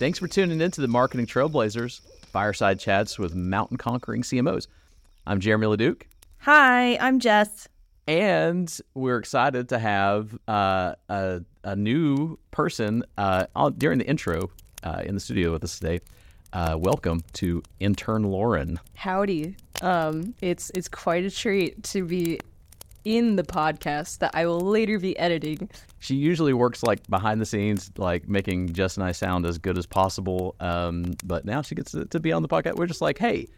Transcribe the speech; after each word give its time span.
Thanks 0.00 0.18
for 0.18 0.28
tuning 0.28 0.62
in 0.62 0.70
to 0.70 0.80
the 0.80 0.88
Marketing 0.88 1.26
Trailblazers 1.26 2.00
Fireside 2.32 2.80
Chats 2.80 3.18
with 3.18 3.34
Mountain 3.34 3.76
Conquering 3.76 4.22
CMOs. 4.22 4.66
I'm 5.26 5.40
Jeremy 5.40 5.66
Leduc, 5.66 6.06
Hi, 6.38 6.96
I'm 6.96 7.20
Jess. 7.20 7.68
and 8.08 8.74
we're 8.94 9.18
excited 9.18 9.68
to 9.68 9.78
have 9.78 10.38
uh, 10.48 10.94
a, 11.10 11.42
a 11.64 11.76
new 11.76 12.38
person 12.50 13.04
uh, 13.18 13.44
during 13.76 13.98
the 13.98 14.06
intro 14.06 14.48
uh, 14.82 15.02
in 15.04 15.12
the 15.16 15.20
studio 15.20 15.52
with 15.52 15.64
us 15.64 15.78
today. 15.78 16.00
Uh, 16.54 16.78
welcome 16.80 17.22
to 17.34 17.62
intern 17.78 18.22
Lauren. 18.22 18.80
Howdy. 18.94 19.54
Um, 19.82 20.34
it's 20.40 20.70
it's 20.74 20.88
quite 20.88 21.24
a 21.24 21.30
treat 21.30 21.82
to 21.84 22.06
be 22.06 22.40
in 23.04 23.36
the 23.36 23.42
podcast 23.42 24.18
that 24.18 24.32
I 24.34 24.46
will 24.46 24.60
later 24.60 24.98
be 24.98 25.18
editing. 25.18 25.68
She 25.98 26.14
usually 26.14 26.52
works 26.52 26.82
like 26.82 27.06
behind 27.08 27.40
the 27.40 27.46
scenes, 27.46 27.90
like 27.96 28.28
making 28.28 28.72
Jess 28.72 28.96
and 28.96 29.04
I 29.04 29.12
sound 29.12 29.46
as 29.46 29.58
good 29.58 29.78
as 29.78 29.86
possible. 29.86 30.56
Um, 30.60 31.14
but 31.24 31.44
now 31.44 31.62
she 31.62 31.74
gets 31.74 31.92
to, 31.92 32.04
to 32.06 32.20
be 32.20 32.32
on 32.32 32.42
the 32.42 32.48
podcast. 32.48 32.76
We're 32.76 32.86
just 32.86 33.00
like, 33.02 33.18
hey, 33.18 33.48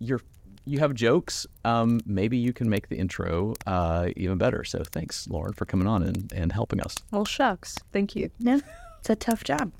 you're 0.00 0.20
you 0.68 0.80
have 0.80 0.94
jokes. 0.94 1.46
Um, 1.64 2.00
maybe 2.04 2.36
you 2.36 2.52
can 2.52 2.68
make 2.68 2.88
the 2.88 2.96
intro 2.96 3.54
uh, 3.66 4.08
even 4.16 4.36
better. 4.36 4.64
So 4.64 4.82
thanks, 4.90 5.28
Lauren, 5.28 5.52
for 5.52 5.64
coming 5.64 5.86
on 5.86 6.02
and, 6.02 6.32
and 6.34 6.52
helping 6.52 6.80
us. 6.80 6.96
Well, 7.12 7.24
shucks. 7.24 7.76
Thank 7.92 8.16
you. 8.16 8.30
No, 8.40 8.60
it's 8.98 9.08
a 9.08 9.16
tough 9.16 9.44
job. 9.44 9.72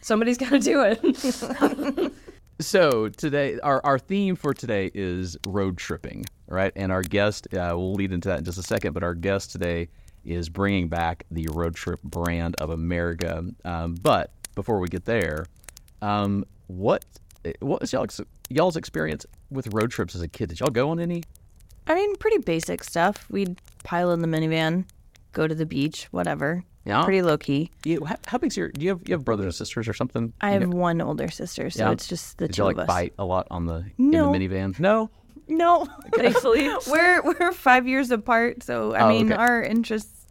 Somebody's 0.00 0.38
got 0.38 0.50
to 0.50 0.58
do 0.58 0.82
it. 0.82 2.12
So 2.60 3.08
today, 3.08 3.58
our, 3.60 3.84
our 3.84 3.98
theme 3.98 4.36
for 4.36 4.54
today 4.54 4.90
is 4.94 5.36
road 5.46 5.76
tripping, 5.76 6.24
right? 6.46 6.72
And 6.76 6.92
our 6.92 7.02
guest, 7.02 7.52
uh, 7.52 7.74
we'll 7.74 7.94
lead 7.94 8.12
into 8.12 8.28
that 8.28 8.38
in 8.38 8.44
just 8.44 8.58
a 8.58 8.62
second, 8.62 8.92
but 8.92 9.02
our 9.02 9.14
guest 9.14 9.50
today 9.50 9.88
is 10.24 10.48
bringing 10.48 10.88
back 10.88 11.26
the 11.30 11.48
road 11.52 11.74
trip 11.74 12.00
brand 12.02 12.54
of 12.56 12.70
America. 12.70 13.44
Um, 13.64 13.96
but 13.96 14.30
before 14.54 14.78
we 14.78 14.88
get 14.88 15.04
there, 15.04 15.46
um, 16.00 16.44
what 16.68 17.04
what 17.60 17.82
was 17.82 17.92
y'all's, 17.92 18.20
y'all's 18.48 18.76
experience 18.76 19.26
with 19.50 19.66
road 19.74 19.90
trips 19.90 20.14
as 20.14 20.22
a 20.22 20.28
kid? 20.28 20.48
Did 20.48 20.60
y'all 20.60 20.70
go 20.70 20.90
on 20.90 21.00
any? 21.00 21.24
I 21.86 21.94
mean, 21.94 22.16
pretty 22.16 22.38
basic 22.38 22.82
stuff. 22.82 23.26
We'd 23.30 23.60
pile 23.82 24.12
in 24.12 24.22
the 24.22 24.28
minivan, 24.28 24.86
go 25.32 25.46
to 25.46 25.54
the 25.54 25.66
beach, 25.66 26.08
whatever. 26.10 26.64
Yeah. 26.84 27.02
Pretty 27.04 27.22
low 27.22 27.38
key. 27.38 27.70
You, 27.84 28.04
how, 28.04 28.16
how 28.26 28.36
big's 28.38 28.56
your? 28.56 28.68
Do 28.68 28.82
you 28.82 28.90
have 28.90 29.00
you 29.06 29.14
have 29.14 29.24
brothers 29.24 29.46
and 29.46 29.54
sisters 29.54 29.88
or 29.88 29.94
something? 29.94 30.32
I 30.40 30.50
have 30.50 30.62
know- 30.68 30.76
one 30.76 31.00
older 31.00 31.30
sister, 31.30 31.70
so 31.70 31.84
Yeah. 31.86 31.92
it's 31.92 32.06
just 32.06 32.36
the 32.38 32.46
Did 32.46 32.56
two 32.56 32.62
you 32.64 32.68
of 32.70 32.76
like 32.76 32.82
us. 32.84 32.86
bite 32.94 33.14
a 33.18 33.24
lot 33.24 33.46
on 33.50 33.64
the 33.66 33.84
No. 33.96 34.32
in 34.32 34.40
the 34.40 34.48
minivan? 34.48 34.78
No. 34.78 35.10
No, 35.48 35.86
Thankfully. 36.14 36.70
we're 36.90 37.22
we're 37.22 37.52
five 37.52 37.86
years 37.88 38.10
apart, 38.10 38.62
so 38.62 38.94
I 38.94 39.00
Oh, 39.02 39.08
mean, 39.08 39.32
okay. 39.32 39.40
our 39.40 39.62
interests, 39.62 40.26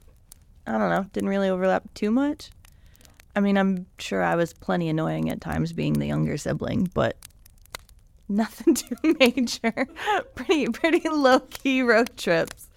I 0.68 0.72
don't 0.78 0.90
know, 0.90 1.06
didn't 1.14 1.30
really 1.30 1.50
overlap 1.50 1.92
too 1.94 2.10
much. 2.12 2.50
I 3.36 3.40
mean, 3.40 3.58
I'm 3.58 3.86
sure 4.00 4.22
I 4.24 4.36
was 4.36 4.54
plenty 4.54 4.90
annoying 4.90 5.30
at 5.32 5.42
times 5.42 5.72
being 5.74 5.94
the 5.94 6.06
younger 6.08 6.38
sibling, 6.38 6.90
but 6.94 7.18
nothing 8.30 8.74
too 8.76 8.96
major. 9.20 9.88
pretty 10.36 10.68
pretty 10.68 11.08
low 11.10 11.40
key 11.40 11.82
road 11.82 12.16
trips. 12.18 12.70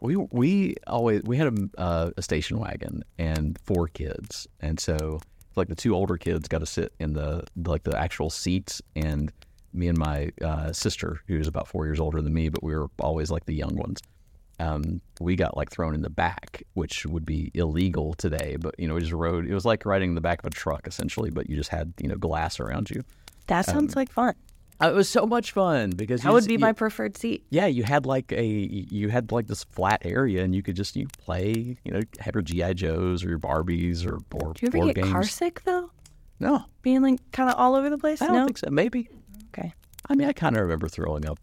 We 0.00 0.16
we 0.16 0.76
always 0.86 1.22
we 1.22 1.36
had 1.36 1.48
a, 1.48 1.80
uh, 1.80 2.10
a 2.16 2.22
station 2.22 2.58
wagon 2.58 3.04
and 3.18 3.58
four 3.64 3.88
kids, 3.88 4.46
and 4.60 4.78
so 4.78 5.20
like 5.56 5.68
the 5.68 5.74
two 5.74 5.94
older 5.94 6.16
kids 6.16 6.48
got 6.48 6.58
to 6.58 6.66
sit 6.66 6.92
in 6.98 7.12
the 7.12 7.44
like 7.66 7.82
the 7.82 7.98
actual 7.98 8.30
seats, 8.30 8.80
and 8.94 9.32
me 9.72 9.88
and 9.88 9.98
my 9.98 10.30
uh, 10.42 10.72
sister, 10.72 11.20
who 11.26 11.38
was 11.38 11.48
about 11.48 11.68
four 11.68 11.86
years 11.86 12.00
older 12.00 12.20
than 12.22 12.32
me, 12.32 12.48
but 12.48 12.62
we 12.62 12.74
were 12.74 12.88
always 13.00 13.30
like 13.30 13.44
the 13.46 13.54
young 13.54 13.76
ones. 13.76 14.00
Um, 14.60 15.00
we 15.20 15.34
got 15.34 15.56
like 15.56 15.70
thrown 15.70 15.94
in 15.94 16.02
the 16.02 16.10
back, 16.10 16.62
which 16.74 17.04
would 17.06 17.26
be 17.26 17.50
illegal 17.54 18.14
today, 18.14 18.56
but 18.60 18.74
you 18.78 18.86
know, 18.86 18.94
we 18.94 19.00
just 19.00 19.12
rode. 19.12 19.46
It 19.46 19.54
was 19.54 19.64
like 19.64 19.84
riding 19.84 20.10
in 20.10 20.14
the 20.14 20.20
back 20.20 20.40
of 20.40 20.46
a 20.46 20.50
truck 20.50 20.86
essentially, 20.86 21.30
but 21.30 21.50
you 21.50 21.56
just 21.56 21.70
had 21.70 21.92
you 22.00 22.08
know 22.08 22.16
glass 22.16 22.60
around 22.60 22.90
you. 22.90 23.02
That 23.48 23.66
sounds 23.66 23.96
like 23.96 24.12
fun. 24.12 24.34
Uh, 24.82 24.88
it 24.90 24.94
was 24.94 25.08
so 25.08 25.26
much 25.26 25.52
fun 25.52 25.90
because 25.90 26.22
That 26.22 26.32
would 26.32 26.46
be 26.46 26.54
you- 26.54 26.58
my 26.58 26.72
preferred 26.72 27.16
seat. 27.16 27.44
yeah, 27.50 27.66
you 27.66 27.84
had 27.84 28.04
like 28.06 28.32
a 28.32 28.44
you 28.44 29.08
had 29.10 29.30
like 29.32 29.46
this 29.46 29.64
flat 29.64 30.02
area, 30.04 30.42
and 30.42 30.54
you 30.54 30.62
could 30.62 30.76
just 30.76 30.96
you 30.96 31.06
play, 31.18 31.76
you 31.84 31.92
know, 31.92 32.00
have 32.20 32.34
your 32.34 32.42
GI 32.42 32.74
Joes 32.74 33.24
or 33.24 33.28
your 33.28 33.38
Barbies 33.38 34.04
or 34.06 34.16
or 34.32 34.54
Do 34.54 34.60
you 34.66 34.68
ever 34.74 34.86
get 34.92 34.96
games. 34.96 35.10
car 35.12 35.22
sick 35.24 35.62
though? 35.64 35.90
No, 36.40 36.64
Being 36.82 37.02
like 37.02 37.20
kind 37.30 37.48
of 37.48 37.54
all 37.56 37.76
over 37.76 37.88
the 37.88 37.98
place? 37.98 38.20
I 38.20 38.26
don't 38.26 38.34
no. 38.36 38.44
think 38.46 38.58
so. 38.58 38.68
Maybe. 38.70 39.08
Okay. 39.56 39.72
I 40.08 40.14
mean, 40.16 40.26
I 40.28 40.32
kind 40.32 40.56
of 40.56 40.62
remember 40.62 40.88
throwing 40.88 41.24
up 41.26 41.38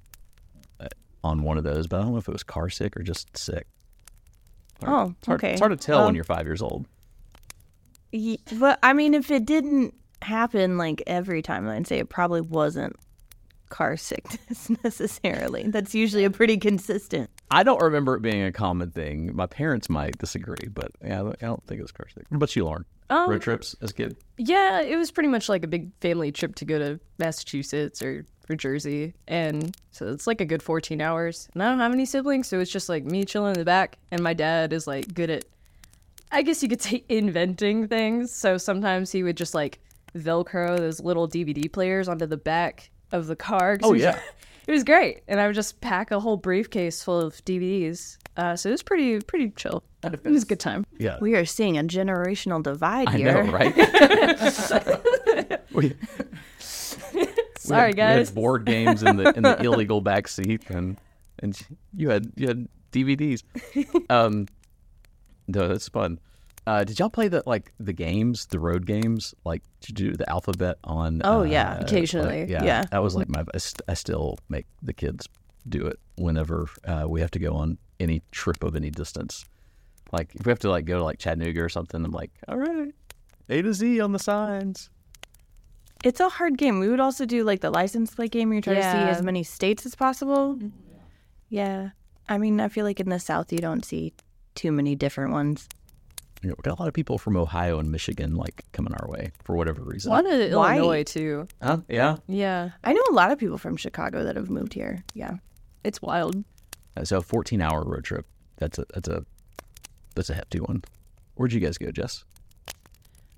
uh, 0.82 0.88
on 1.24 1.44
one 1.44 1.58
of 1.58 1.64
those, 1.64 1.88
but 1.88 2.00
I 2.00 2.04
don't 2.04 2.12
know 2.12 2.18
if 2.18 2.28
it 2.28 2.32
was 2.34 2.44
car 2.44 2.70
sick 2.70 2.98
or 2.98 3.04
just 3.04 3.38
sick. 3.38 3.66
Oh, 4.86 5.14
It's 5.20 5.28
hard, 5.28 5.40
okay. 5.40 5.52
It's 5.54 5.60
hard 5.62 5.72
to 5.72 5.78
tell 5.78 6.06
when 6.06 6.16
you're 6.16 6.24
five 6.26 6.46
years 6.46 6.62
old. 6.62 6.86
Ye- 8.12 8.40
But 8.60 8.80
I 8.84 8.94
mean, 8.94 9.14
if 9.14 9.30
it 9.32 9.46
didn't 9.46 9.94
happen 10.22 10.78
like 10.78 11.02
every 11.08 11.42
time, 11.42 11.68
I'd 11.68 11.88
say 11.88 12.00
it 12.00 12.10
probably 12.10 12.42
wasn't 12.42 12.96
car 13.70 13.96
sickness 13.98 14.70
necessarily. 14.84 15.64
That's 15.68 15.94
usually 15.96 16.26
a 16.26 16.30
pretty 16.30 16.58
consistent. 16.58 17.30
I 17.52 17.64
don't 17.64 17.82
remember 17.82 18.16
it 18.16 18.22
being 18.22 18.44
a 18.44 18.52
common 18.52 18.92
thing. 18.92 19.36
My 19.36 19.46
parents 19.46 19.90
might 19.90 20.18
disagree, 20.18 20.68
but 20.74 20.92
yeah, 21.04 21.22
I 21.22 21.34
don't- 21.46 21.66
think 21.68 21.80
it 21.80 21.84
was 21.84 21.92
car 21.92 22.08
sick. 22.14 22.26
What 22.30 22.38
about 22.38 22.56
you, 22.56 22.66
Lauren? 22.66 22.86
Um, 23.12 23.30
Road 23.30 23.42
trips 23.42 23.76
as 23.82 23.90
a 23.92 23.94
kid? 23.94 24.18
yeah, 24.38 24.82
it 24.82 24.96
was 24.96 25.10
pretty 25.12 25.30
much 25.30 25.50
like 25.50 25.64
a 25.64 25.68
big 25.68 25.92
family 26.00 26.32
trip 26.32 26.54
to 26.56 26.66
go 26.66 26.78
to 26.78 27.00
Massachusetts 27.18 28.02
or, 28.04 28.26
or 28.50 28.56
Jersey. 28.56 29.14
And 29.28 29.76
so 29.92 30.08
it's 30.08 30.28
like 30.28 30.42
a 30.42 30.46
good 30.46 30.62
14 30.62 31.02
hours. 31.02 31.50
And 31.54 31.64
I 31.64 31.70
don't 31.70 31.80
have 31.80 31.92
any 31.92 32.06
siblings, 32.06 32.48
so 32.48 32.60
it's 32.60 32.70
just 32.72 32.88
like 32.90 33.06
me 33.06 33.26
chilling 33.26 33.54
in 33.56 33.60
the 33.60 33.66
back. 33.66 33.98
And 34.12 34.22
my 34.22 34.34
dad 34.36 34.74
is 34.74 34.86
like 34.86 35.12
good 35.16 35.30
at, 35.32 35.46
I 36.32 36.44
guess 36.44 36.62
you 36.62 36.70
could 36.70 36.82
say, 36.84 37.04
inventing 37.10 37.88
things. 37.88 38.32
So 38.32 38.58
sometimes 38.60 39.12
he 39.12 39.24
would 39.24 39.38
just 39.38 39.56
like 39.56 39.80
Velcro 40.16 40.78
those 40.78 41.00
little 41.00 41.28
DVD 41.28 41.72
players 41.72 42.08
onto 42.08 42.26
the 42.28 42.38
back 42.38 42.90
of 43.12 43.28
the 43.28 43.36
car. 43.36 43.78
Oh, 43.84 43.90
it 43.90 43.94
was- 43.94 44.02
yeah. 44.02 44.20
It 44.68 44.74
was 44.74 44.84
great. 44.84 45.24
And 45.28 45.40
I 45.42 45.48
would 45.48 45.56
just 45.56 45.82
pack 45.82 46.12
a 46.12 46.20
whole 46.20 46.38
briefcase 46.38 47.02
full 47.02 47.20
of 47.20 47.34
DVDs. 47.44 48.18
Uh, 48.38 48.56
so 48.56 48.70
it 48.70 48.74
was 48.74 48.84
pretty, 48.84 49.20
pretty 49.20 49.50
chill. 49.56 49.82
It 50.04 50.24
was 50.24 50.44
a 50.44 50.46
good 50.46 50.60
time. 50.60 50.86
Yeah, 51.00 51.18
We 51.20 51.34
are 51.34 51.44
seeing 51.44 51.76
a 51.80 51.82
generational 51.84 52.62
divide 52.62 53.08
I 53.08 53.18
here. 53.18 53.44
know, 53.44 53.52
right? 53.52 53.76
we, 55.74 55.96
Sorry, 56.60 57.08
we 57.68 57.76
had, 57.76 57.88
we 57.88 57.94
guys. 57.94 58.28
had 58.30 58.36
board 58.36 58.66
games 58.66 59.02
in 59.02 59.18
the 59.18 59.34
in 59.36 59.42
the 59.42 59.60
illegal 59.64 60.02
back 60.02 60.28
seat, 60.28 60.62
and 60.70 60.98
and 61.40 61.60
you 61.96 62.10
had 62.12 62.32
you 62.36 62.48
had 62.48 62.68
DVDs. 62.92 63.42
Um, 64.10 64.46
no, 65.48 65.68
that's 65.68 65.90
fun. 65.90 66.20
Uh, 66.70 66.84
did 66.84 67.00
y'all 67.00 67.10
play 67.10 67.28
the 67.28 67.42
like 67.48 67.72
the 67.80 67.94
games, 67.94 68.46
the 68.48 68.60
road 68.60 68.86
games? 68.86 69.34
Like, 69.44 69.64
did 69.82 70.00
you 70.00 70.12
do 70.12 70.18
the 70.18 70.30
alphabet 70.30 70.78
on? 70.84 71.22
Oh, 71.24 71.40
uh, 71.40 71.44
yeah, 71.44 71.74
like- 71.78 71.82
occasionally. 71.88 72.46
yeah, 72.48 72.64
Yeah. 72.64 72.84
that 72.92 73.02
was 73.02 73.16
like 73.16 73.28
my. 73.28 73.44
I, 73.54 73.58
st- 73.58 73.82
I 73.88 73.96
still 73.96 74.38
make 74.50 74.68
the 74.84 74.94
kids 74.94 75.28
do 75.68 75.88
it 75.88 75.98
whenever 76.16 76.68
uh, 76.86 77.06
we 77.08 77.22
have 77.22 77.32
to 77.32 77.40
go 77.40 77.54
on 77.56 77.78
any 78.00 78.22
trip 78.32 78.64
of 78.64 78.76
any 78.76 78.92
distance. 78.92 79.46
Like 80.12 80.30
if 80.36 80.46
we 80.46 80.52
have 80.52 80.60
to 80.60 80.70
like 80.70 80.86
go 80.86 80.98
to 81.00 81.04
like 81.04 81.18
Chattanooga 81.18 81.62
or 81.62 81.70
something, 81.70 82.06
I'm 82.06 82.12
like, 82.12 82.32
all 82.48 82.58
right, 82.58 82.94
A 83.50 83.62
to 83.64 83.74
Z 83.74 84.00
on 84.00 84.12
the 84.12 84.20
signs. 84.20 84.92
It's 86.04 86.20
a 86.20 86.30
hard 86.30 86.58
game. 86.58 86.80
We 86.80 86.88
would 86.88 87.00
also 87.00 87.26
do 87.26 87.44
like 87.44 87.62
the 87.62 87.72
license 87.72 88.14
plate 88.14 88.32
game 88.32 88.50
where 88.50 88.58
you 88.58 88.62
try 88.62 88.76
to 88.76 88.82
see 88.84 89.10
as 89.16 89.22
many 89.24 89.44
states 89.44 89.86
as 89.88 89.96
possible. 89.96 90.60
Yeah. 91.50 91.90
I 92.30 92.38
mean, 92.38 92.60
I 92.60 92.68
feel 92.70 92.86
like 92.86 93.00
in 93.00 93.10
the 93.10 93.20
South, 93.20 93.52
you 93.52 93.58
don't 93.58 93.84
see 93.84 94.14
too 94.54 94.72
many 94.72 94.96
different 94.96 95.32
ones. 95.32 95.68
You 96.42 96.50
know, 96.50 96.56
we 96.58 96.62
got 96.64 96.78
a 96.78 96.82
lot 96.82 96.88
of 96.88 96.94
people 96.94 97.18
from 97.18 97.36
Ohio 97.36 97.80
and 97.80 97.92
Michigan 97.92 98.36
like 98.36 98.64
coming 98.72 98.94
our 98.94 99.10
way 99.10 99.32
for 99.44 99.56
whatever 99.58 99.82
A 99.82 99.86
reason. 99.86 100.12
lot 100.12 100.26
of 100.26 100.52
Why? 100.54 100.78
Illinois 100.78 101.04
too. 101.04 101.48
Huh? 101.62 101.80
Yeah. 101.90 102.18
Yeah, 102.28 102.70
I 102.84 102.94
know 102.94 103.04
a 103.10 103.14
lot 103.14 103.32
of 103.32 103.38
people 103.40 103.58
from 103.58 103.76
Chicago 103.76 104.24
that 104.24 104.36
have 104.38 104.50
moved 104.50 104.74
here. 104.74 105.04
Yeah. 105.14 105.38
it's 105.84 106.02
wild. 106.02 106.44
Uh, 106.96 107.04
So 107.04 107.18
a 107.18 107.22
14 107.22 107.62
hour 107.62 107.84
road 107.84 108.04
trip. 108.06 108.26
That's 108.58 108.78
a 108.80 108.86
that's 108.94 109.10
a 109.10 109.26
that's 110.16 110.30
a 110.30 110.34
hefty 110.34 110.60
one. 110.60 110.84
Where'd 111.36 111.54
you 111.54 111.60
guys 111.60 111.78
go, 111.78 111.92
Jess? 111.92 112.24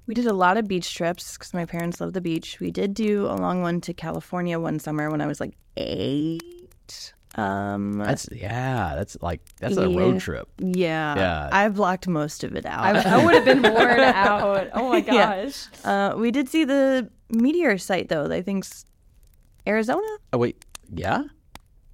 We 0.08 0.14
did 0.16 0.26
a 0.26 0.34
lot 0.34 0.58
of 0.58 0.68
beach 0.68 0.94
trips 0.96 1.34
because 1.38 1.54
my 1.54 1.66
parents 1.66 2.02
love 2.02 2.14
the 2.14 2.22
beach. 2.22 2.60
We 2.60 2.72
did 2.72 2.94
do 2.94 3.26
a 3.28 3.34
long 3.36 3.62
one 3.62 3.82
to 3.82 3.94
California 3.94 4.60
one 4.60 4.80
summer 4.80 5.10
when 5.10 5.22
I 5.22 5.28
was 5.28 5.40
like 5.40 5.54
eight. 5.78 7.14
Um, 7.36 7.94
That's 7.98 8.28
yeah. 8.32 8.94
That's 8.96 9.18
like 9.22 9.42
that's 9.60 9.78
a 9.78 9.90
Yeah. 9.90 9.98
road 10.00 10.20
trip. 10.20 10.50
yeah, 10.60 11.16
Yeah. 11.16 11.50
I 11.52 11.70
blocked 11.70 12.08
most 12.08 12.44
of 12.44 12.56
it 12.56 12.66
out. 12.66 12.84
I, 12.84 13.20
I 13.20 13.24
would 13.26 13.36
have 13.36 13.46
been 13.46 13.62
worn 13.74 14.00
out. 14.02 14.70
Oh 14.74 14.90
my 14.90 14.98
Yeah. 15.08 15.44
gosh. 15.46 15.68
uh, 15.86 16.14
we 16.18 16.32
did 16.32 16.50
see 16.50 16.66
the 16.66 17.10
meteor 17.30 17.78
site 17.78 18.10
though. 18.10 18.26
I 18.30 18.42
think's 18.42 18.86
Arizona. 19.66 20.08
Oh 20.34 20.38
wait, 20.40 20.66
yeah. 20.94 21.24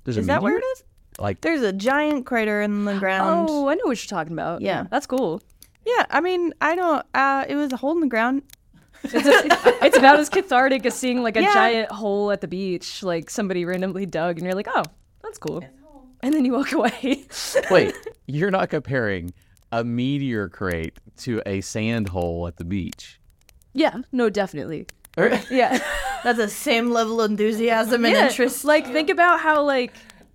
There's 0.03 0.17
a 0.17 0.21
Is 0.21 0.27
that 0.27 0.41
where 0.41 0.57
it 0.57 0.63
is? 0.73 0.83
Like 1.19 1.41
There's 1.41 1.61
a 1.61 1.73
giant 1.73 2.25
crater 2.25 2.61
in 2.61 2.85
the 2.85 2.97
ground. 2.97 3.47
Oh, 3.49 3.67
I 3.69 3.75
know 3.75 3.85
what 3.85 4.03
you're 4.03 4.09
talking 4.17 4.33
about. 4.33 4.61
Yeah. 4.61 4.85
that's 4.89 5.05
cool. 5.07 5.41
Yeah, 5.85 6.05
I 6.09 6.19
mean, 6.19 6.53
I 6.61 6.75
don't. 6.75 7.05
Uh, 7.13 7.45
it 7.47 7.55
was 7.55 7.71
a 7.71 7.77
hole 7.77 7.91
in 7.93 8.01
the 8.01 8.07
ground. 8.07 8.41
It's, 9.03 9.13
a, 9.13 9.85
it's 9.85 9.97
about 9.97 10.19
as 10.19 10.27
cathartic 10.29 10.85
as 10.85 10.95
seeing 10.95 11.21
like 11.23 11.37
a 11.37 11.41
Yeah. 11.43 11.53
giant 11.53 11.91
hole 11.91 12.29
at 12.31 12.41
the 12.41 12.47
beach, 12.47 13.03
like 13.03 13.29
somebody 13.29 13.63
randomly 13.65 14.05
dug, 14.05 14.37
and 14.37 14.45
you're 14.45 14.55
like, 14.55 14.67
oh, 14.69 14.83
that's 15.27 15.37
cool. 15.37 15.63
And 16.21 16.33
then 16.33 16.45
you 16.45 16.53
walk 16.53 16.71
away. 16.71 17.25
wait, 17.71 17.95
you're 18.25 18.51
not 18.51 18.69
comparing 18.69 19.33
a 19.71 19.83
meteor 19.83 20.49
crate 20.49 20.97
to 21.17 21.41
a 21.45 21.61
sand 21.61 22.09
hole 22.09 22.47
at 22.47 22.57
the 22.57 22.63
beach. 22.63 23.19
Yeah, 23.73 24.01
no, 24.11 24.29
definitely. 24.29 24.87
Yeah. 25.17 25.79
That's 26.23 26.37
the 26.37 26.47
same 26.47 26.91
level 26.91 27.21
of 27.21 27.31
enthusiasm 27.31 28.05
and 28.05 28.13
yeah. 28.13 28.27
interest. 28.27 28.65
Like, 28.65 28.87
think 28.87 29.09
about 29.09 29.39
how, 29.39 29.63
like, 29.63 29.93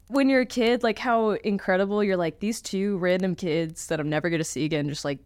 when 0.09 0.29
you're 0.29 0.43
a 0.43 0.47
kid, 0.47 0.83
like, 0.83 0.99
how 0.99 1.31
incredible 1.31 2.05
you're 2.05 2.17
like, 2.17 2.41
these 2.41 2.61
two 2.61 2.99
random 2.99 3.35
kids 3.35 3.89
that 3.89 4.01
I'm 4.01 4.09
never 4.09 4.29
going 4.31 4.41
to 4.41 4.45
see 4.45 4.65
again 4.65 4.89
just, 4.89 5.05
like, 5.05 5.19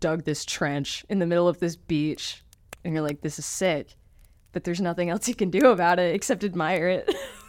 dug 0.00 0.24
this 0.24 0.44
trench 0.44 1.04
in 1.08 1.18
the 1.18 1.26
middle 1.26 1.48
of 1.48 1.58
this 1.58 1.76
beach. 1.76 2.42
And 2.84 2.92
you're 2.92 3.02
like, 3.02 3.22
this 3.22 3.38
is 3.38 3.46
sick. 3.46 3.94
But 4.52 4.64
there's 4.64 4.80
nothing 4.80 5.10
else 5.10 5.28
you 5.28 5.34
can 5.34 5.50
do 5.50 5.68
about 5.68 5.98
it 5.98 6.14
except 6.14 6.44
admire 6.44 6.88
it. 6.88 7.14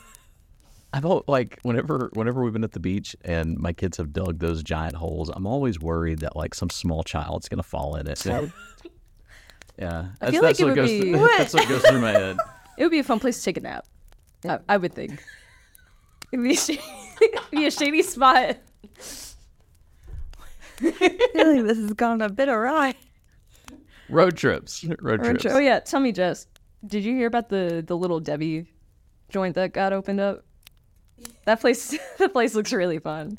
I 0.96 1.02
felt 1.02 1.28
like 1.28 1.60
whenever 1.64 2.10
whenever 2.14 2.42
we've 2.42 2.54
been 2.54 2.64
at 2.64 2.72
the 2.72 2.80
beach 2.80 3.18
and 3.26 3.58
my 3.58 3.74
kids 3.74 3.98
have 3.98 4.14
dug 4.14 4.40
those 4.40 4.64
giant 4.64 4.96
holes, 4.96 5.30
I'm 5.30 5.46
always 5.46 5.78
worried 5.78 6.20
that 6.20 6.38
like 6.38 6.56
some 6.56 6.70
small 6.70 7.04
child's 7.04 7.50
gonna 7.50 7.64
fall 7.64 7.98
in 7.98 8.08
it. 8.08 8.26
yeah, 9.78 10.06
that's, 10.22 10.32
feel 10.32 10.42
like 10.42 10.42
that's 10.42 10.60
it 10.62 10.64
what 10.64 10.70
would 10.70 10.76
goes. 10.76 10.90
be- 10.90 11.02
Through, 11.02 11.28
that's 11.38 11.54
what 11.54 11.68
goes 11.68 11.82
through 11.86 12.00
my 12.00 12.12
head. 12.12 12.38
It 12.78 12.84
would 12.84 12.92
be 12.92 13.00
a 13.00 13.04
fun 13.04 13.20
place 13.20 13.38
to 13.40 13.44
take 13.44 13.58
a 13.58 13.60
nap. 13.60 13.86
I, 14.48 14.60
I 14.70 14.78
would 14.78 14.94
think. 14.94 15.22
It'd 16.32 16.42
be 16.42 16.54
a, 16.54 16.56
shady, 16.56 16.82
it'd 17.22 17.52
be 17.52 17.66
a 17.66 17.72
shady 17.72 18.02
spot. 18.02 18.56
I 20.80 20.92
feel 20.92 21.56
like 21.56 21.64
this 21.66 21.78
has 21.78 21.92
gone 21.92 22.22
a 22.22 22.30
bit 22.30 22.48
awry. 22.48 22.96
Road 24.08 24.38
trips, 24.38 24.86
road, 25.02 25.22
trips. 25.26 25.46
Oh 25.46 25.58
yeah, 25.60 25.80
tell 25.82 26.00
me, 26.00 26.14
Jess. 26.14 26.48
Did 26.88 27.04
you 27.04 27.14
hear 27.18 27.28
about 27.28 27.50
the 27.50 27.84
the 27.86 27.98
little 27.98 28.22
Debbie 28.22 28.72
joint 29.28 29.56
that 29.56 29.74
got 29.74 29.92
opened 29.92 30.22
up? 30.22 30.46
That 31.46 31.62
place, 31.62 31.96
the 32.18 32.30
place 32.30 32.56
looks 32.56 32.74
really 32.74 33.00
fun. 33.00 33.38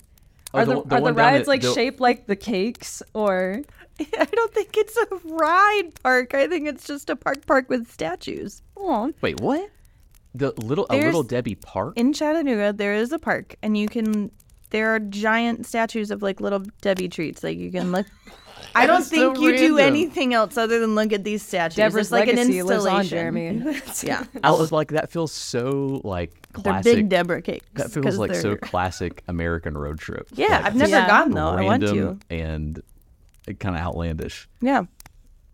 Oh, 0.55 0.58
are 0.61 0.64
the- 0.64 0.75
the, 0.75 0.82
the 0.88 0.94
are 0.96 1.00
the 1.00 1.12
rides 1.12 1.43
at- 1.43 1.49
like 1.49 1.62
the- 1.62 1.73
shaped 1.75 2.00
like 2.00 2.26
the 2.26 2.37
cakes 2.37 3.02
or? 3.14 3.62
I 4.00 4.25
don't 4.26 4.52
think 4.52 4.76
it's 4.76 4.96
a 4.96 5.06
ride 5.25 5.90
park. 6.02 6.34
I 6.34 6.46
think 6.49 6.69
it's 6.69 6.87
just 6.87 7.08
a 7.11 7.17
park 7.17 7.46
park 7.46 7.69
with 7.70 7.90
statues. 7.90 8.62
Oh, 8.76 9.12
Wait, 9.23 9.40
what? 9.40 9.70
The 10.34 10.52
little 10.58 10.87
a 10.90 10.96
little 11.02 11.23
Debbie 11.23 11.55
Park. 11.55 11.94
In 11.96 12.12
Chattanooga, 12.12 12.75
there 12.75 12.93
is 12.94 13.11
a 13.12 13.19
park, 13.19 13.56
and 13.62 13.76
you 13.76 13.88
can. 13.88 14.31
There 14.69 14.94
are 14.94 14.99
giant 14.99 15.64
statues 15.64 16.11
of 16.11 16.20
like 16.20 16.40
little 16.43 16.62
Debbie 16.82 17.08
treats. 17.08 17.43
Like 17.43 17.56
you 17.56 17.70
can 17.72 17.90
look. 17.93 18.06
I 18.75 18.87
don't 18.87 19.01
is 19.01 19.11
so 19.11 19.35
think 19.35 19.39
you 19.41 19.57
do 19.57 19.79
anything 19.79 20.35
else 20.35 20.57
other 20.57 20.79
than 20.81 20.95
look 20.95 21.13
at 21.13 21.25
these 21.25 21.43
statues. 21.43 21.77
Deborah's 21.77 22.07
it's 22.07 22.13
like 22.13 22.27
legacy 22.29 22.59
an 22.59 22.67
lives 22.67 22.87
on, 22.87 23.01
installation. 23.01 23.63
Jeremy. 23.63 23.81
Yeah, 24.03 24.25
I 24.45 24.51
was 24.51 24.73
like, 24.73 24.89
that 24.93 25.11
feels 25.11 25.33
so 25.33 26.01
like 26.05 26.33
they're 26.53 26.63
classic. 26.63 26.95
big 26.97 27.09
Deborah 27.09 27.43
cakes. 27.43 27.67
that 27.75 27.91
feels 27.91 28.19
like 28.19 28.35
so 28.35 28.43
they're- 28.49 28.57
classic 28.57 29.23
American 29.29 29.77
road 29.79 29.99
trip. 29.99 30.29
Yeah, 30.33 30.47
Like, 30.49 30.65
I've 30.65 30.75
never 30.77 30.91
Yeah. 30.91 31.07
gone 31.07 31.31
though. 31.33 31.49
I 31.51 31.63
want 31.63 31.83
to. 31.83 32.19
and 32.31 32.83
kind 33.61 33.77
of 33.77 33.81
outlandish. 33.83 34.49
Yeah. 34.61 34.83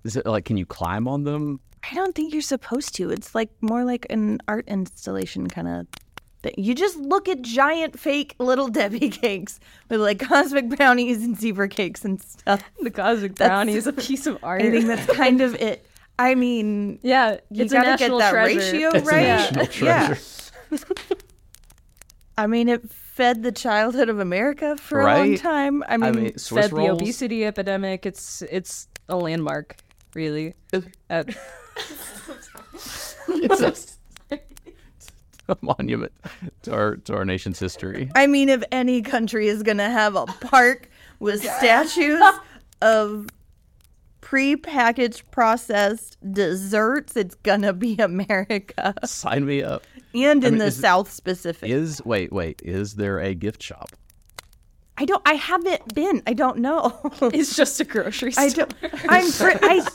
Is 0.05 0.17
it 0.17 0.27
like 0.27 0.45
can 0.45 0.57
you 0.57 0.67
climb 0.67 1.07
on 1.07 1.25
them? 1.25 1.61
I 1.91 1.95
don't 1.95 2.15
think 2.15 2.33
you're 2.33 2.43
supposed 2.43 2.95
to. 2.97 3.11
It's 3.11 3.35
like 3.35 3.51
more 3.61 3.85
like 3.85 4.07
an 4.11 4.39
art 4.49 4.67
installation 4.69 5.49
kind 5.49 5.67
of 5.69 5.87
thing. 6.43 6.55
You 6.57 6.75
just 6.75 6.97
look 6.97 7.29
at 7.29 7.43
giant 7.43 7.99
fake 7.99 8.35
little 8.39 8.69
Debbie 8.79 9.11
cakes 9.11 9.61
with 9.89 10.01
like 10.01 10.19
cosmic 10.19 10.69
brownies 10.69 11.23
and 11.23 11.39
zebra 11.39 11.69
cakes 11.69 12.05
and 12.05 12.21
stuff. 12.21 12.63
the 12.81 12.91
cosmic 12.91 13.35
brownie 13.35 13.75
is 13.75 13.87
a 13.87 13.93
piece 13.93 14.27
of 14.27 14.39
art. 14.43 14.63
I 14.63 14.71
think 14.71 14.87
that's 14.87 15.07
kind 15.17 15.41
of 15.41 15.55
it. 15.57 15.87
I 16.19 16.35
mean, 16.35 16.99
yeah, 17.03 17.39
you 17.51 17.65
it's 17.65 17.73
a 17.73 17.77
gotta 17.77 17.91
national 17.91 18.19
get 18.19 18.25
that 18.25 18.31
treasure. 18.33 18.59
ratio 18.73 18.91
It's 18.95 19.07
right. 19.07 19.53
national. 19.53 19.87
Yeah. 19.87 20.17
I 22.39 22.47
mean, 22.47 22.69
it 22.69 22.91
fed 22.91 23.43
the 23.43 23.53
childhood 23.53 24.09
of 24.09 24.19
America 24.19 24.77
for 24.79 25.01
a 25.01 25.05
long 25.05 25.37
time. 25.37 25.85
I 25.87 25.97
mean, 25.99 26.05
I 26.05 26.13
mean, 26.13 26.39
Swiss 26.39 26.69
Fed 26.69 26.77
the 26.77 26.91
obesity 26.91 27.45
epidemic. 27.45 28.07
It's 28.07 28.43
it's 28.43 28.89
a 29.09 29.17
landmark, 29.17 29.77
really. 30.15 30.55
At, 31.11 31.37
it's 33.29 33.61
a, 33.61 33.75
a 35.49 35.57
monument 35.61 36.13
to 36.63 36.73
our 36.73 36.97
to 36.97 37.15
our 37.15 37.25
nation's 37.25 37.59
history. 37.59 38.11
I 38.15 38.27
mean, 38.27 38.49
if 38.49 38.63
any 38.71 39.03
country 39.03 39.49
is 39.49 39.63
going 39.63 39.79
to 39.79 39.91
have 39.91 40.15
a 40.15 40.27
park 40.27 40.89
with 41.19 41.43
statues 41.59 42.23
of 42.81 43.29
pre-packaged 44.21 45.31
processed 45.31 46.17
desserts, 46.33 47.17
it's 47.17 47.35
going 47.37 47.63
to 47.63 47.73
be 47.73 47.97
America. 47.99 48.95
Sign 49.05 49.45
me 49.47 49.63
up. 49.63 49.85
And 50.15 50.45
in 50.45 50.51
mean, 50.53 50.59
the 50.59 50.67
is 50.67 50.79
it- 50.79 50.83
South 50.83 51.11
specific. 51.11 51.71
Is 51.71 52.05
wait 52.05 52.33
wait 52.33 52.61
is 52.65 52.95
there 52.95 53.19
a 53.19 53.35
gift 53.35 53.63
shop? 53.63 53.91
I 54.99 55.05
don't 55.05 55.23
I 55.27 55.35
haven't 55.35 55.95
been. 55.95 56.23
I 56.27 56.35
don't 56.35 56.59
know. 56.59 57.01
it's 57.23 57.57
just 57.57 57.81
a 57.81 57.85
grocery 57.85 58.33
store. 58.33 58.45
I 58.45 58.49
don't 58.51 58.75
I'm 59.09 59.25
I 59.63 59.87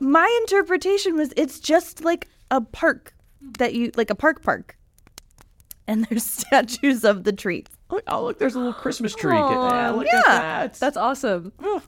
my 0.00 0.40
interpretation 0.42 1.14
was 1.14 1.32
it's 1.36 1.60
just 1.60 2.04
like 2.04 2.28
a 2.50 2.60
park 2.60 3.14
that 3.58 3.74
you 3.74 3.92
like 3.96 4.10
a 4.10 4.14
park 4.14 4.42
park. 4.42 4.76
And 5.86 6.04
there's 6.06 6.24
statues 6.24 7.04
of 7.04 7.24
the 7.24 7.32
trees. 7.32 7.66
Oh, 7.90 8.00
oh, 8.08 8.24
look, 8.24 8.38
there's 8.38 8.54
a 8.54 8.58
little 8.58 8.72
Christmas 8.72 9.14
tree. 9.14 9.36
Aw, 9.36 9.70
yeah, 9.70 9.90
look 9.90 10.06
yeah. 10.06 10.18
at 10.18 10.24
that. 10.24 10.74
That's 10.74 10.96
awesome. 10.96 11.52
It's 11.58 11.86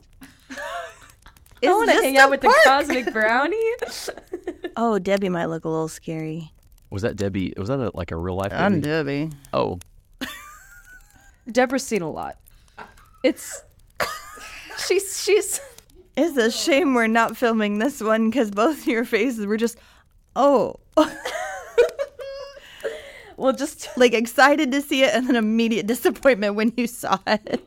I 1.67 1.73
want 1.73 1.91
to 1.91 1.97
hang 1.97 2.17
a 2.17 2.21
out 2.21 2.31
with 2.31 2.41
the 2.41 2.55
cosmic 2.65 3.13
brownie. 3.13 3.57
Oh, 4.77 4.99
Debbie 4.99 5.29
might 5.29 5.47
look 5.47 5.65
a 5.65 5.69
little 5.69 5.89
scary. 5.89 6.53
Was 6.91 7.03
that 7.03 7.17
Debbie? 7.17 7.53
Was 7.57 7.69
that 7.69 7.81
a, 7.81 7.91
like 7.95 8.13
a 8.13 8.17
real 8.17 8.37
life? 8.37 8.53
I'm 8.53 8.81
Debbie? 8.81 9.27
Debbie. 9.27 9.37
Oh, 9.53 9.79
Deborah's 11.51 11.83
seen 11.83 12.03
a 12.03 12.11
lot. 12.11 12.37
It's 13.25 13.63
she's 14.87 15.23
she's 15.23 15.61
It's 16.17 16.37
a 16.37 16.51
shame 16.51 16.95
we're 16.95 17.07
not 17.07 17.37
filming 17.37 17.79
this 17.79 18.01
one 18.01 18.31
because 18.31 18.51
both 18.51 18.87
your 18.87 19.05
faces 19.05 19.47
were 19.47 19.57
just, 19.57 19.79
oh, 20.37 20.77
well 23.39 23.53
just 23.53 23.89
like 23.97 24.13
excited 24.13 24.73
to 24.73 24.83
see 24.83 25.03
it 25.03 25.15
and 25.15 25.27
then 25.29 25.37
immediate 25.37 25.87
disappointment 25.87 26.55
when 26.55 26.73
you 26.77 26.87
saw 26.87 27.19
it. 27.27 27.65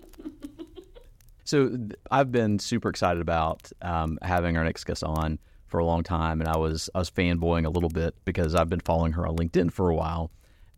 So 1.43 1.69
th- 1.69 1.91
I've 2.09 2.31
been 2.31 2.59
super 2.59 2.89
excited 2.89 3.21
about 3.21 3.71
um, 3.81 4.19
having 4.21 4.55
our 4.57 4.63
next 4.63 4.83
guest 4.83 5.03
on 5.03 5.39
for 5.67 5.79
a 5.79 5.85
long 5.85 6.03
time, 6.03 6.39
and 6.41 6.49
I 6.49 6.57
was 6.57 6.89
I 6.93 6.99
was 6.99 7.09
fanboying 7.09 7.65
a 7.65 7.69
little 7.69 7.89
bit 7.89 8.15
because 8.25 8.55
I've 8.55 8.69
been 8.69 8.81
following 8.81 9.13
her 9.13 9.27
on 9.27 9.35
LinkedIn 9.35 9.71
for 9.71 9.89
a 9.89 9.95
while, 9.95 10.31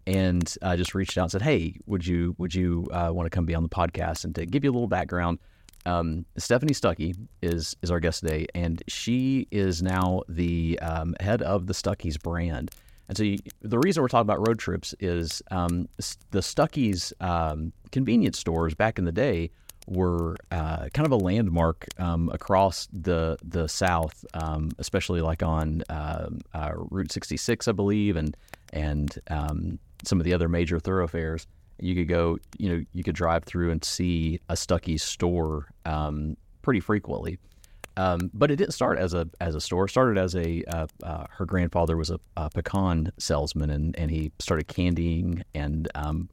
and 0.07 0.55
I 0.61 0.75
just 0.75 0.95
reached 0.95 1.17
out 1.17 1.23
and 1.23 1.31
said, 1.31 1.41
"Hey, 1.41 1.75
would 1.85 2.05
you 2.05 2.35
would 2.37 2.55
you 2.55 2.87
uh, 2.91 3.09
want 3.11 3.25
to 3.25 3.29
come 3.29 3.45
be 3.45 3.55
on 3.55 3.63
the 3.63 3.69
podcast?" 3.69 4.23
And 4.23 4.33
to 4.35 4.45
give 4.45 4.63
you 4.63 4.71
a 4.71 4.73
little 4.73 4.87
background, 4.87 5.39
um, 5.85 6.25
Stephanie 6.37 6.73
Stuckey 6.73 7.15
is 7.41 7.75
is 7.81 7.91
our 7.91 7.99
guest 7.99 8.21
today, 8.21 8.47
and 8.55 8.81
she 8.87 9.47
is 9.51 9.81
now 9.81 10.21
the 10.29 10.79
um, 10.81 11.15
head 11.19 11.41
of 11.41 11.67
the 11.67 11.73
Stuckey's 11.73 12.17
brand. 12.17 12.71
And 13.13 13.17
so 13.19 13.23
you, 13.25 13.37
the 13.61 13.77
reason 13.77 14.01
we're 14.01 14.07
talking 14.07 14.27
about 14.27 14.47
road 14.47 14.57
trips 14.57 14.95
is 14.99 15.43
um, 15.51 15.87
the 16.31 16.39
Stuckey's 16.39 17.13
um, 17.19 17.71
convenience 17.91 18.39
stores 18.39 18.73
back 18.73 18.97
in 18.97 19.05
the 19.05 19.11
day 19.11 19.51
were 19.85 20.35
uh, 20.49 20.89
kind 20.95 21.05
of 21.05 21.11
a 21.11 21.17
landmark 21.17 21.85
um, 21.99 22.31
across 22.33 22.87
the 22.91 23.37
the 23.43 23.67
South, 23.67 24.25
um, 24.33 24.71
especially 24.79 25.21
like 25.21 25.43
on 25.43 25.83
um 25.89 26.39
uh, 26.55 26.71
Route 26.73 27.11
66, 27.11 27.67
I 27.67 27.71
believe, 27.71 28.15
and 28.15 28.35
and 28.71 29.15
um, 29.29 29.77
some 30.03 30.19
of 30.19 30.23
the 30.23 30.33
other 30.33 30.49
major 30.49 30.79
thoroughfares. 30.79 31.45
You 31.79 31.93
could 31.93 32.07
go, 32.07 32.39
you 32.57 32.69
know, 32.69 32.83
you 32.93 33.03
could 33.03 33.15
drive 33.15 33.43
through 33.43 33.69
and 33.69 33.83
see 33.85 34.39
a 34.49 34.55
Stuckey's 34.55 35.03
store 35.03 35.67
pretty 36.63 36.79
frequently. 36.79 37.37
Um, 37.95 38.31
but 38.33 38.49
it 38.49 38.55
didn't 38.55 38.73
start 38.73 38.97
as 38.97 39.13
a 39.13 39.27
as 39.39 39.55
a 39.55 39.61
store. 39.61 39.85
It 39.85 39.89
started 39.89 40.17
as 40.17 40.35
a 40.35 40.63
uh, 40.65 40.87
uh, 41.03 41.25
her 41.29 41.45
grandfather 41.45 41.95
was 41.95 42.09
a, 42.09 42.19
a 42.35 42.49
pecan 42.49 43.11
salesman, 43.19 43.69
and, 43.69 43.95
and 43.97 44.09
he 44.09 44.31
started 44.39 44.67
candying 44.67 45.43
and 45.53 45.87
um, 45.93 46.29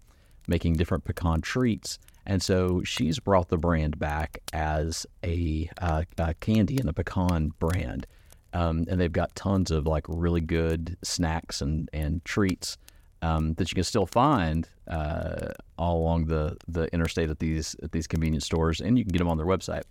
making 0.48 0.74
different 0.74 1.04
pecan 1.04 1.40
treats. 1.40 1.98
And 2.26 2.42
so 2.42 2.82
she's 2.84 3.18
brought 3.18 3.48
the 3.48 3.56
brand 3.56 3.98
back 3.98 4.38
as 4.52 5.06
a, 5.24 5.70
uh, 5.80 6.04
a 6.18 6.34
candy 6.34 6.78
and 6.78 6.88
a 6.88 6.92
pecan 6.92 7.52
brand. 7.58 8.06
Um, 8.52 8.84
and 8.88 9.00
they've 9.00 9.12
got 9.12 9.34
tons 9.34 9.70
of 9.70 9.86
like 9.86 10.04
really 10.08 10.40
good 10.40 10.96
snacks 11.02 11.62
and, 11.62 11.88
and 11.92 12.24
treats 12.24 12.76
um, 13.22 13.54
that 13.54 13.70
you 13.70 13.74
can 13.74 13.84
still 13.84 14.06
find 14.06 14.68
uh, 14.88 15.48
all 15.78 15.98
along 15.98 16.26
the, 16.26 16.56
the 16.66 16.92
interstate 16.92 17.30
at 17.30 17.38
these 17.38 17.76
at 17.82 17.92
these 17.92 18.06
convenience 18.06 18.44
stores, 18.44 18.80
and 18.80 18.98
you 18.98 19.04
can 19.04 19.12
get 19.12 19.18
them 19.18 19.28
on 19.28 19.36
their 19.36 19.46
website. 19.46 19.82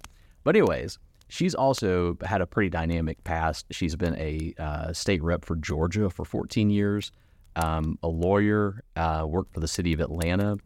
But 0.43 0.55
anyways, 0.55 0.99
she's 1.29 1.55
also 1.55 2.17
had 2.23 2.41
a 2.41 2.45
pretty 2.45 2.69
dynamic 2.69 3.23
past. 3.23 3.65
She's 3.71 3.95
been 3.95 4.15
a 4.15 4.53
uh, 4.59 4.93
state 4.93 5.23
rep 5.23 5.45
for 5.45 5.55
Georgia 5.55 6.09
for 6.09 6.25
14 6.25 6.69
years, 6.69 7.11
um, 7.55 7.97
a 8.03 8.07
lawyer, 8.07 8.83
uh, 8.95 9.25
worked 9.27 9.53
for 9.53 9.61
the 9.61 9.67
city 9.67 9.93
of 9.93 10.01
Atlanta, 10.01 10.57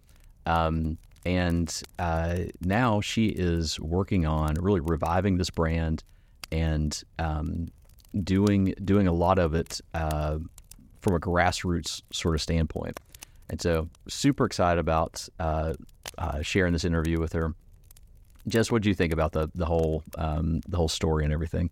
um, 0.46 0.98
and 1.25 1.82
uh, 2.00 2.39
now 2.62 3.00
she 3.00 3.27
is 3.27 3.79
working 3.79 4.25
on 4.25 4.55
really 4.55 4.82
reviving 4.82 5.38
this 5.38 5.50
brand 5.50 6.03
and 6.51 7.03
um, 7.20 7.67
doing 8.24 8.74
doing 8.84 9.08
a 9.08 9.13
lot 9.13 9.39
of 9.39 9.53
it 9.53 9.79
uh, 9.93 10.38
from 11.01 11.15
a 11.15 11.20
grassroots 11.20 12.01
sort 12.12 12.36
of 12.36 12.41
standpoint. 12.41 13.00
And 13.50 13.62
so, 13.62 13.89
super 14.08 14.46
excited 14.46 14.79
about 14.79 15.27
uh, 15.39 15.74
uh, 16.17 16.41
sharing 16.41 16.74
this 16.74 16.86
interview 16.86 17.20
with 17.20 17.34
her. 17.34 17.53
Jess, 18.47 18.71
what 18.71 18.81
do 18.81 18.89
you 18.89 18.95
think 18.95 19.13
about 19.13 19.31
the 19.31 19.50
the 19.55 19.65
whole 19.65 20.03
um, 20.17 20.62
the 20.67 20.77
whole 20.77 20.89
story 20.89 21.23
and 21.23 21.33
everything? 21.33 21.69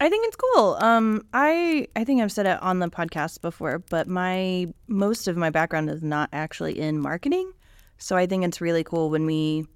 I 0.00 0.08
think 0.08 0.26
it's 0.28 0.36
cool. 0.36 0.76
Um, 0.80 1.26
I 1.32 1.88
I 1.96 2.04
think 2.04 2.22
I've 2.22 2.32
said 2.32 2.46
it 2.46 2.62
on 2.62 2.78
the 2.78 2.88
podcast 2.88 3.40
before, 3.40 3.80
but 3.90 4.06
my 4.06 4.66
most 4.86 5.28
of 5.28 5.36
my 5.36 5.50
background 5.50 5.90
is 5.90 6.02
not 6.02 6.28
actually 6.32 6.78
in 6.78 7.00
marketing, 7.00 7.52
so 7.98 8.16
I 8.16 8.26
think 8.26 8.44
it's 8.44 8.60
really 8.60 8.84
cool 8.84 9.10
when 9.10 9.26
we 9.26 9.66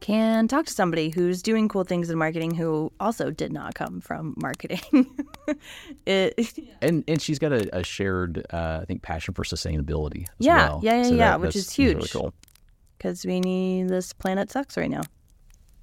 can 0.00 0.46
talk 0.46 0.66
to 0.66 0.72
somebody 0.72 1.08
who's 1.10 1.40
doing 1.42 1.68
cool 1.68 1.82
things 1.84 2.10
in 2.10 2.18
marketing 2.18 2.54
who 2.54 2.92
also 3.00 3.30
did 3.30 3.50
not 3.52 3.74
come 3.74 4.00
from 4.00 4.34
marketing. 4.36 4.80
it, 6.06 6.34
And 6.82 7.04
and 7.08 7.20
she's 7.20 7.38
got 7.38 7.52
a, 7.52 7.78
a 7.78 7.82
shared, 7.84 8.44
uh, 8.52 8.80
I 8.82 8.84
think, 8.84 9.02
passion 9.02 9.32
for 9.34 9.42
sustainability. 9.44 10.22
As 10.22 10.28
Yeah, 10.38 10.68
well. 10.68 10.80
yeah, 10.82 10.96
yeah, 10.96 11.02
So 11.04 11.14
yeah, 11.14 11.36
which 11.36 11.54
that's- 11.54 11.56
is 11.56 11.66
that's 11.66 11.78
really 11.78 11.94
huge. 12.00 12.12
cool. 12.12 12.34
because 12.98 13.24
we 13.24 13.40
need 13.40 13.88
this 13.88 14.12
planet 14.12 14.50
sucks 14.50 14.76
right 14.76 14.90
now. 14.90 15.02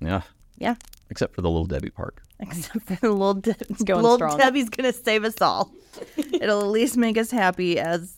Yeah, 0.05 0.21
Yeah. 0.57 0.75
except 1.09 1.33
for 1.35 1.41
the 1.41 1.49
little 1.49 1.65
Debbie 1.65 1.89
Park. 1.89 2.21
Except 2.39 2.81
for 2.85 2.95
the 2.95 3.09
little, 3.11 3.35
De- 3.35 3.55
going 3.85 4.01
little 4.03 4.17
strong. 4.17 4.37
Debbie's 4.37 4.69
gonna 4.69 4.91
save 4.93 5.23
us 5.23 5.41
all. 5.41 5.71
It'll 6.17 6.61
at 6.61 6.67
least 6.67 6.97
make 6.97 7.17
us 7.17 7.31
happy 7.31 7.79
as 7.79 8.17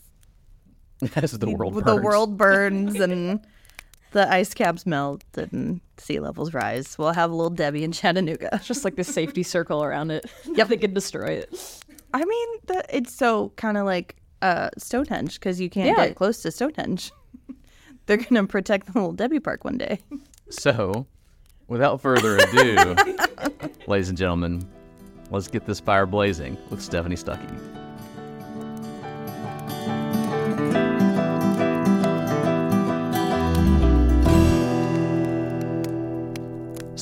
As 1.15 1.37
the 1.37 1.49
world 1.51 1.75
the 1.75 1.81
burns. 1.81 2.03
world 2.03 2.37
burns 2.37 2.99
and 2.99 3.45
the 4.13 4.31
ice 4.33 4.53
caps 4.53 4.85
melt 4.85 5.23
and 5.35 5.81
sea 5.97 6.19
levels 6.19 6.53
rise. 6.53 6.97
We'll 6.97 7.11
have 7.13 7.31
a 7.31 7.35
little 7.35 7.49
Debbie 7.49 7.83
in 7.83 7.91
Chattanooga. 7.91 8.61
Just 8.63 8.85
like 8.85 8.95
the 8.95 9.03
safety 9.03 9.43
circle 9.55 9.83
around 9.83 10.11
it. 10.11 10.25
Yep, 10.53 10.69
they 10.69 10.77
could 10.77 10.93
destroy 10.93 11.31
it. 11.31 11.81
I 12.13 12.23
mean, 12.23 12.47
the, 12.67 12.83
it's 12.97 13.13
so 13.13 13.49
kind 13.57 13.77
of 13.77 13.85
like 13.85 14.15
uh, 14.41 14.69
Stonehenge 14.77 15.35
because 15.39 15.59
you 15.59 15.69
can't 15.69 15.97
Yeah. 15.97 16.07
get 16.07 16.15
close 16.15 16.41
to 16.43 16.51
Stonehenge. 16.51 17.11
They're 18.05 18.17
gonna 18.17 18.47
protect 18.47 18.87
the 18.87 18.93
little 18.93 19.11
Debbie 19.11 19.39
Park 19.41 19.65
one 19.65 19.77
day. 19.77 19.99
So, 20.49 21.07
without 21.67 22.01
further 22.01 22.37
ado, 22.37 22.95
ladies 23.87 24.09
and 24.09 24.17
gentlemen, 24.17 24.67
let's 25.31 25.47
get 25.47 25.65
this 25.65 25.79
fire 25.79 26.05
blazing 26.05 26.57
with 26.69 26.81
Stephanie 26.81 27.15
Stuckey. 27.15 27.75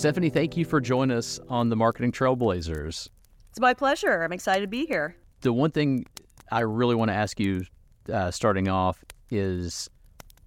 Stephanie, 0.04 0.30
thank 0.30 0.58
you 0.58 0.66
for 0.66 0.82
joining 0.82 1.16
us 1.16 1.40
on 1.48 1.70
the 1.70 1.78
Marketing 1.78 2.12
Trailblazers. 2.12 3.08
It's 3.52 3.60
my 3.60 3.74
pleasure. 3.74 4.22
I'm 4.22 4.34
excited 4.34 4.62
to 4.62 4.68
be 4.68 4.86
here. 4.86 5.16
The 5.42 5.54
one 5.54 5.72
thing 5.72 6.06
I 6.52 6.62
really 6.62 6.96
want 6.96 7.10
to 7.10 7.16
ask 7.16 7.40
you 7.40 7.64
uh, 8.12 8.30
starting 8.30 8.68
off 8.68 9.04
is 9.30 9.90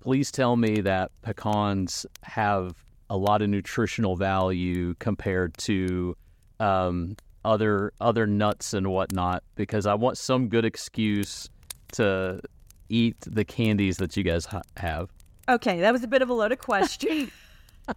please 0.01 0.31
tell 0.31 0.57
me 0.57 0.83
that 0.83 1.11
pecans 1.23 2.05
have 2.23 2.75
a 3.09 3.17
lot 3.17 3.43
of 3.43 3.49
nutritional 3.49 4.17
value 4.17 4.95
compared 4.99 5.57
to 5.59 6.17
um, 6.61 7.17
other 7.45 7.93
other 8.01 8.27
nuts 8.27 8.75
and 8.75 8.89
whatnot 8.89 9.43
because 9.55 9.87
I 9.87 9.95
want 9.95 10.19
some 10.19 10.49
good 10.49 10.65
excuse 10.65 11.49
to 11.93 12.41
eat 12.89 13.17
the 13.21 13.45
candies 13.45 13.99
that 13.99 14.17
you 14.17 14.23
guys 14.23 14.47
ha- 14.47 14.63
have. 14.77 15.11
Okay, 15.49 15.81
that 15.81 15.93
was 15.93 16.03
a 16.03 16.09
bit 16.09 16.23
of 16.23 16.29
a 16.29 16.35
loaded 16.35 16.59
question. 16.59 17.31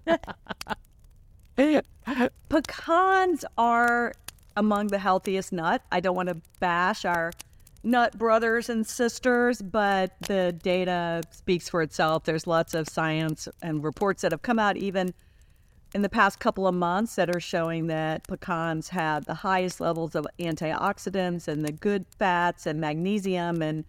Pecans 2.49 3.45
are 3.57 4.13
among 4.55 4.87
the 4.87 4.99
healthiest 4.99 5.51
nut. 5.51 5.81
I 5.91 5.99
don't 5.99 6.15
want 6.15 6.29
to 6.29 6.37
bash 6.59 7.05
our 7.05 7.31
nut 7.83 8.17
brothers 8.17 8.69
and 8.69 8.85
sisters, 8.85 9.61
but 9.61 10.13
the 10.21 10.51
data 10.51 11.23
speaks 11.31 11.69
for 11.69 11.81
itself. 11.81 12.23
There's 12.23 12.47
lots 12.47 12.73
of 12.73 12.87
science 12.87 13.47
and 13.61 13.83
reports 13.83 14.21
that 14.21 14.31
have 14.31 14.41
come 14.41 14.59
out 14.59 14.77
even 14.77 15.13
in 15.93 16.01
the 16.01 16.09
past 16.09 16.39
couple 16.39 16.67
of 16.67 16.75
months 16.75 17.15
that 17.15 17.33
are 17.35 17.39
showing 17.39 17.87
that 17.87 18.27
pecans 18.27 18.89
have 18.89 19.25
the 19.25 19.33
highest 19.33 19.79
levels 19.79 20.13
of 20.13 20.27
antioxidants 20.39 21.47
and 21.47 21.65
the 21.65 21.71
good 21.71 22.05
fats 22.17 22.65
and 22.65 22.79
magnesium 22.79 23.61
and 23.61 23.85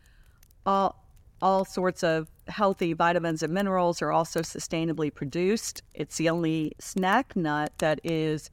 all 0.64 0.96
all 1.42 1.64
sorts 1.64 2.02
of 2.02 2.28
healthy 2.48 2.92
vitamins 2.92 3.42
and 3.42 3.52
minerals 3.52 4.02
are 4.02 4.12
also 4.12 4.40
sustainably 4.40 5.12
produced. 5.14 5.82
It's 5.94 6.18
the 6.18 6.28
only 6.28 6.72
snack 6.78 7.34
nut 7.34 7.72
that 7.78 7.98
is 8.04 8.50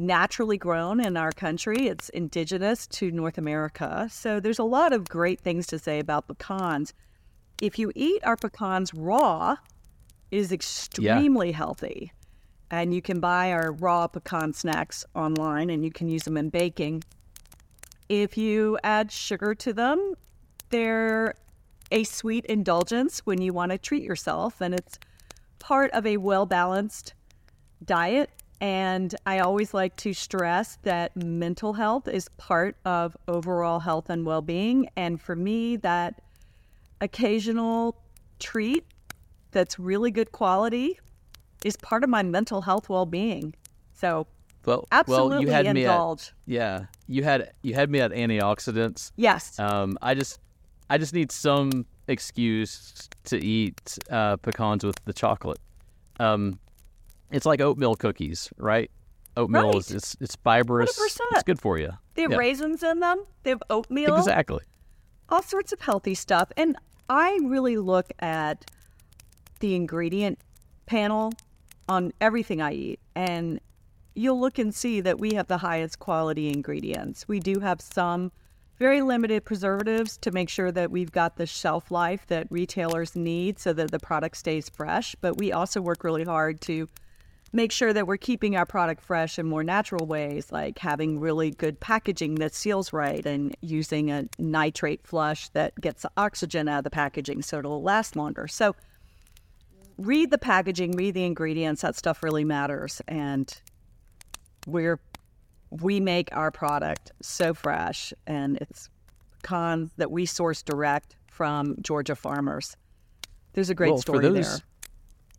naturally 0.00 0.56
grown 0.56 1.00
in 1.00 1.16
our 1.16 1.32
country. 1.32 1.86
It's 1.86 2.08
indigenous 2.08 2.86
to 2.88 3.10
North 3.10 3.38
America. 3.38 4.08
So 4.10 4.40
there's 4.40 4.58
a 4.58 4.64
lot 4.64 4.92
of 4.92 5.08
great 5.08 5.40
things 5.40 5.66
to 5.68 5.78
say 5.78 5.98
about 5.98 6.26
pecans. 6.26 6.94
If 7.60 7.78
you 7.78 7.92
eat 7.94 8.24
our 8.24 8.36
pecans 8.36 8.94
raw, 8.94 9.56
it 10.30 10.38
is 10.38 10.52
extremely 10.52 11.52
healthy. 11.52 12.12
And 12.70 12.94
you 12.94 13.02
can 13.02 13.20
buy 13.20 13.52
our 13.52 13.72
raw 13.72 14.06
pecan 14.06 14.52
snacks 14.52 15.04
online 15.14 15.70
and 15.70 15.84
you 15.84 15.90
can 15.90 16.08
use 16.08 16.22
them 16.22 16.36
in 16.36 16.50
baking. 16.50 17.02
If 18.08 18.38
you 18.38 18.78
add 18.82 19.12
sugar 19.12 19.54
to 19.56 19.72
them, 19.72 20.14
they're 20.70 21.34
a 21.90 22.04
sweet 22.04 22.44
indulgence 22.46 23.20
when 23.26 23.42
you 23.42 23.52
want 23.52 23.72
to 23.72 23.78
treat 23.78 24.02
yourself, 24.02 24.60
and 24.60 24.74
it's 24.74 24.98
part 25.58 25.90
of 25.90 26.06
a 26.06 26.16
well 26.16 26.46
balanced 26.46 27.14
diet. 27.84 28.30
And 28.60 29.14
I 29.24 29.38
always 29.38 29.72
like 29.72 29.96
to 29.98 30.12
stress 30.12 30.76
that 30.82 31.16
mental 31.16 31.72
health 31.72 32.06
is 32.06 32.28
part 32.36 32.76
of 32.84 33.16
overall 33.26 33.80
health 33.80 34.10
and 34.10 34.26
well 34.26 34.42
being. 34.42 34.88
And 34.96 35.20
for 35.20 35.34
me, 35.34 35.76
that 35.76 36.20
occasional 37.00 37.96
treat 38.38 38.84
that's 39.50 39.78
really 39.78 40.10
good 40.10 40.32
quality 40.32 40.98
is 41.64 41.76
part 41.76 42.04
of 42.04 42.10
my 42.10 42.22
mental 42.22 42.60
health 42.62 42.88
well 42.88 43.06
being. 43.06 43.54
So, 43.94 44.26
Well, 44.64 44.86
absolutely 44.92 45.30
well, 45.30 45.42
you 45.42 45.48
had 45.50 45.64
me 45.74 45.84
at 45.84 45.90
indulge. 45.90 46.32
yeah, 46.46 46.86
you 47.06 47.24
had 47.24 47.52
you 47.62 47.74
had 47.74 47.90
me 47.90 48.00
at 48.00 48.12
antioxidants. 48.12 49.12
yes. 49.16 49.58
Um, 49.58 49.98
I 50.02 50.14
just, 50.14 50.38
I 50.88 50.98
just 50.98 51.12
need 51.14 51.32
some 51.32 51.86
excuse 52.08 53.08
to 53.24 53.38
eat 53.38 53.98
uh, 54.10 54.36
pecans 54.38 54.84
with 54.84 54.96
the 55.04 55.12
chocolate. 55.12 55.58
Um, 56.18 56.58
it's 57.30 57.46
like 57.46 57.60
oatmeal 57.60 57.94
cookies, 57.94 58.50
right? 58.56 58.90
Oatmeal 59.36 59.78
is 59.78 59.90
it's, 59.90 60.16
it's 60.20 60.36
fibrous. 60.36 60.98
100%. 60.98 61.18
It's 61.32 61.42
good 61.44 61.60
for 61.60 61.78
you. 61.78 61.90
they 62.14 62.22
have 62.22 62.32
Yeah, 62.32 62.36
raisins 62.36 62.82
in 62.82 63.00
them, 63.00 63.24
they 63.42 63.50
have 63.50 63.62
oatmeal. 63.70 64.16
Exactly. 64.16 64.62
all 65.28 65.42
sorts 65.42 65.72
of 65.72 65.80
healthy 65.80 66.14
stuff. 66.14 66.50
And 66.56 66.76
I 67.08 67.38
really 67.42 67.76
look 67.76 68.10
at 68.18 68.70
the 69.60 69.74
ingredient 69.74 70.38
panel 70.86 71.32
on 71.88 72.12
everything 72.20 72.60
I 72.60 72.72
eat. 72.72 73.00
And 73.14 73.60
you'll 74.14 74.40
look 74.40 74.58
and 74.58 74.74
see 74.74 75.00
that 75.00 75.18
we 75.20 75.34
have 75.34 75.46
the 75.46 75.58
highest 75.58 75.98
quality 76.00 76.48
ingredients. 76.48 77.28
We 77.28 77.38
do 77.40 77.60
have 77.60 77.80
some 77.80 78.32
very 78.78 79.02
limited 79.02 79.44
preservatives 79.44 80.16
to 80.18 80.30
make 80.30 80.48
sure 80.48 80.72
that 80.72 80.90
we've 80.90 81.12
got 81.12 81.36
the 81.36 81.46
shelf 81.46 81.90
life 81.90 82.26
that 82.28 82.46
retailers 82.50 83.14
need 83.14 83.58
so 83.58 83.72
that 83.74 83.90
the 83.90 83.98
product 84.00 84.36
stays 84.36 84.68
fresh. 84.68 85.14
But 85.20 85.36
we 85.36 85.52
also 85.52 85.80
work 85.80 86.02
really 86.02 86.24
hard 86.24 86.60
to 86.62 86.88
make 87.52 87.72
sure 87.72 87.92
that 87.92 88.06
we're 88.06 88.16
keeping 88.16 88.56
our 88.56 88.66
product 88.66 89.02
fresh 89.02 89.38
in 89.38 89.46
more 89.46 89.64
natural 89.64 90.06
ways, 90.06 90.52
like 90.52 90.78
having 90.78 91.18
really 91.18 91.50
good 91.50 91.80
packaging 91.80 92.36
that 92.36 92.54
seals 92.54 92.92
right 92.92 93.24
and 93.26 93.56
using 93.60 94.10
a 94.10 94.28
nitrate 94.38 95.04
flush 95.06 95.48
that 95.50 95.78
gets 95.80 96.02
the 96.02 96.10
oxygen 96.16 96.68
out 96.68 96.78
of 96.78 96.84
the 96.84 96.90
packaging 96.90 97.42
so 97.42 97.58
it'll 97.58 97.82
last 97.82 98.14
longer. 98.14 98.46
So 98.46 98.76
read 99.98 100.30
the 100.30 100.38
packaging, 100.38 100.92
read 100.92 101.14
the 101.14 101.24
ingredients. 101.24 101.82
That 101.82 101.96
stuff 101.96 102.22
really 102.22 102.44
matters. 102.44 103.02
And 103.08 103.52
we're 104.66 105.00
we 105.70 106.00
make 106.00 106.28
our 106.32 106.50
product 106.50 107.12
so 107.22 107.54
fresh 107.54 108.12
and 108.26 108.56
it's 108.56 108.88
cons 109.42 109.92
that 109.96 110.10
we 110.10 110.26
source 110.26 110.62
direct 110.62 111.16
from 111.28 111.76
Georgia 111.80 112.16
farmers. 112.16 112.76
There's 113.52 113.70
a 113.70 113.74
great 113.74 113.92
well, 113.92 114.00
story 114.00 114.26
for 114.26 114.32
those, 114.32 114.58
there. 114.58 114.66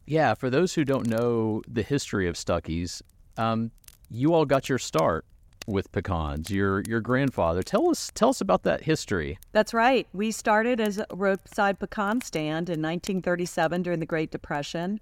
Yeah, 0.05 0.33
for 0.33 0.49
those 0.49 0.73
who 0.73 0.83
don't 0.83 1.07
know 1.07 1.61
the 1.67 1.83
history 1.83 2.27
of 2.27 2.35
Stuckey's, 2.35 3.01
um, 3.37 3.71
you 4.09 4.33
all 4.33 4.45
got 4.45 4.67
your 4.67 4.79
start 4.79 5.25
with 5.67 5.91
pecans. 5.91 6.49
Your 6.49 6.81
your 6.87 7.01
grandfather. 7.01 7.63
Tell 7.63 7.89
us 7.89 8.11
tell 8.13 8.29
us 8.29 8.41
about 8.41 8.63
that 8.63 8.83
history. 8.83 9.37
That's 9.51 9.73
right. 9.73 10.07
We 10.13 10.31
started 10.31 10.79
as 10.79 10.97
a 10.97 11.05
roadside 11.13 11.79
pecan 11.79 12.21
stand 12.21 12.69
in 12.69 12.81
1937 12.81 13.83
during 13.83 13.99
the 13.99 14.05
Great 14.05 14.31
Depression. 14.31 14.99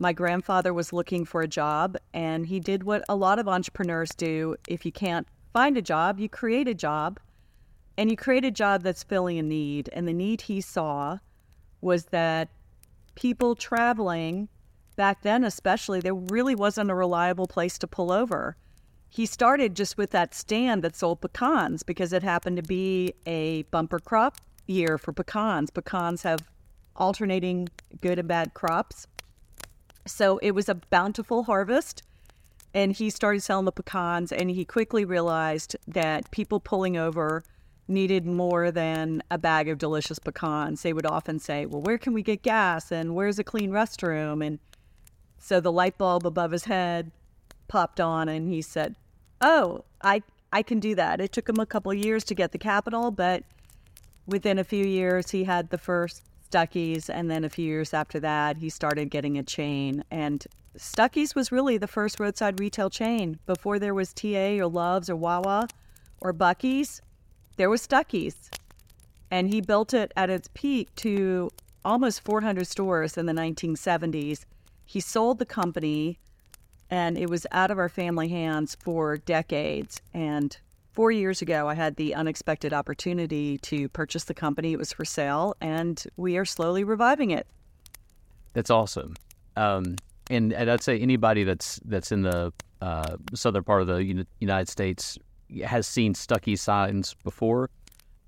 My 0.00 0.12
grandfather 0.12 0.72
was 0.72 0.92
looking 0.92 1.24
for 1.24 1.42
a 1.42 1.48
job, 1.48 1.96
and 2.14 2.46
he 2.46 2.60
did 2.60 2.82
what 2.82 3.04
a 3.08 3.14
lot 3.14 3.38
of 3.38 3.46
entrepreneurs 3.46 4.10
do. 4.10 4.56
If 4.66 4.86
you 4.86 4.92
can't 4.92 5.26
find 5.52 5.76
a 5.76 5.82
job, 5.82 6.18
you 6.18 6.28
create 6.28 6.66
a 6.66 6.74
job, 6.74 7.20
and 7.98 8.10
you 8.10 8.16
create 8.16 8.44
a 8.44 8.50
job 8.50 8.82
that's 8.82 9.02
filling 9.02 9.38
a 9.38 9.42
need. 9.42 9.90
And 9.92 10.08
the 10.08 10.12
need 10.12 10.42
he 10.42 10.60
saw 10.60 11.18
was 11.82 12.06
that 12.06 12.48
people 13.14 13.54
traveling 13.54 14.48
back 14.96 15.22
then, 15.22 15.44
especially, 15.44 16.00
there 16.00 16.14
really 16.14 16.54
wasn't 16.54 16.90
a 16.90 16.94
reliable 16.94 17.46
place 17.46 17.78
to 17.78 17.86
pull 17.86 18.12
over 18.12 18.56
he 19.12 19.26
started 19.26 19.76
just 19.76 19.98
with 19.98 20.08
that 20.12 20.34
stand 20.34 20.82
that 20.82 20.96
sold 20.96 21.20
pecans 21.20 21.82
because 21.82 22.14
it 22.14 22.22
happened 22.22 22.56
to 22.56 22.62
be 22.62 23.12
a 23.26 23.62
bumper 23.64 23.98
crop 23.98 24.38
year 24.66 24.96
for 24.96 25.12
pecans. 25.12 25.68
Pecans 25.68 26.22
have 26.22 26.48
alternating 26.96 27.68
good 28.00 28.18
and 28.18 28.26
bad 28.26 28.54
crops. 28.54 29.06
So 30.06 30.38
it 30.38 30.52
was 30.52 30.66
a 30.66 30.76
bountiful 30.76 31.42
harvest. 31.44 32.02
and 32.72 32.92
he 32.92 33.10
started 33.10 33.42
selling 33.42 33.66
the 33.66 33.72
pecans 33.72 34.32
and 34.32 34.50
he 34.50 34.64
quickly 34.64 35.04
realized 35.04 35.76
that 35.86 36.30
people 36.30 36.58
pulling 36.58 36.96
over 36.96 37.44
needed 37.92 38.26
more 38.26 38.70
than 38.70 39.22
a 39.30 39.38
bag 39.38 39.68
of 39.68 39.78
delicious 39.78 40.18
pecans. 40.18 40.82
They 40.82 40.92
would 40.92 41.06
often 41.06 41.38
say 41.38 41.66
well 41.66 41.80
where 41.80 41.98
can 41.98 42.12
we 42.12 42.22
get 42.22 42.42
gas? 42.42 42.90
And 42.90 43.14
where's 43.14 43.38
a 43.38 43.44
clean 43.44 43.70
restroom? 43.70 44.44
And 44.44 44.58
so 45.38 45.60
the 45.60 45.72
light 45.72 45.98
bulb 45.98 46.26
above 46.26 46.50
his 46.50 46.64
head 46.64 47.12
popped 47.68 48.00
on 48.00 48.28
and 48.28 48.48
he 48.48 48.60
said 48.60 48.96
oh 49.40 49.84
i 50.02 50.22
i 50.52 50.62
can 50.62 50.80
do 50.80 50.94
that. 50.94 51.20
It 51.20 51.32
took 51.32 51.48
him 51.48 51.58
a 51.58 51.66
couple 51.66 51.92
years 51.94 52.24
to 52.24 52.34
get 52.34 52.52
the 52.52 52.58
capital 52.58 53.10
but 53.10 53.44
within 54.26 54.58
a 54.58 54.64
few 54.64 54.84
years 54.84 55.30
he 55.30 55.44
had 55.44 55.70
the 55.70 55.78
first 55.78 56.22
Stuckey's, 56.52 57.08
and 57.08 57.30
then 57.30 57.44
a 57.44 57.48
few 57.48 57.64
years 57.64 57.94
after 57.94 58.20
that, 58.20 58.58
he 58.58 58.68
started 58.68 59.10
getting 59.10 59.38
a 59.38 59.42
chain. 59.42 60.04
And 60.10 60.46
Stuckey's 60.76 61.34
was 61.34 61.50
really 61.50 61.78
the 61.78 61.86
first 61.86 62.20
roadside 62.20 62.60
retail 62.60 62.90
chain. 62.90 63.38
Before 63.46 63.78
there 63.78 63.94
was 63.94 64.12
TA 64.12 64.58
or 64.58 64.66
Love's 64.66 65.08
or 65.08 65.16
Wawa 65.16 65.66
or 66.20 66.34
Buc-ee's, 66.34 67.00
there 67.56 67.70
was 67.70 67.86
Stuckey's. 67.86 68.50
And 69.30 69.48
he 69.48 69.60
built 69.60 69.94
it 69.94 70.12
at 70.16 70.30
its 70.30 70.48
peak 70.52 70.94
to 70.96 71.50
almost 71.84 72.20
400 72.22 72.66
stores 72.66 73.16
in 73.16 73.26
the 73.26 73.32
1970s. 73.32 74.44
He 74.84 75.00
sold 75.00 75.38
the 75.38 75.46
company, 75.46 76.18
and 76.90 77.16
it 77.16 77.30
was 77.30 77.46
out 77.50 77.70
of 77.70 77.78
our 77.78 77.88
family 77.88 78.28
hands 78.28 78.76
for 78.80 79.16
decades. 79.16 80.02
And 80.12 80.56
four 80.92 81.10
years 81.10 81.40
ago, 81.40 81.68
I 81.68 81.74
had 81.74 81.96
the 81.96 82.14
unexpected 82.14 82.72
opportunity 82.72 83.58
to 83.58 83.88
purchase 83.88 84.24
the 84.24 84.34
company. 84.34 84.72
It 84.72 84.78
was 84.78 84.92
for 84.92 85.04
sale, 85.04 85.56
and 85.60 86.02
we 86.16 86.36
are 86.36 86.44
slowly 86.44 86.84
reviving 86.84 87.30
it. 87.30 87.46
That's 88.52 88.70
awesome. 88.70 89.14
Um, 89.56 89.96
and, 90.30 90.52
and 90.52 90.70
I'd 90.70 90.82
say 90.82 90.98
anybody 90.98 91.44
that's 91.44 91.80
that's 91.84 92.12
in 92.12 92.22
the 92.22 92.52
uh, 92.80 93.16
southern 93.34 93.64
part 93.64 93.82
of 93.82 93.88
the 93.88 94.26
United 94.40 94.68
States 94.68 95.18
has 95.60 95.86
seen 95.86 96.14
Stuckey 96.14 96.58
signs 96.58 97.14
before, 97.24 97.70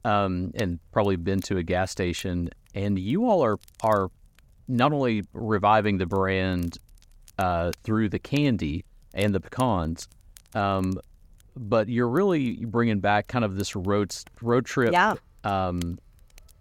um, 0.04 0.52
and 0.54 0.78
probably 0.92 1.16
been 1.16 1.40
to 1.42 1.56
a 1.58 1.62
gas 1.62 1.90
station. 1.90 2.50
And 2.74 2.98
you 2.98 3.26
all 3.28 3.42
are 3.42 3.58
are 3.82 4.10
not 4.68 4.92
only 4.92 5.24
reviving 5.32 5.98
the 5.98 6.06
brand 6.06 6.78
uh, 7.38 7.72
through 7.82 8.08
the 8.08 8.18
candy 8.18 8.84
and 9.12 9.34
the 9.34 9.40
pecans, 9.40 10.08
um, 10.54 10.94
but 11.56 11.88
you're 11.88 12.08
really 12.08 12.64
bringing 12.64 13.00
back 13.00 13.28
kind 13.28 13.44
of 13.44 13.56
this 13.56 13.76
road 13.76 14.14
road 14.42 14.64
trip 14.66 14.92
Yeah. 14.92 15.14
um, 15.44 15.98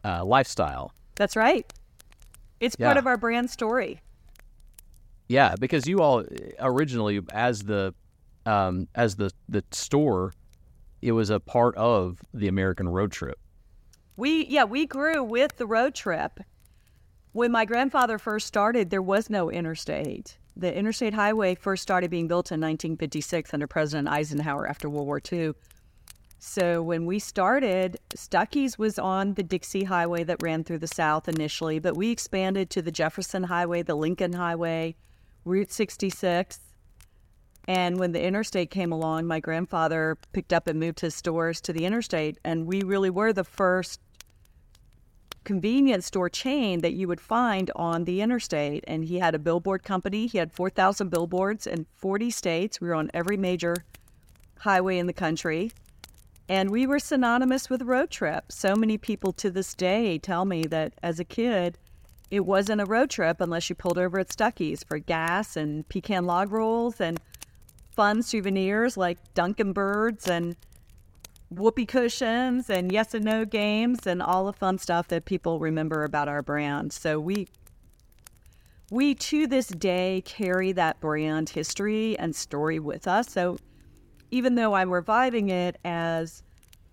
uh, 0.03 0.24
lifestyle. 0.24 0.93
That's 1.15 1.36
right. 1.36 1.72
It's 2.60 2.75
part 2.75 2.98
of 2.98 3.08
our 3.08 3.17
brand 3.17 3.50
story. 3.50 4.00
Yeah, 5.27 5.55
because 5.60 5.88
you 5.88 6.01
all 6.01 6.24
originally, 6.60 7.20
as 7.32 7.62
the 7.63 7.93
um, 8.46 8.88
as 8.96 9.15
the 9.15 9.32
the 9.50 9.63
store, 9.72 10.34
it 11.03 11.12
was 11.12 11.29
a 11.29 11.39
part 11.39 11.75
of 11.75 12.19
the 12.33 12.48
American 12.48 12.88
road 12.88 13.12
trip. 13.12 13.39
We 14.15 14.45
yeah, 14.45 14.63
we 14.63 14.86
grew 14.86 15.24
with 15.24 15.57
the 15.57 15.67
road 15.67 15.95
trip. 15.95 16.39
When 17.31 17.51
my 17.51 17.65
grandfather 17.65 18.17
first 18.17 18.48
started, 18.48 18.89
there 18.89 19.01
was 19.01 19.29
no 19.29 19.51
interstate. 19.51 20.38
The 20.55 20.74
interstate 20.74 21.15
highway 21.15 21.55
first 21.55 21.81
started 21.81 22.12
being 22.12 22.27
built 22.27 22.51
in 22.51 22.62
1956 22.62 23.53
under 23.53 23.65
President 23.65 24.07
Eisenhower 24.07 24.67
after 24.67 24.88
World 24.88 25.07
War 25.07 25.22
II. 25.31 25.53
So 26.38 26.83
when 26.83 27.05
we 27.05 27.19
started, 27.19 27.98
Stuckey's 28.13 28.77
was 28.77 29.00
on 29.00 29.33
the 29.33 29.43
Dixie 29.43 29.86
Highway 29.86 30.24
that 30.25 30.43
ran 30.43 30.63
through 30.63 30.79
the 30.79 30.88
South 30.88 31.27
initially, 31.27 31.79
but 31.79 31.95
we 31.95 32.12
expanded 32.12 32.69
to 32.72 32.81
the 32.81 32.91
Jefferson 32.91 33.43
Highway, 33.43 33.81
the 33.81 33.95
Lincoln 33.95 34.33
Highway, 34.33 34.95
Route 35.45 35.72
66. 35.72 36.60
And 37.67 37.97
when 37.97 38.12
the 38.12 38.21
interstate 38.21 38.71
came 38.71 38.91
along, 38.91 39.26
my 39.26 39.39
grandfather 39.39 40.17
picked 40.34 40.52
up 40.52 40.67
and 40.67 40.80
moved 40.80 40.99
his 40.99 41.15
stores 41.15 41.62
to 41.62 41.73
the 41.73 41.86
interstate, 41.86 42.38
and 42.43 42.65
we 42.65 42.84
really 42.84 43.10
were 43.10 43.32
the 43.32 43.45
first 43.45 44.02
convenience 45.43 46.06
store 46.06 46.30
chain 46.30 46.82
that 46.82 46.93
you 46.93 47.08
would 47.08 47.21
find 47.21 47.71
on 47.76 48.06
the 48.06 48.21
interstate. 48.21 48.84
And 48.88 49.06
he 49.06 49.19
had 49.19 49.36
a 49.36 49.39
billboard 49.39 49.84
company. 49.84 50.28
He 50.28 50.38
had 50.38 50.52
4,000 50.52 51.10
billboards 51.10 51.67
in 51.67 51.86
40 51.95 52.32
states. 52.32 52.80
We 52.80 52.88
were 52.88 52.95
on 52.95 53.12
every 53.13 53.38
major 53.38 53.76
highway 54.60 54.97
in 54.97 55.08
the 55.08 55.13
country. 55.13 55.71
And 56.49 56.69
we 56.69 56.86
were 56.86 56.99
synonymous 56.99 57.69
with 57.69 57.82
road 57.82 58.10
trip. 58.10 58.52
So 58.52 58.76
many 58.76 58.97
people 58.97 59.32
to 59.34 59.49
this 59.49 59.73
day 59.73 60.17
tell 60.17 60.45
me 60.45 60.63
that 60.63 60.93
as 61.02 61.19
a 61.19 61.26
kid, 61.26 61.78
it 62.30 62.45
wasn't 62.45 62.82
a 62.82 62.86
road 62.86 63.10
trip 63.10 63.41
unless 63.41 63.69
you 63.69 63.76
pulled 63.76 63.97
over 63.97 64.19
at 64.19 64.30
Stuckey's 64.30 64.84
for 64.84 64.97
gas 64.97 65.56
and 65.56 65.88
pecan 65.88 66.26
log 66.26 66.52
rolls 66.52 66.99
and 66.99 67.19
fun 67.95 68.23
souvenirs 68.23 68.97
like 68.97 69.17
Dunkin' 69.34 69.73
Birds 69.73 70.27
and 70.27 70.56
whoopee 71.49 71.86
cushions 71.86 72.69
and 72.69 72.91
yes 72.91 73.13
and 73.13 73.23
no 73.23 73.45
games 73.45 74.08
and 74.08 74.21
all 74.21 74.45
the 74.45 74.53
fun 74.53 74.77
stuff 74.77 75.08
that 75.10 75.25
people 75.25 75.60
remember 75.60 76.03
about 76.03 76.27
our 76.27 76.41
brand. 76.41 76.91
So 76.91 77.19
we 77.19 77.47
we 78.89 79.15
to 79.15 79.47
this 79.47 79.67
day 79.67 80.21
carry 80.25 80.71
that 80.73 80.99
brand 80.99 81.49
history 81.49 82.17
and 82.19 82.36
story 82.36 82.79
with 82.79 83.08
us. 83.08 83.29
So 83.29 83.58
even 84.29 84.56
though 84.56 84.73
I'm 84.73 84.91
reviving 84.91 85.49
it 85.49 85.77
as 85.84 86.43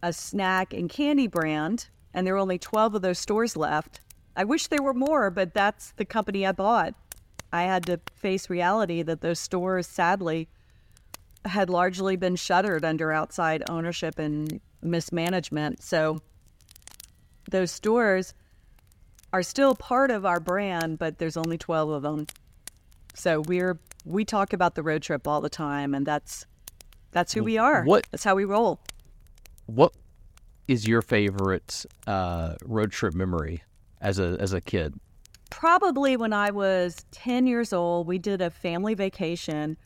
a 0.02 0.12
snack 0.12 0.72
and 0.72 0.88
candy 0.88 1.26
brand, 1.26 1.88
and 2.14 2.26
there 2.26 2.34
are 2.34 2.38
only 2.38 2.58
12 2.58 2.96
of 2.96 3.02
those 3.02 3.18
stores 3.18 3.56
left, 3.56 4.00
I 4.34 4.44
wish 4.44 4.68
there 4.68 4.82
were 4.82 4.94
more, 4.94 5.30
but 5.30 5.52
that's 5.52 5.92
the 5.92 6.04
company 6.04 6.46
I 6.46 6.52
bought. 6.52 6.94
I 7.52 7.64
had 7.64 7.84
to 7.86 8.00
face 8.14 8.48
reality 8.48 9.02
that 9.02 9.20
those 9.20 9.38
stores, 9.38 9.86
sadly, 9.86 10.48
had 11.44 11.70
largely 11.70 12.16
been 12.16 12.36
shuttered 12.36 12.84
under 12.84 13.12
outside 13.12 13.62
ownership 13.68 14.18
and 14.18 14.60
mismanagement. 14.82 15.82
So 15.82 16.20
those 17.50 17.70
stores 17.70 18.34
are 19.32 19.42
still 19.42 19.74
part 19.74 20.10
of 20.10 20.26
our 20.26 20.40
brand, 20.40 20.98
but 20.98 21.18
there's 21.18 21.36
only 21.36 21.56
12 21.58 21.90
of 21.90 22.02
them. 22.02 22.26
So 23.14 23.40
we're 23.40 23.78
we 24.04 24.24
talk 24.24 24.52
about 24.54 24.74
the 24.74 24.82
road 24.82 25.02
trip 25.02 25.28
all 25.28 25.40
the 25.40 25.50
time 25.50 25.94
and 25.94 26.06
that's 26.06 26.46
that's 27.12 27.32
who 27.34 27.42
we 27.42 27.58
are. 27.58 27.84
What- 27.84 28.06
That's 28.10 28.24
how 28.24 28.34
we 28.34 28.44
roll. 28.44 28.80
What 29.66 29.92
is 30.68 30.86
your 30.86 31.02
favorite 31.02 31.84
uh, 32.06 32.54
road 32.64 32.92
trip 32.92 33.14
memory 33.14 33.62
as 34.00 34.18
a 34.18 34.36
as 34.40 34.52
a 34.52 34.60
kid? 34.60 34.94
probably 35.50 36.16
when 36.16 36.32
I 36.32 36.52
was 36.52 37.04
10 37.10 37.48
years 37.48 37.72
old, 37.72 38.06
we 38.06 38.18
did 38.18 38.40
a 38.40 38.50
family 38.50 38.94
vacation 38.94 39.76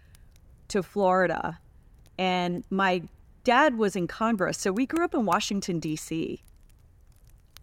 to 0.68 0.82
Florida. 0.82 1.58
And 2.18 2.64
my 2.70 3.02
dad 3.44 3.76
was 3.76 3.96
in 3.96 4.06
Congress. 4.06 4.58
So 4.58 4.72
we 4.72 4.86
grew 4.86 5.04
up 5.04 5.14
in 5.14 5.26
Washington, 5.26 5.78
D.C. 5.78 6.42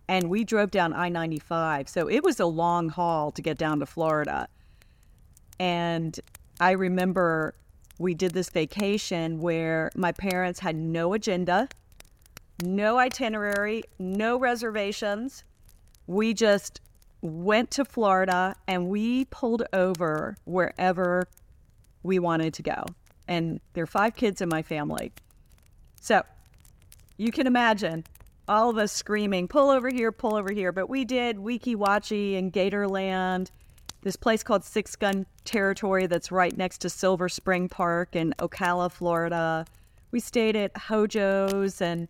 And 0.07 0.29
we 0.29 0.43
drove 0.43 0.71
down 0.71 0.93
I 0.93 1.09
95. 1.09 1.89
So 1.89 2.09
it 2.09 2.23
was 2.23 2.39
a 2.39 2.45
long 2.45 2.89
haul 2.89 3.31
to 3.31 3.41
get 3.41 3.57
down 3.57 3.79
to 3.79 3.85
Florida. 3.85 4.47
And 5.59 6.19
I 6.59 6.71
remember 6.71 7.55
we 7.97 8.13
did 8.13 8.33
this 8.33 8.49
vacation 8.49 9.39
where 9.39 9.91
my 9.95 10.11
parents 10.11 10.59
had 10.59 10.75
no 10.75 11.13
agenda, 11.13 11.69
no 12.63 12.97
itinerary, 12.97 13.83
no 13.99 14.37
reservations. 14.37 15.43
We 16.07 16.33
just 16.33 16.81
went 17.21 17.69
to 17.71 17.85
Florida 17.85 18.55
and 18.67 18.89
we 18.89 19.25
pulled 19.25 19.63
over 19.71 20.35
wherever 20.45 21.27
we 22.03 22.19
wanted 22.19 22.53
to 22.55 22.63
go. 22.63 22.85
And 23.27 23.59
there 23.73 23.83
are 23.83 23.87
five 23.87 24.15
kids 24.15 24.41
in 24.41 24.49
my 24.49 24.61
family. 24.61 25.11
So 26.01 26.23
you 27.17 27.31
can 27.31 27.47
imagine 27.47 28.03
all 28.47 28.69
of 28.69 28.77
us 28.77 28.91
screaming, 28.91 29.47
pull 29.47 29.69
over 29.69 29.89
here, 29.89 30.11
pull 30.11 30.35
over 30.35 30.51
here. 30.51 30.71
But 30.71 30.89
we 30.89 31.05
did 31.05 31.37
Weeki 31.37 31.75
Wachee 31.75 32.37
and 32.37 32.51
Gatorland, 32.51 33.49
this 34.01 34.15
place 34.15 34.41
called 34.41 34.63
Six 34.63 34.95
Gun 34.95 35.25
Territory 35.45 36.07
that's 36.07 36.31
right 36.31 36.55
next 36.57 36.79
to 36.79 36.89
Silver 36.89 37.29
Spring 37.29 37.69
Park 37.69 38.15
in 38.15 38.33
Ocala, 38.39 38.91
Florida. 38.91 39.65
We 40.09 40.19
stayed 40.19 40.55
at 40.55 40.73
Hojo's 40.73 41.81
and 41.81 42.07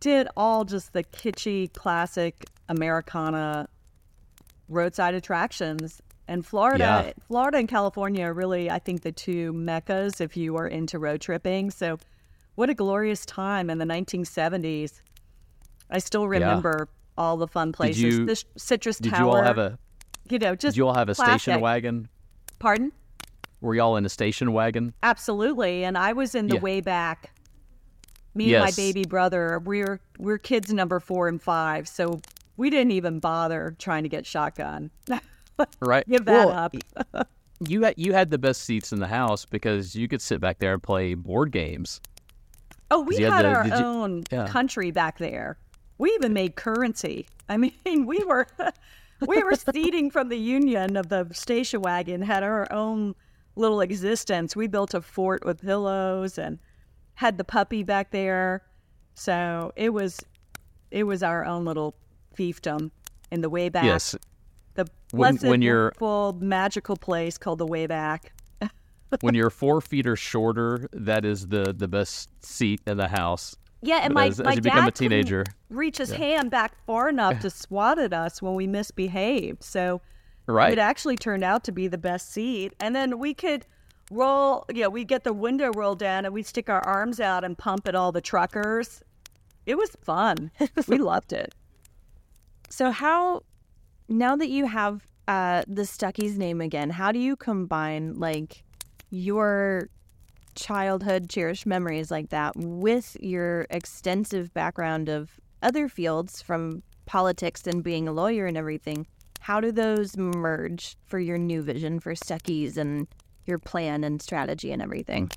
did 0.00 0.26
all 0.36 0.64
just 0.64 0.92
the 0.92 1.04
kitschy, 1.04 1.72
classic 1.72 2.46
Americana 2.68 3.68
roadside 4.68 5.14
attractions. 5.14 6.02
And 6.32 6.46
Florida, 6.46 7.04
Yeah. 7.08 7.12
Florida 7.28 7.58
and 7.58 7.68
California 7.68 8.24
are 8.24 8.32
really, 8.32 8.70
I 8.70 8.78
think, 8.78 9.02
the 9.02 9.12
two 9.12 9.52
meccas 9.52 10.18
if 10.18 10.34
you 10.34 10.56
are 10.56 10.66
into 10.66 10.98
road 10.98 11.20
tripping. 11.20 11.70
So, 11.70 11.98
what 12.54 12.70
a 12.70 12.74
glorious 12.74 13.26
time 13.26 13.68
in 13.68 13.76
the 13.76 13.84
1970s. 13.84 15.02
I 15.90 15.98
still 15.98 16.26
remember 16.28 16.88
all 17.18 17.36
the 17.36 17.46
fun 17.46 17.72
places. 17.72 18.02
you- 18.02 18.24
the 18.24 18.42
Citrus 18.56 18.96
Did 18.98 19.10
Tower. 19.12 19.20
you 19.20 19.28
all 19.36 19.42
have 19.42 19.58
a 19.58 19.78
you 20.30 20.38
know, 20.38 20.54
just 20.54 20.74
Did 20.74 20.78
you 20.78 20.86
all 20.88 20.94
have 20.94 21.10
a 21.10 21.14
station 21.14 21.60
wagon? 21.60 22.08
Pardon? 22.58 22.92
Were 23.60 23.74
y'all 23.74 23.96
in 23.96 24.06
a 24.06 24.08
station 24.08 24.54
wagon? 24.54 24.94
Absolutely. 25.02 25.84
And 25.84 25.98
I 25.98 26.14
was 26.14 26.34
in 26.34 26.46
the 26.46 26.54
Yeah. 26.54 26.60
way 26.62 26.80
back. 26.80 27.32
Me 28.34 28.54
and 28.54 28.64
my 28.64 28.70
baby 28.70 29.04
brother, 29.04 29.58
we're 29.58 30.00
we're 30.18 30.38
kids 30.38 30.72
number 30.72 30.98
four 30.98 31.28
and 31.28 31.42
five, 31.42 31.86
so 31.86 32.20
we 32.56 32.70
didn't 32.70 32.92
even 32.92 33.18
bother 33.18 33.76
trying 33.78 34.04
to 34.04 34.08
get 34.08 34.24
shotgun. 34.24 34.90
Right. 35.80 36.06
Give 36.08 36.24
that 36.24 36.46
Well, 36.46 36.50
up. 36.50 37.28
you 37.68 37.82
had 37.82 37.94
you 37.96 38.12
had 38.12 38.30
the 38.30 38.38
best 38.38 38.62
seats 38.62 38.92
in 38.92 39.00
the 39.00 39.06
house 39.08 39.44
because 39.44 39.94
you 39.94 40.08
could 40.08 40.20
sit 40.22 40.40
back 40.40 40.58
there 40.58 40.72
and 40.74 40.82
play 40.82 41.14
board 41.14 41.52
games. 41.52 42.00
Oh, 42.90 43.00
we 43.02 43.16
had 43.22 43.32
had 43.32 43.44
the- 43.44 43.54
our 43.54 43.66
you- 43.66 43.72
own 43.74 44.24
Yeah. 44.30 44.46
country 44.48 44.90
back 44.90 45.18
there. 45.18 45.58
We 45.98 46.10
even 46.12 46.32
made 46.32 46.56
currency. 46.56 47.26
I 47.48 47.56
mean, 47.58 47.72
we 48.06 48.18
were 48.24 48.46
we 49.26 49.42
were 49.42 49.54
seeding 49.54 50.10
from 50.10 50.28
the 50.28 50.38
union 50.38 50.96
of 50.96 51.08
the 51.08 51.28
station 51.32 51.80
wagon, 51.82 52.22
had 52.22 52.42
our 52.42 52.70
own 52.72 53.14
little 53.54 53.80
existence. 53.80 54.56
We 54.56 54.66
built 54.66 54.94
a 54.94 55.02
fort 55.02 55.44
with 55.44 55.60
pillows 55.62 56.38
and 56.38 56.58
had 57.14 57.38
the 57.38 57.44
puppy 57.44 57.82
back 57.82 58.10
there. 58.10 58.62
So 59.14 59.72
it 59.76 59.90
was 59.90 60.20
it 60.90 61.04
was 61.04 61.22
our 61.22 61.44
own 61.44 61.64
little 61.64 61.94
fiefdom 62.36 62.90
in 63.30 63.40
the 63.42 63.48
way 63.50 63.68
back. 63.68 63.84
Yes, 63.84 64.16
The 64.74 64.86
When- 65.10 65.32
blessed, 65.34 65.46
when 65.46 65.62
you're- 65.62 65.84
wonderful, 66.00 66.38
magical 66.40 66.96
place 66.96 67.36
called 67.38 67.58
the 67.58 67.66
way 67.66 67.86
back. 67.86 68.32
when 69.20 69.34
you're 69.34 69.50
four 69.50 69.80
feet 69.80 70.06
or 70.06 70.16
shorter, 70.16 70.88
that 70.92 71.24
is 71.24 71.48
the 71.48 71.74
the 71.76 71.88
best 71.88 72.30
seat 72.44 72.80
in 72.86 72.96
the 72.96 73.08
house. 73.08 73.56
Yeah, 73.82 73.96
and 74.02 74.14
But 74.14 74.20
my, 74.20 74.26
as- 74.28 74.40
as 74.40 74.46
my 74.46 74.52
you 74.52 74.60
dad 74.60 74.70
become 74.74 74.88
a 74.88 74.90
teenager- 74.92 75.44
reach 75.68 75.98
his 75.98 76.12
hand 76.12 76.50
back 76.50 76.74
far 76.86 77.08
enough 77.08 77.40
to 77.40 77.50
swat 77.62 77.98
at 77.98 78.12
us 78.12 78.40
when 78.40 78.54
we 78.54 78.66
misbehaved. 78.66 79.62
So 79.64 80.00
Right. 80.46 80.72
it 80.72 80.78
actually 80.78 81.16
turned 81.16 81.44
out 81.44 81.64
to 81.64 81.72
be 81.72 81.88
the 81.88 81.98
best 81.98 82.30
seat. 82.32 82.74
And 82.80 82.94
then 82.96 83.18
we 83.18 83.34
could 83.34 83.66
roll, 84.10 84.64
you 84.72 84.82
know, 84.82 84.90
we 84.90 85.04
get 85.04 85.24
the 85.24 85.32
window 85.32 85.70
rolled 85.74 85.98
down 85.98 86.24
and 86.24 86.32
we 86.34 86.42
stick 86.42 86.68
our 86.70 86.80
arms 86.80 87.20
out 87.20 87.44
and 87.44 87.56
pump 87.58 87.86
at 87.88 87.94
all 87.94 88.12
the 88.12 88.20
truckers. 88.20 89.02
It 89.66 89.76
was 89.76 89.90
fun. 90.02 90.50
we 90.88 90.98
loved 90.98 91.32
it. 91.32 91.54
So 92.70 92.90
how 92.90 93.42
now 94.12 94.36
that 94.36 94.48
you 94.48 94.66
have 94.66 95.02
uh 95.28 95.62
the 95.66 95.82
Stuckey's 95.82 96.38
name 96.38 96.60
again, 96.60 96.90
how 96.90 97.12
do 97.12 97.18
you 97.18 97.36
combine 97.36 98.14
like 98.14 98.64
your 99.10 99.88
childhood 100.54 101.28
cherished 101.30 101.66
memories 101.66 102.10
like 102.10 102.28
that 102.30 102.54
with 102.56 103.16
your 103.20 103.66
extensive 103.70 104.52
background 104.52 105.08
of 105.08 105.40
other 105.62 105.88
fields 105.88 106.42
from 106.42 106.82
politics 107.06 107.66
and 107.66 107.82
being 107.82 108.06
a 108.08 108.12
lawyer 108.12 108.46
and 108.46 108.56
everything? 108.56 109.06
How 109.40 109.60
do 109.60 109.72
those 109.72 110.16
merge 110.16 110.96
for 111.06 111.18
your 111.18 111.38
new 111.38 111.62
vision 111.62 111.98
for 111.98 112.14
Stuckey's 112.14 112.76
and 112.76 113.08
your 113.44 113.58
plan 113.58 114.04
and 114.04 114.22
strategy 114.22 114.72
and 114.72 114.80
everything? 114.80 115.30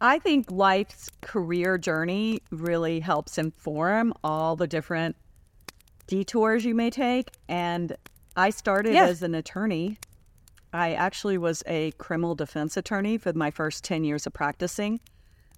I 0.00 0.18
think 0.18 0.50
life's 0.50 1.10
career 1.20 1.76
journey 1.76 2.40
really 2.50 3.00
helps 3.00 3.38
inform 3.38 4.14
all 4.24 4.56
the 4.56 4.66
different 4.66 5.16
detours 6.10 6.64
you 6.64 6.74
may 6.74 6.90
take. 6.90 7.30
And 7.48 7.96
I 8.36 8.50
started 8.50 8.94
Yeah. 8.94 9.06
as 9.06 9.22
an 9.22 9.34
attorney. 9.34 9.96
I 10.72 10.92
actually 10.92 11.38
was 11.38 11.62
a 11.66 11.92
criminal 11.92 12.34
defense 12.34 12.76
attorney 12.76 13.16
for 13.16 13.32
my 13.32 13.50
first 13.50 13.84
10 13.84 14.02
years 14.04 14.26
of 14.26 14.32
practicing. 14.32 15.00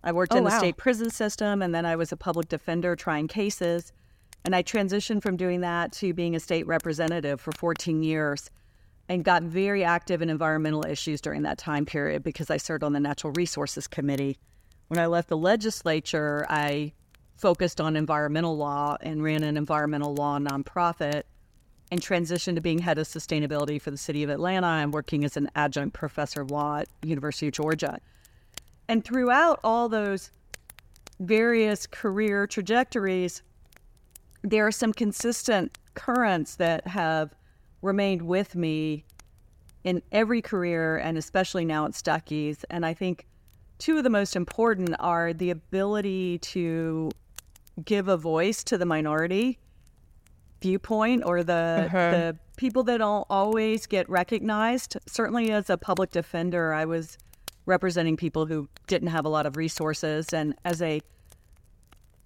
I 0.05 0.13
worked 0.13 0.35
Oh, 0.35 0.37
in 0.39 0.45
the 0.45 0.51
wow. 0.51 0.59
state 0.59 0.77
prison 0.77 1.11
system 1.11 1.63
and 1.63 1.75
then 1.75 1.87
I 1.87 1.97
was 1.97 2.13
a 2.13 2.17
public 2.17 2.49
defender 2.49 2.95
trying 2.95 3.29
cases. 3.29 3.93
And 4.45 4.55
I 4.55 4.63
transitioned 4.63 5.23
from 5.23 5.37
doing 5.37 5.61
that 5.63 5.93
to 5.93 6.13
being 6.13 6.35
a 6.37 6.41
state 6.41 6.67
representative 6.67 7.41
for 7.41 7.53
14 7.53 8.03
years 8.03 8.51
and 9.09 9.25
got 9.25 9.43
very 9.43 9.85
active 9.85 10.21
in 10.21 10.29
environmental 10.29 10.85
issues 10.87 11.21
during 11.21 11.43
that 11.43 11.59
time 11.59 11.87
period 11.87 12.23
because 12.23 12.51
I 12.51 12.57
served 12.59 12.83
on 12.85 12.93
the 12.93 13.01
Natural 13.01 13.33
Resources 13.35 13.87
Committee. 13.87 14.39
When 14.89 14.99
I 14.99 15.07
left 15.07 15.29
the 15.29 15.37
legislature, 15.37 16.45
I 16.51 16.93
focused 17.43 17.81
on 17.81 17.97
environmental 17.97 18.57
law 18.57 18.97
and 19.01 19.21
ran 19.21 19.43
an 19.43 19.57
environmental 19.57 20.15
law 20.15 20.39
nonprofit 20.39 21.25
and 21.91 22.01
transitioned 22.01 22.55
to 22.55 22.61
being 22.61 22.79
head 22.79 22.99
of 22.99 23.07
sustainability 23.07 23.83
for 23.83 23.91
the 23.91 23.97
city 23.97 24.23
of 24.23 24.31
Atlanta 24.31 24.69
and 24.69 24.95
working 24.95 25.25
as 25.25 25.37
an 25.37 25.51
adjunct 25.57 25.93
professor 25.93 26.41
of 26.41 26.53
law 26.53 26.79
at 26.79 26.89
University 27.03 27.49
of 27.49 27.53
Georgia. 27.53 27.99
And 28.87 29.05
throughout 29.05 29.59
all 29.65 29.89
those 29.89 30.31
various 31.19 31.85
career 31.85 32.47
trajectories, 32.47 33.43
there 34.43 34.65
are 34.65 34.73
some 34.73 34.93
consistent 34.93 35.77
currents 35.95 36.55
that 36.57 36.87
have 36.87 37.35
remained 37.83 38.23
with 38.23 38.55
me 38.55 39.05
in 39.83 40.01
every 40.13 40.41
career 40.41 40.97
and 40.97 41.19
especially 41.19 41.65
now 41.65 41.87
at 41.87 41.93
Stuckey's. 41.93 42.65
And 42.71 42.87
I 42.87 42.95
think 42.95 43.27
two 43.79 43.99
of 43.99 44.05
the 44.05 44.11
most 44.11 44.37
important 44.37 44.95
are 45.01 45.33
the 45.33 45.51
ability 45.51 46.39
to 46.39 47.11
give 47.85 48.09
a 48.09 48.17
voice 48.17 48.63
to 48.65 48.79
the 48.79 48.87
minority 48.87 49.59
viewpoint 50.61 51.25
or 51.27 51.43
the 51.43 51.87
uh-huh. 51.87 52.11
the 52.11 52.39
people 52.57 52.85
that 52.85 52.99
don't 52.99 53.27
always 53.29 53.87
get 53.87 54.09
recognized. 54.09 54.97
Certainly 55.07 55.51
as 55.51 55.69
a 55.69 55.77
public 55.77 56.11
defender, 56.11 56.73
I 56.73 56.85
was 56.85 57.19
representing 57.67 58.17
people 58.17 58.47
who 58.47 58.69
didn't 58.87 59.09
have 59.09 59.25
a 59.25 59.29
lot 59.29 59.47
of 59.47 59.57
resources 59.57 60.33
and 60.33 60.55
as 60.65 60.83
a 60.83 61.01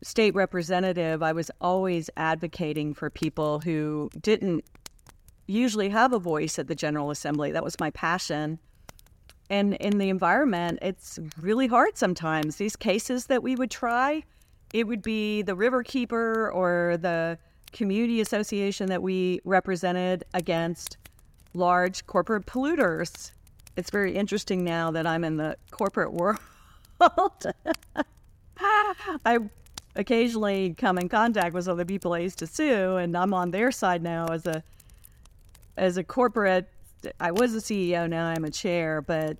state 0.03 0.35
representative, 0.35 1.23
I 1.23 1.33
was 1.33 1.51
always 1.61 2.11
advocating 2.17 2.95
for 2.95 3.11
people 3.11 3.61
who 3.61 4.11
didn't 4.21 4.65
usually 5.47 5.89
have 5.89 6.13
a 6.13 6.19
voice 6.19 6.59
at 6.59 6.69
the 6.69 6.75
General 6.75 7.11
Assembly. 7.11 7.53
That 7.53 7.65
was 7.65 7.79
my 7.81 7.91
passion. 7.91 8.59
And 9.49 9.75
in 9.75 9.99
the 9.99 10.09
environment, 10.09 10.81
it's 10.83 11.19
really 11.41 11.67
hard 11.67 11.97
sometimes. 11.97 12.57
These 12.57 12.77
cases 12.77 13.27
that 13.27 13.43
we 13.43 13.55
would 13.55 13.71
try, 13.71 14.25
it 14.73 14.87
would 14.87 15.03
be 15.03 15.43
the 15.43 15.55
river 15.55 15.83
keeper 15.83 16.51
or 16.51 16.97
the 16.97 17.39
community 17.73 18.21
association 18.21 18.89
that 18.89 19.03
we 19.03 19.41
represented 19.45 20.25
against 20.35 20.97
large 21.55 22.07
corporate 22.07 22.47
polluters. 22.47 23.33
It's 23.77 23.91
very 23.91 24.15
interesting 24.15 24.65
now 24.65 24.91
that 24.93 25.07
I'm 25.07 25.25
in 25.25 25.37
the 25.37 25.57
corporate 25.71 26.13
world. 26.13 26.39
I 29.25 29.39
occasionally 29.95 30.75
come 30.77 30.99
in 30.99 31.09
contact 31.09 31.55
with 31.55 31.67
the 31.67 31.87
people 31.87 32.13
I 32.13 32.21
used 32.21 32.39
to 32.39 32.47
sue, 32.47 32.97
and 32.97 33.17
I'm 33.17 33.35
on 33.35 33.51
their 33.51 33.71
side 33.71 34.03
now 34.03 34.27
as 34.29 34.47
a 34.47 34.63
as 35.77 35.97
a 35.99 36.05
corporate. 36.05 36.69
I 37.21 37.31
was 37.31 37.55
a 37.55 37.59
CEO, 37.59 38.09
now 38.09 38.27
I'm 38.27 38.45
a 38.45 38.51
chair, 38.51 39.03
but 39.03 39.37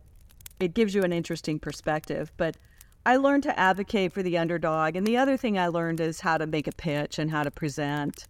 it 0.61 0.75
gives 0.75 0.95
you 0.95 1.03
an 1.03 1.13
interesting 1.13 1.59
perspective. 1.59 2.31
But 2.37 2.57
I 3.07 3.19
learned 3.19 3.45
to 3.45 3.57
advocate 3.57 4.13
for 4.13 4.25
the 4.25 4.37
underdog, 4.37 4.97
and 4.97 5.07
the 5.07 5.17
other 5.17 5.37
thing 5.37 5.57
I 5.57 5.69
learned 5.69 6.01
is 6.01 6.21
how 6.21 6.39
to 6.39 6.47
make 6.47 6.67
a 6.67 6.73
pitch 6.73 7.21
and 7.21 7.31
how 7.31 7.45
to 7.45 7.53
present. 7.53 8.27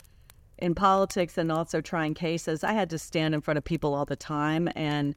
In 0.59 0.75
politics 0.75 1.39
and 1.39 1.51
also 1.51 1.81
trying 1.81 2.13
cases, 2.13 2.63
I 2.63 2.73
had 2.73 2.91
to 2.91 2.99
stand 2.99 3.35
in 3.35 3.41
front 3.41 3.57
of 3.57 3.65
people 3.65 3.95
all 3.95 4.05
the 4.05 4.17
time 4.17 4.69
and 4.77 5.15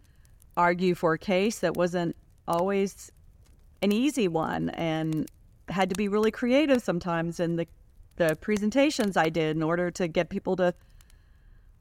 argue 0.56 0.96
for 0.96 1.12
a 1.12 1.18
case 1.18 1.60
that 1.60 1.76
wasn't 1.76 2.16
always 2.48 3.12
an 3.82 3.92
easy 3.92 4.30
one 4.30 4.70
and 4.70 5.30
had 5.68 5.90
to 5.90 5.96
be 5.96 6.08
really 6.08 6.32
creative 6.32 6.82
sometimes 6.82 7.40
in 7.40 7.58
the 7.58 7.68
the 8.16 8.38
presentations 8.42 9.16
I 9.16 9.30
did 9.30 9.56
in 9.56 9.64
order 9.64 9.92
to 9.92 10.08
get 10.08 10.30
people 10.30 10.56
to 10.58 10.74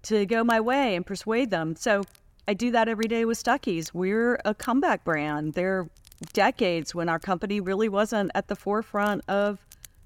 to 0.03 0.27
go 0.27 0.43
my 0.43 0.61
way 0.61 0.97
and 0.97 1.07
persuade 1.07 1.51
them. 1.51 1.75
So 1.77 2.03
I 2.47 2.55
do 2.55 2.71
that 2.73 2.89
every 2.89 3.09
day 3.09 3.25
with 3.25 3.39
Stuckey's. 3.39 3.93
We're 3.93 4.39
a 4.45 4.55
comeback 4.55 5.05
brand. 5.05 5.55
There 5.55 5.79
are 5.79 5.89
decades 6.33 6.95
when 6.95 7.09
our 7.09 7.19
company 7.19 7.61
really 7.61 7.89
wasn't 7.89 8.31
at 8.35 8.49
the 8.49 8.57
forefront 8.57 9.23
of 9.29 9.65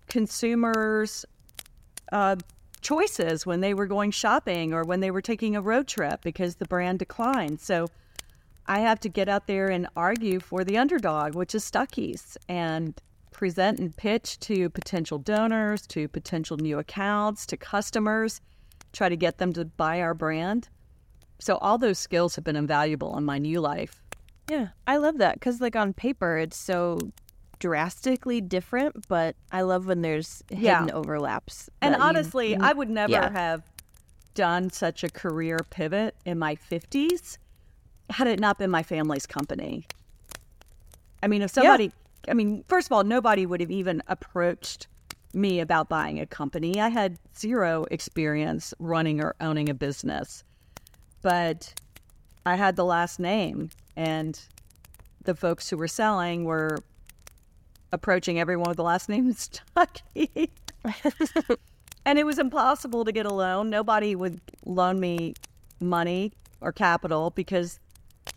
consumers' 0.09 1.25
uh, 2.12 2.37
choices 2.81 3.46
when 3.46 3.61
they 3.61 3.72
were 3.72 3.87
going 3.87 4.11
shopping 4.11 4.75
or 4.75 4.83
when 4.83 5.01
they 5.01 5.11
were 5.11 5.22
taking 5.22 5.57
a 5.57 5.62
road 5.62 5.87
trip 5.87 6.20
because 6.22 6.57
the 6.57 6.66
brand 6.66 6.98
declined. 6.98 7.61
So 7.61 7.87
I 8.66 8.81
have 8.81 9.01
to 9.01 9.09
get 9.09 9.29
out 9.29 9.46
there 9.46 9.68
and 9.68 9.88
argue 9.96 10.40
for 10.40 10.64
the 10.64 10.79
underdog, 10.79 11.35
which 11.35 11.55
is 11.55 11.64
Stuckey's, 11.64 12.37
and 12.48 13.01
present 13.33 13.79
and 13.79 13.96
pitch 13.96 14.38
to 14.40 14.68
potential 14.70 15.18
donors, 15.18 15.87
to 15.88 16.09
potential 16.09 16.57
new 16.57 16.79
accounts, 16.79 17.46
to 17.46 17.57
customers, 17.57 18.40
try 18.92 19.09
to 19.09 19.16
get 19.16 19.38
them 19.38 19.53
to 19.55 19.64
buy 19.64 20.01
our 20.01 20.14
brand. 20.14 20.68
So 21.38 21.57
all 21.57 21.79
those 21.79 21.98
skills 21.98 22.37
have 22.37 22.44
been 22.44 22.57
invaluable 22.57 23.16
in 23.16 23.25
my 23.25 23.38
new 23.38 23.61
life. 23.61 24.02
Yeah, 24.48 24.68
I 24.87 24.96
love 24.96 25.18
that 25.18 25.35
because, 25.35 25.61
like, 25.61 25.76
on 25.76 25.92
paper, 25.92 26.37
it's 26.37 26.57
so 26.57 26.98
drastically 27.59 28.40
different, 28.40 29.07
but 29.09 29.37
I 29.52 29.62
love 29.62 29.87
when 29.87 30.02
there's 30.02 30.42
hidden 30.50 30.90
overlaps. 30.90 31.70
And 31.81 31.94
that 31.94 31.98
you- 31.98 32.05
honestly, 32.05 32.57
I 32.57 32.72
would 32.72 32.90
never 32.90 33.12
yeah. 33.12 33.31
have 33.31 33.62
done 34.35 34.70
such 34.70 35.05
a 35.05 35.09
career 35.09 35.59
pivot 35.70 36.16
in 36.24 36.38
my 36.38 36.57
50s 36.57 37.38
had 38.11 38.26
it 38.26 38.40
not 38.40 38.59
been 38.59 38.70
my 38.70 38.83
family's 38.83 39.26
company. 39.26 39.87
I 41.22 41.28
mean, 41.28 41.42
if 41.42 41.50
somebody, 41.50 41.92
I 42.28 42.35
mean, 42.35 42.64
first 42.66 42.88
of 42.88 42.92
all, 42.92 43.05
nobody 43.05 43.46
would 43.46 43.61
have 43.61 43.70
even 43.70 44.02
approached 44.09 44.88
me 45.33 45.61
about 45.61 45.88
buying 45.88 46.20
a 46.20 46.26
company. 46.26 46.81
I 46.81 46.88
had 46.88 47.18
zero 47.37 47.87
experience 47.90 48.74
running 48.78 49.22
or 49.22 49.35
owning 49.40 49.68
a 49.68 49.74
business, 49.74 50.44
but 51.22 51.74
I 52.44 52.57
had 52.57 52.76
the 52.76 52.85
last 52.85 53.18
name, 53.18 53.70
and 53.96 54.38
the 55.24 55.35
folks 55.35 55.68
who 55.70 55.76
were 55.76 55.88
selling 55.88 56.44
were 56.44 56.78
approaching 57.92 58.40
everyone 58.40 58.68
with 58.68 58.76
the 58.76 58.83
last 58.83 59.09
name 59.09 59.33
Stuckey. 59.35 60.48
and 62.05 62.18
it 62.18 62.24
was 62.24 62.38
impossible 62.38 63.05
to 63.05 63.12
get 63.12 63.26
a 63.26 63.33
loan. 63.33 63.70
Nobody 63.70 64.14
would 64.14 64.40
loan 64.64 64.98
me 64.98 65.35
money 65.81 66.33
or 66.61 66.72
capital 66.72 67.31
because 67.31 67.78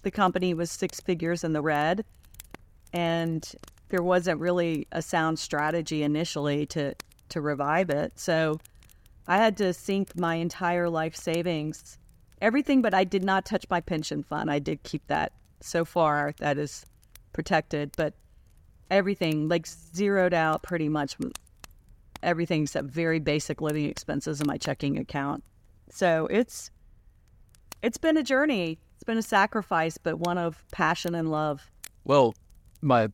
the 0.02 0.12
company 0.12 0.54
was 0.54 0.72
six 0.72 1.00
figures 1.00 1.44
in 1.44 1.54
the 1.54 1.62
red, 1.62 2.06
and 2.94 3.54
there 3.90 4.04
wasn't 4.04 4.40
really 4.40 4.88
a 4.92 5.02
sound 5.02 5.40
strategy 5.40 6.04
initially 6.04 6.66
to 6.68 6.96
to 7.30 7.42
revive 7.42 7.90
it. 7.90 8.14
So 8.20 8.60
I 9.28 9.38
had 9.38 9.58
to 9.58 9.74
sink 9.74 10.16
my 10.18 10.36
entire 10.36 10.90
life 10.90 11.16
savings, 11.16 11.98
everything, 12.42 12.82
but 12.82 12.94
I 12.94 13.04
did 13.04 13.24
not 13.24 13.46
touch 13.46 13.66
my 13.70 13.82
pension 13.82 14.22
fund. 14.22 14.52
I 14.52 14.60
did 14.60 14.84
keep 14.84 15.06
that. 15.08 15.32
So 15.62 15.86
far, 15.86 16.34
that 16.38 16.58
is 16.58 16.86
protected, 17.34 17.92
but 17.98 18.14
everything 18.92 19.48
like 19.50 19.66
zeroed 19.68 20.34
out 20.34 20.62
pretty 20.64 20.90
much 20.90 21.16
everything 22.22 22.64
except 22.64 22.88
very 22.88 23.20
basic 23.20 23.62
living 23.62 23.86
expenses 23.86 24.42
in 24.42 24.48
my 24.48 24.58
checking 24.58 24.98
account. 24.98 25.44
So 25.90 26.28
it's 26.32 26.72
it's 27.82 27.98
been 27.98 28.18
a 28.18 28.24
journey. 28.24 28.80
It's 28.96 29.04
been 29.04 29.18
a 29.18 29.22
sacrifice, 29.24 29.98
but 29.98 30.18
one 30.20 30.38
of 30.38 30.64
passion 30.72 31.14
and 31.16 31.30
love. 31.30 31.70
Well, 32.04 32.34
my 32.82 33.10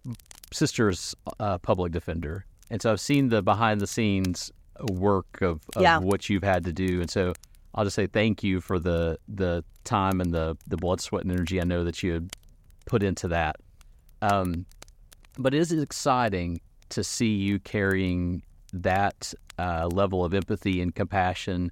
sister's 0.54 1.16
a 1.40 1.60
public 1.60 1.92
defender, 1.92 2.46
and 2.70 2.82
so 2.82 2.92
I've 2.92 3.02
seen 3.02 3.30
the 3.30 3.42
behind 3.42 3.82
the 3.82 3.88
scenes 3.88 4.52
work 4.90 5.42
of, 5.42 5.62
of 5.76 5.82
Yeah. 5.82 6.00
what 6.00 6.30
you've 6.30 6.44
had 6.44 6.64
to 6.66 6.74
do, 6.74 7.02
and 7.02 7.10
so 7.10 7.34
I'll 7.74 7.84
just 7.84 7.96
say 7.96 8.08
thank 8.08 8.44
you 8.44 8.62
for 8.62 8.80
the 8.80 9.18
the 9.28 9.64
time 9.84 10.22
and 10.22 10.34
the 10.34 10.58
the 10.68 10.78
blood, 10.78 11.02
sweat, 11.02 11.24
and 11.24 11.32
energy 11.32 11.62
I 11.62 11.64
know 11.64 11.84
that 11.84 12.04
you 12.04 12.14
had 12.14 12.36
put 12.86 13.04
into 13.04 13.28
that. 13.30 13.58
Um, 14.22 14.66
but 15.38 15.54
it 15.54 15.60
is 15.60 15.72
exciting 15.72 16.60
to 16.90 17.04
see 17.04 17.34
you 17.36 17.60
carrying 17.60 18.44
that 18.74 19.34
uh, 19.58 19.88
level 19.92 20.24
of 20.26 20.34
empathy 20.34 20.82
and 20.82 20.94
compassion, 20.94 21.72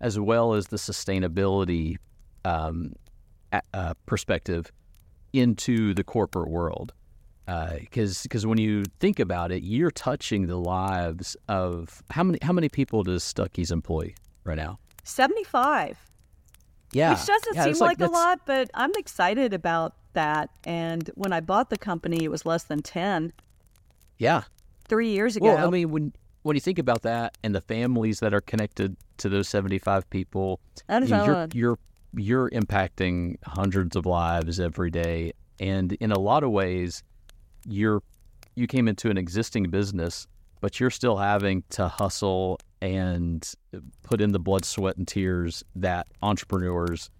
as 0.00 0.18
well 0.18 0.54
as 0.54 0.68
the 0.68 0.76
sustainability 0.76 1.96
um, 2.44 2.92
uh, 3.74 3.94
perspective 4.06 4.70
into 5.32 5.94
the 5.94 6.04
corporate 6.04 6.48
world. 6.48 6.92
Because 7.46 8.22
because 8.22 8.46
when 8.46 8.56
you 8.56 8.84
think 9.00 9.18
about 9.18 9.52
it, 9.52 9.62
you're 9.62 9.90
touching 9.90 10.46
the 10.46 10.56
lives 10.56 11.36
of 11.48 12.02
how 12.08 12.22
many 12.22 12.38
how 12.40 12.52
many 12.52 12.68
people 12.68 13.02
does 13.02 13.22
Stuckey's 13.22 13.70
employ 13.70 14.14
right 14.44 14.56
now? 14.56 14.78
75. 15.02 15.98
Yeah, 16.92 17.10
Which 17.10 17.26
doesn't 17.26 17.54
Yeah, 17.54 17.64
seem 17.64 17.70
it's 17.72 17.80
like, 17.80 18.00
a 18.00 18.06
lot, 18.06 18.40
but 18.44 18.70
I'm 18.74 18.92
excited 18.98 19.54
about 19.54 19.94
that. 20.12 20.50
And 20.64 21.10
when 21.14 21.32
I 21.32 21.40
bought 21.40 21.70
the 21.70 21.78
company, 21.78 22.24
it 22.24 22.30
was 22.30 22.44
less 22.44 22.64
than 22.64 22.82
10 22.82 23.32
Yeah, 24.18 24.42
three 24.88 25.08
years 25.08 25.36
ago. 25.36 25.46
Well, 25.46 25.66
I 25.66 25.70
mean, 25.70 25.90
when 25.90 26.12
when 26.42 26.56
you 26.56 26.60
think 26.60 26.78
about 26.78 27.02
that 27.02 27.38
and 27.44 27.54
the 27.54 27.60
families 27.60 28.18
that 28.20 28.34
are 28.34 28.40
connected 28.40 28.96
to 29.18 29.28
those 29.28 29.48
seventy 29.48 29.78
five 29.78 30.08
people, 30.10 30.60
That 30.88 31.02
is 31.02 31.10
you 31.10 31.16
you're, 31.24 31.48
you're 31.54 31.78
you're 32.14 32.50
impacting 32.50 33.36
hundreds 33.46 33.96
of 33.96 34.04
lives 34.06 34.60
every 34.60 34.90
day, 34.90 35.32
and 35.60 35.92
in 35.94 36.12
a 36.12 36.18
lot 36.18 36.42
of 36.42 36.50
ways, 36.50 37.02
you're 37.66 38.02
you 38.54 38.66
came 38.66 38.86
into 38.86 39.08
an 39.08 39.16
existing 39.16 39.70
business, 39.70 40.26
but 40.60 40.78
you're 40.78 40.90
still 40.90 41.16
having 41.16 41.62
to 41.70 41.88
hustle 41.88 42.58
and 42.82 43.48
put 44.02 44.20
in 44.20 44.32
the 44.32 44.40
blood, 44.40 44.64
sweat, 44.64 44.96
and 44.96 45.06
tears 45.06 45.62
that 45.76 46.08
entrepreneurs 46.20 47.10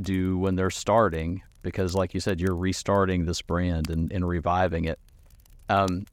do 0.00 0.38
when 0.38 0.56
they're 0.56 0.70
starting. 0.70 1.42
Because, 1.62 1.94
like 1.94 2.14
you 2.14 2.20
said, 2.20 2.40
you're 2.40 2.56
restarting 2.56 3.26
this 3.26 3.42
brand 3.42 3.90
and, 3.90 4.10
and 4.10 4.26
reviving 4.26 4.86
it. 4.86 4.98
Um, 5.68 6.06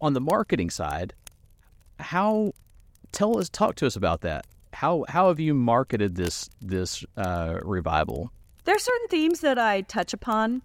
on 0.00 0.12
the 0.12 0.20
marketing 0.20 0.70
side, 0.70 1.12
how 1.98 2.52
tell 3.10 3.36
us 3.36 3.48
talk 3.48 3.74
to 3.76 3.86
us 3.86 3.96
about 3.96 4.20
that. 4.20 4.46
How 4.72 5.04
how 5.08 5.26
have 5.26 5.40
you 5.40 5.54
marketed 5.54 6.14
this 6.14 6.48
this 6.60 7.04
uh, 7.16 7.58
revival? 7.62 8.30
There 8.64 8.76
are 8.76 8.78
certain 8.78 9.08
themes 9.08 9.40
that 9.40 9.58
I 9.58 9.80
touch 9.80 10.12
upon, 10.12 10.62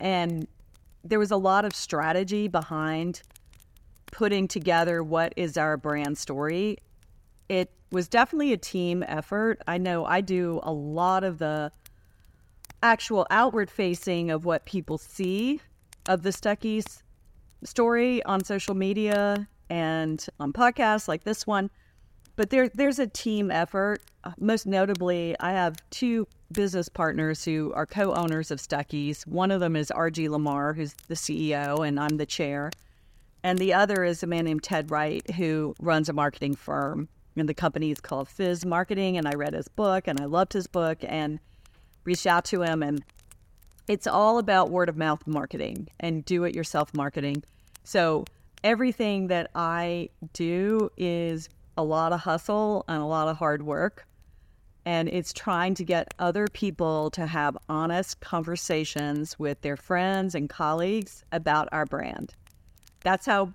and 0.00 0.48
there 1.04 1.20
was 1.20 1.30
a 1.30 1.36
lot 1.36 1.64
of 1.64 1.76
strategy 1.76 2.48
behind 2.48 3.22
putting 4.14 4.48
together 4.48 5.02
what 5.02 5.32
is 5.36 5.56
our 5.56 5.76
brand 5.76 6.16
story. 6.16 6.78
It 7.48 7.70
was 7.90 8.08
definitely 8.08 8.52
a 8.52 8.56
team 8.56 9.04
effort. 9.06 9.60
I 9.66 9.78
know 9.78 10.04
I 10.04 10.20
do 10.20 10.60
a 10.62 10.72
lot 10.72 11.24
of 11.24 11.38
the 11.38 11.72
actual 12.82 13.26
outward 13.30 13.70
facing 13.70 14.30
of 14.30 14.44
what 14.44 14.64
people 14.66 14.98
see 14.98 15.60
of 16.06 16.22
the 16.22 16.30
Stuckey's 16.30 17.02
story 17.64 18.22
on 18.24 18.44
social 18.44 18.74
media 18.74 19.48
and 19.68 20.24
on 20.38 20.52
podcasts 20.52 21.08
like 21.08 21.24
this 21.24 21.46
one 21.46 21.70
but 22.36 22.50
there 22.50 22.68
there's 22.68 22.98
a 22.98 23.06
team 23.06 23.50
effort. 23.50 24.00
Most 24.38 24.66
notably, 24.66 25.36
I 25.40 25.52
have 25.52 25.76
two 25.90 26.26
business 26.52 26.88
partners 26.88 27.44
who 27.44 27.72
are 27.74 27.86
co-owners 27.86 28.50
of 28.50 28.60
Stuckey's. 28.60 29.24
One 29.24 29.50
of 29.50 29.60
them 29.60 29.76
is 29.76 29.90
RG 29.94 30.28
Lamar, 30.28 30.72
who's 30.72 30.94
the 31.08 31.14
CEO, 31.14 31.86
and 31.86 31.98
I'm 32.00 32.16
the 32.16 32.26
chair. 32.26 32.70
And 33.44 33.58
the 33.58 33.74
other 33.74 34.02
is 34.04 34.22
a 34.22 34.26
man 34.26 34.46
named 34.46 34.62
Ted 34.62 34.90
Wright, 34.90 35.30
who 35.32 35.74
runs 35.78 36.08
a 36.08 36.14
marketing 36.14 36.54
firm. 36.54 37.10
And 37.36 37.46
the 37.46 37.52
company 37.52 37.90
is 37.90 38.00
called 38.00 38.26
Fizz 38.26 38.64
Marketing. 38.64 39.18
And 39.18 39.28
I 39.28 39.32
read 39.32 39.52
his 39.52 39.68
book, 39.68 40.08
and 40.08 40.18
I 40.18 40.24
loved 40.24 40.54
his 40.54 40.66
book, 40.66 40.98
and 41.02 41.38
reached 42.04 42.26
out 42.26 42.46
to 42.46 42.62
him. 42.62 42.82
And 42.82 43.04
it's 43.86 44.06
all 44.06 44.38
about 44.38 44.70
word 44.70 44.88
of 44.88 44.96
mouth 44.96 45.26
marketing 45.26 45.88
and 46.00 46.24
do 46.24 46.44
it 46.44 46.54
yourself 46.54 46.94
marketing. 46.94 47.44
So 47.82 48.24
everything 48.62 49.26
that 49.26 49.50
I 49.54 50.08
do 50.32 50.90
is 50.96 51.50
a 51.76 51.84
lot 51.84 52.14
of 52.14 52.20
hustle 52.20 52.86
and 52.88 53.02
a 53.02 53.06
lot 53.06 53.28
of 53.28 53.36
hard 53.36 53.62
work. 53.62 54.06
And 54.86 55.06
it's 55.06 55.34
trying 55.34 55.74
to 55.74 55.84
get 55.84 56.14
other 56.18 56.46
people 56.50 57.10
to 57.10 57.26
have 57.26 57.58
honest 57.68 58.20
conversations 58.20 59.38
with 59.38 59.60
their 59.60 59.76
friends 59.76 60.34
and 60.34 60.48
colleagues 60.48 61.24
about 61.30 61.68
our 61.72 61.84
brand. 61.84 62.34
That's 63.04 63.26
how 63.26 63.54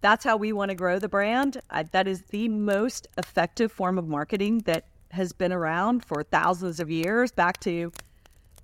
that's 0.00 0.24
how 0.24 0.38
we 0.38 0.54
want 0.54 0.70
to 0.70 0.74
grow 0.74 0.98
the 0.98 1.10
brand. 1.10 1.60
I, 1.68 1.82
that 1.82 2.08
is 2.08 2.22
the 2.30 2.48
most 2.48 3.06
effective 3.18 3.70
form 3.70 3.98
of 3.98 4.08
marketing 4.08 4.60
that 4.60 4.86
has 5.10 5.34
been 5.34 5.52
around 5.52 6.06
for 6.06 6.22
thousands 6.22 6.80
of 6.80 6.90
years, 6.90 7.32
back 7.32 7.60
to 7.60 7.92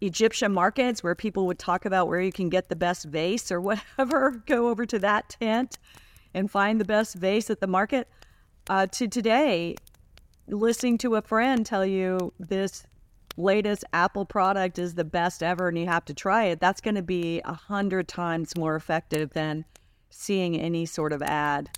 Egyptian 0.01 0.53
markets 0.53 1.03
where 1.03 1.15
people 1.15 1.47
would 1.47 1.59
talk 1.59 1.85
about 1.85 2.09
where 2.09 2.21
you 2.21 2.33
can 2.33 2.49
get 2.49 2.69
the 2.69 2.77
best 2.77 3.05
vase 3.05 3.53
or 3.53 3.61
whatever. 3.61 4.43
Go 4.47 4.69
over 4.69 4.87
to 4.87 4.99
that 5.01 5.29
tent 5.41 5.79
and 6.33 6.51
find 6.51 6.81
the 6.81 6.85
best 6.85 7.17
vase 7.17 7.51
at 7.51 7.61
the 7.61 7.67
market. 7.67 8.09
Uh, 8.69 8.87
to 8.87 9.07
today, 9.07 9.75
listening 10.49 10.99
to 10.99 11.17
a 11.17 11.23
friend 11.23 11.67
tell 11.67 11.85
you 11.85 12.33
this 12.39 12.87
latest 13.37 13.85
Apple 13.93 14.25
product 14.25 14.79
is 14.79 14.95
the 14.95 15.05
best 15.05 15.43
ever 15.43 15.69
and 15.69 15.79
you 15.79 15.87
have 15.87 16.05
to 16.07 16.15
try 16.15 16.45
it, 16.45 16.61
that's 16.61 16.81
going 16.81 16.95
to 16.95 17.03
be 17.03 17.41
a 17.45 17.53
hundred 17.53 18.09
times 18.09 18.57
more 18.57 18.77
effective 18.77 19.31
than 19.35 19.65
seeing 20.17 20.59
any 20.59 20.87
sort 20.87 21.13
of 21.13 21.23
ad. 21.23 21.71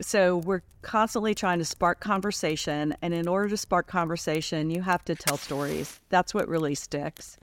So 0.00 0.38
we're 0.38 0.62
constantly 0.82 1.34
trying 1.34 1.58
to 1.58 1.64
spark 1.64 2.00
conversation, 2.00 2.94
and 3.02 3.14
in 3.14 3.28
order 3.28 3.48
to 3.48 3.56
spark 3.56 3.86
conversation, 3.86 4.70
you 4.70 4.82
have 4.82 5.04
to 5.04 5.14
tell 5.14 5.36
stories. 5.36 6.00
That's 6.08 6.34
what 6.34 6.48
really 6.48 6.74
sticks. 6.74 7.36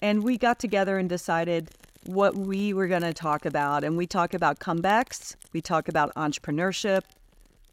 And 0.00 0.22
we 0.22 0.38
got 0.38 0.58
together 0.58 0.98
and 0.98 1.08
decided 1.08 1.70
what 2.06 2.36
we 2.36 2.72
were 2.72 2.86
going 2.86 3.02
to 3.02 3.12
talk 3.12 3.44
about, 3.44 3.82
and 3.82 3.96
we 3.96 4.06
talk 4.06 4.34
about 4.34 4.60
comebacks, 4.60 5.34
we 5.52 5.60
talk 5.60 5.88
about 5.88 6.14
entrepreneurship, 6.14 7.02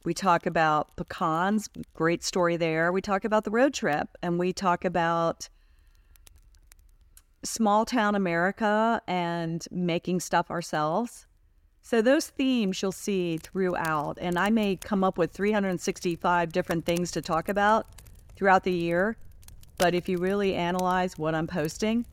we 0.04 0.14
talk 0.14 0.46
about 0.46 0.96
pecans, 0.96 1.70
great 1.94 2.24
story 2.24 2.56
there. 2.56 2.94
We 2.94 3.02
talk 3.02 3.26
about 3.26 3.44
the 3.44 3.52
road 3.52 3.74
trip, 3.74 4.08
and 4.22 4.40
we 4.40 4.54
talk 4.54 4.86
about 4.86 5.50
small 7.44 7.86
town 7.86 8.16
America 8.16 9.02
and 9.06 9.66
making 9.70 10.22
stuff 10.22 10.50
ourselves. 10.50 11.27
So 11.88 12.02
those 12.02 12.28
themes 12.28 12.82
you'll 12.82 12.92
see 12.92 13.38
throughout, 13.38 14.18
and 14.20 14.38
I 14.38 14.50
may 14.50 14.76
come 14.76 15.06
up 15.06 15.18
with 15.18 15.32
365 15.32 16.52
different 16.52 16.86
things 16.86 17.12
to 17.12 17.22
talk 17.22 17.48
about 17.48 17.88
throughout 18.36 18.66
the 18.66 18.74
year. 18.74 19.16
But 19.78 19.96
if 19.96 20.10
you 20.10 20.18
really 20.18 20.54
analyze 20.54 21.18
what 21.18 21.34
I'm 21.34 21.48
posting, 21.48 22.06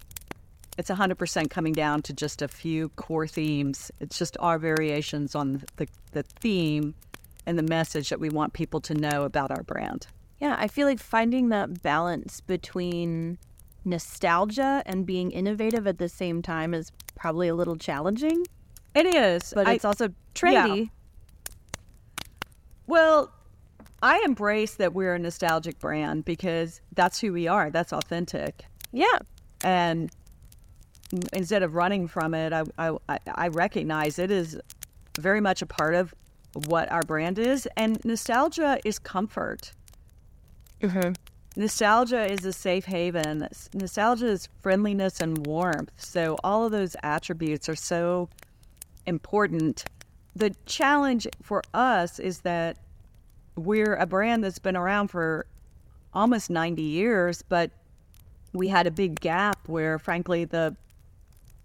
it's 0.78 0.90
100% 0.90 1.50
coming 1.50 1.72
down 1.72 2.02
to 2.02 2.12
just 2.12 2.40
a 2.40 2.46
few 2.46 2.90
core 2.90 3.26
themes. 3.26 3.90
It's 3.98 4.16
just 4.16 4.36
our 4.38 4.60
variations 4.60 5.34
on 5.34 5.64
the, 5.74 5.88
the 6.12 6.22
theme 6.22 6.94
and 7.44 7.58
the 7.58 7.64
message 7.64 8.10
that 8.10 8.20
we 8.20 8.28
want 8.28 8.52
people 8.52 8.80
to 8.82 8.94
know 8.94 9.24
about 9.24 9.50
our 9.50 9.64
brand. 9.64 10.06
Yeah, 10.38 10.54
I 10.56 10.68
feel 10.68 10.86
like 10.86 11.00
finding 11.00 11.48
that 11.48 11.82
balance 11.82 12.40
between 12.42 13.38
nostalgia 13.84 14.84
and 14.86 15.04
being 15.04 15.32
innovative 15.32 15.88
at 15.88 15.98
the 15.98 16.08
same 16.08 16.42
time 16.42 16.74
is 16.74 16.92
probably 17.16 17.48
a 17.48 17.56
little 17.56 17.76
challenging, 17.76 18.44
It 18.94 19.06
is, 19.06 19.52
but 19.54 19.66
I- 19.66 19.74
it's 19.74 19.84
also 19.84 20.08
trendy. 20.34 20.90
Well, 22.86 23.32
I 24.02 24.22
embrace 24.24 24.74
that 24.74 24.92
we're 24.92 25.14
a 25.14 25.18
nostalgic 25.18 25.78
brand 25.78 26.24
because 26.24 26.80
that's 26.94 27.20
who 27.20 27.32
we 27.32 27.48
are. 27.48 27.70
That's 27.70 27.92
authentic. 27.92 28.64
Yeah. 28.92 29.18
And 29.62 30.10
instead 31.32 31.62
of 31.62 31.74
running 31.74 32.06
from 32.06 32.34
it, 32.34 32.52
I, 32.52 32.64
I, 32.78 33.18
I 33.26 33.48
recognize 33.48 34.18
it 34.18 34.30
is 34.30 34.58
very 35.18 35.40
much 35.40 35.62
a 35.62 35.66
part 35.66 35.94
of 35.94 36.14
what 36.66 36.90
our 36.92 37.02
brand 37.02 37.38
is. 37.38 37.66
And 37.76 38.04
nostalgia 38.04 38.78
is 38.84 38.98
comfort. 38.98 39.72
Mm-hmm. 40.82 41.12
nostalgia 41.56 42.30
is 42.30 42.44
a 42.44 42.52
safe 42.52 42.84
haven. 42.84 43.48
Nostalgia 43.72 44.26
is 44.26 44.48
friendliness 44.60 45.20
and 45.20 45.46
warmth. 45.46 45.90
So 45.96 46.36
all 46.44 46.66
of 46.66 46.72
those 46.72 46.94
attributes 47.02 47.70
are 47.70 47.76
so 47.76 48.28
important. 49.06 49.84
The 50.36 50.54
challenge 50.66 51.26
for 51.42 51.62
us 51.72 52.18
is 52.18 52.40
that 52.40 52.78
we're 53.56 53.94
a 53.94 54.06
brand 54.06 54.42
that's 54.42 54.58
been 54.58 54.76
around 54.76 55.08
for 55.08 55.46
almost 56.12 56.50
90 56.50 56.82
years, 56.82 57.42
but 57.42 57.70
we 58.52 58.68
had 58.68 58.86
a 58.86 58.90
big 58.90 59.20
gap 59.20 59.58
where, 59.68 59.98
frankly, 59.98 60.44
the 60.44 60.76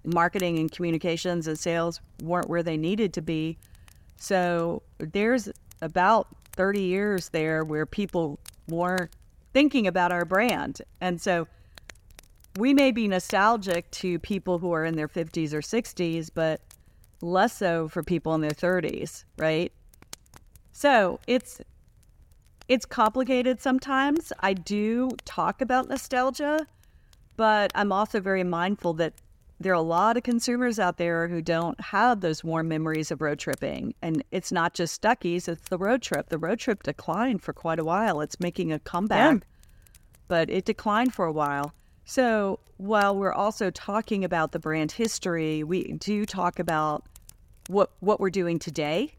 marketing 0.03 0.59
and 0.59 0.71
communications 0.71 1.47
and 1.47 1.57
sales 1.57 2.01
weren't 2.21 2.49
where 2.49 2.63
they 2.63 2.77
needed 2.77 3.13
to 3.13 3.21
be. 3.21 3.57
So 4.17 4.81
there's 4.97 5.49
about 5.81 6.27
30 6.53 6.81
years 6.81 7.29
there 7.29 7.63
where 7.63 7.85
people 7.85 8.39
weren't 8.67 9.11
thinking 9.53 9.87
about 9.87 10.11
our 10.11 10.25
brand. 10.25 10.81
And 11.01 11.21
so 11.21 11.47
we 12.57 12.73
may 12.73 12.91
be 12.91 13.07
nostalgic 13.07 13.89
to 13.91 14.19
people 14.19 14.59
who 14.59 14.71
are 14.73 14.83
in 14.83 14.95
their 14.95 15.07
50s 15.07 15.53
or 15.53 15.61
60s, 15.61 16.29
but 16.33 16.61
less 17.21 17.57
so 17.57 17.87
for 17.87 18.03
people 18.03 18.33
in 18.35 18.41
their 18.41 18.51
30s, 18.51 19.25
right? 19.37 19.71
So 20.71 21.19
it's 21.27 21.61
it's 22.67 22.85
complicated 22.85 23.59
sometimes. 23.59 24.31
I 24.41 24.53
do 24.53 25.09
talk 25.25 25.61
about 25.61 25.89
nostalgia, 25.89 26.67
but 27.35 27.71
I'm 27.73 27.91
also 27.91 28.19
very 28.19 28.43
mindful 28.43 28.93
that 28.93 29.13
there 29.59 29.73
are 29.73 29.75
a 29.75 29.81
lot 29.81 30.15
of 30.15 30.23
consumers 30.23 30.79
out 30.79 30.97
there 30.97 31.27
who 31.27 31.41
don't 31.41 31.79
have 31.81 32.21
those 32.21 32.43
warm 32.43 32.69
memories 32.69 33.11
of 33.11 33.21
road 33.21 33.39
tripping. 33.39 33.93
And 34.01 34.23
it's 34.31 34.51
not 34.51 34.73
just 34.73 35.01
Stuckey's, 35.01 35.47
it's 35.47 35.67
the 35.67 35.77
road 35.77 36.01
trip. 36.01 36.29
The 36.29 36.37
road 36.37 36.59
trip 36.59 36.83
declined 36.83 37.41
for 37.41 37.51
quite 37.51 37.79
a 37.79 37.83
while. 37.83 38.21
It's 38.21 38.39
making 38.39 38.71
a 38.71 38.79
comeback, 38.79 39.33
yeah. 39.33 39.39
but 40.29 40.49
it 40.49 40.63
declined 40.63 41.13
for 41.13 41.25
a 41.25 41.31
while. 41.31 41.73
So 42.09 42.57
while 42.77 43.15
we're 43.15 43.31
also 43.31 43.69
talking 43.69 44.25
about 44.25 44.51
the 44.51 44.57
brand 44.57 44.91
history, 44.91 45.63
we 45.63 45.91
do 45.91 46.25
talk 46.25 46.57
about 46.57 47.05
what 47.67 47.91
what 47.99 48.19
we're 48.19 48.31
doing 48.31 48.57
today. 48.57 49.13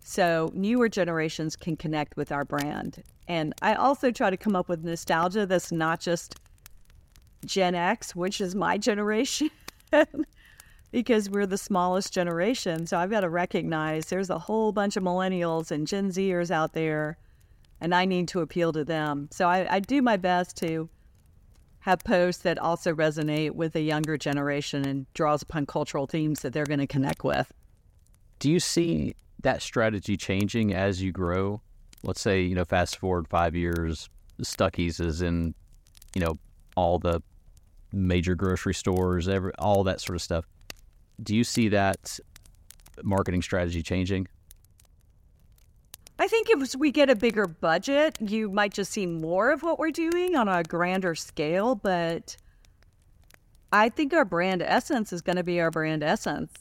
So 0.00 0.52
newer 0.52 0.90
generations 0.90 1.56
can 1.56 1.78
connect 1.78 2.18
with 2.18 2.30
our 2.30 2.44
brand. 2.44 3.02
And 3.26 3.54
I 3.62 3.72
also 3.72 4.10
try 4.10 4.28
to 4.28 4.36
come 4.36 4.54
up 4.54 4.68
with 4.68 4.84
nostalgia 4.84 5.46
that's 5.46 5.72
not 5.72 5.98
just 5.98 6.38
Gen 7.46 7.74
X, 7.74 8.14
which 8.14 8.38
is 8.38 8.54
my 8.54 8.76
generation, 8.90 9.48
because 10.90 11.30
we're 11.30 11.46
the 11.46 11.56
smallest 11.56 12.12
generation. 12.12 12.86
So 12.86 12.98
I've 12.98 13.10
got 13.10 13.20
to 13.20 13.30
recognize 13.30 14.10
there's 14.10 14.28
a 14.28 14.40
whole 14.40 14.72
bunch 14.72 14.98
of 14.98 15.02
millennials 15.02 15.70
and 15.70 15.86
Gen 15.86 16.10
Zers 16.10 16.50
out 16.50 16.74
there, 16.74 17.16
and 17.80 17.94
I 17.94 18.04
need 18.04 18.28
to 18.28 18.40
appeal 18.40 18.74
to 18.74 18.84
them. 18.84 19.30
So 19.32 19.48
I, 19.48 19.76
I 19.76 19.80
do 19.80 20.02
my 20.02 20.18
best 20.18 20.54
to 20.58 20.90
have 21.84 21.98
posts 21.98 22.42
that 22.42 22.58
also 22.58 22.94
resonate 22.94 23.50
with 23.50 23.76
a 23.76 23.80
younger 23.82 24.16
generation 24.16 24.86
and 24.86 25.04
draws 25.12 25.42
upon 25.42 25.66
cultural 25.66 26.06
themes 26.06 26.40
that 26.40 26.50
they're 26.50 26.64
going 26.64 26.80
to 26.80 26.86
connect 26.86 27.22
with. 27.22 27.52
Do 28.38 28.50
you 28.50 28.58
see 28.58 29.14
that 29.42 29.60
strategy 29.60 30.16
changing 30.16 30.72
as 30.72 31.02
you 31.02 31.12
grow? 31.12 31.60
Let's 32.02 32.22
say, 32.22 32.40
you 32.40 32.54
know, 32.54 32.64
fast 32.64 32.96
forward 32.96 33.28
five 33.28 33.54
years, 33.54 34.08
Stuckey's 34.40 34.98
is 34.98 35.20
in, 35.20 35.54
you 36.14 36.22
know, 36.22 36.38
all 36.74 36.98
the 36.98 37.22
major 37.92 38.34
grocery 38.34 38.72
stores, 38.72 39.28
every, 39.28 39.52
all 39.58 39.84
that 39.84 40.00
sort 40.00 40.16
of 40.16 40.22
stuff. 40.22 40.46
Do 41.22 41.36
you 41.36 41.44
see 41.44 41.68
that 41.68 42.18
marketing 43.02 43.42
strategy 43.42 43.82
changing? 43.82 44.26
I 46.18 46.28
think 46.28 46.48
if 46.48 46.74
we 46.76 46.92
get 46.92 47.10
a 47.10 47.16
bigger 47.16 47.46
budget, 47.46 48.18
you 48.20 48.50
might 48.50 48.72
just 48.72 48.92
see 48.92 49.06
more 49.06 49.50
of 49.50 49.62
what 49.62 49.78
we're 49.78 49.90
doing 49.90 50.36
on 50.36 50.48
a 50.48 50.62
grander 50.62 51.14
scale. 51.14 51.74
But 51.74 52.36
I 53.72 53.88
think 53.88 54.14
our 54.14 54.24
brand 54.24 54.62
essence 54.62 55.12
is 55.12 55.22
going 55.22 55.36
to 55.36 55.42
be 55.42 55.60
our 55.60 55.72
brand 55.72 56.04
essence. 56.04 56.52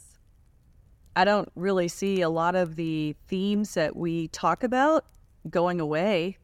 I 1.16 1.26
don't 1.26 1.50
really 1.56 1.88
see 1.88 2.22
a 2.22 2.30
lot 2.30 2.56
of 2.56 2.76
the 2.76 3.16
themes 3.28 3.76
that 3.76 3.96
we 3.96 4.30
talk 4.30 4.64
about 4.64 5.06
going 5.48 5.80
away. 5.80 6.38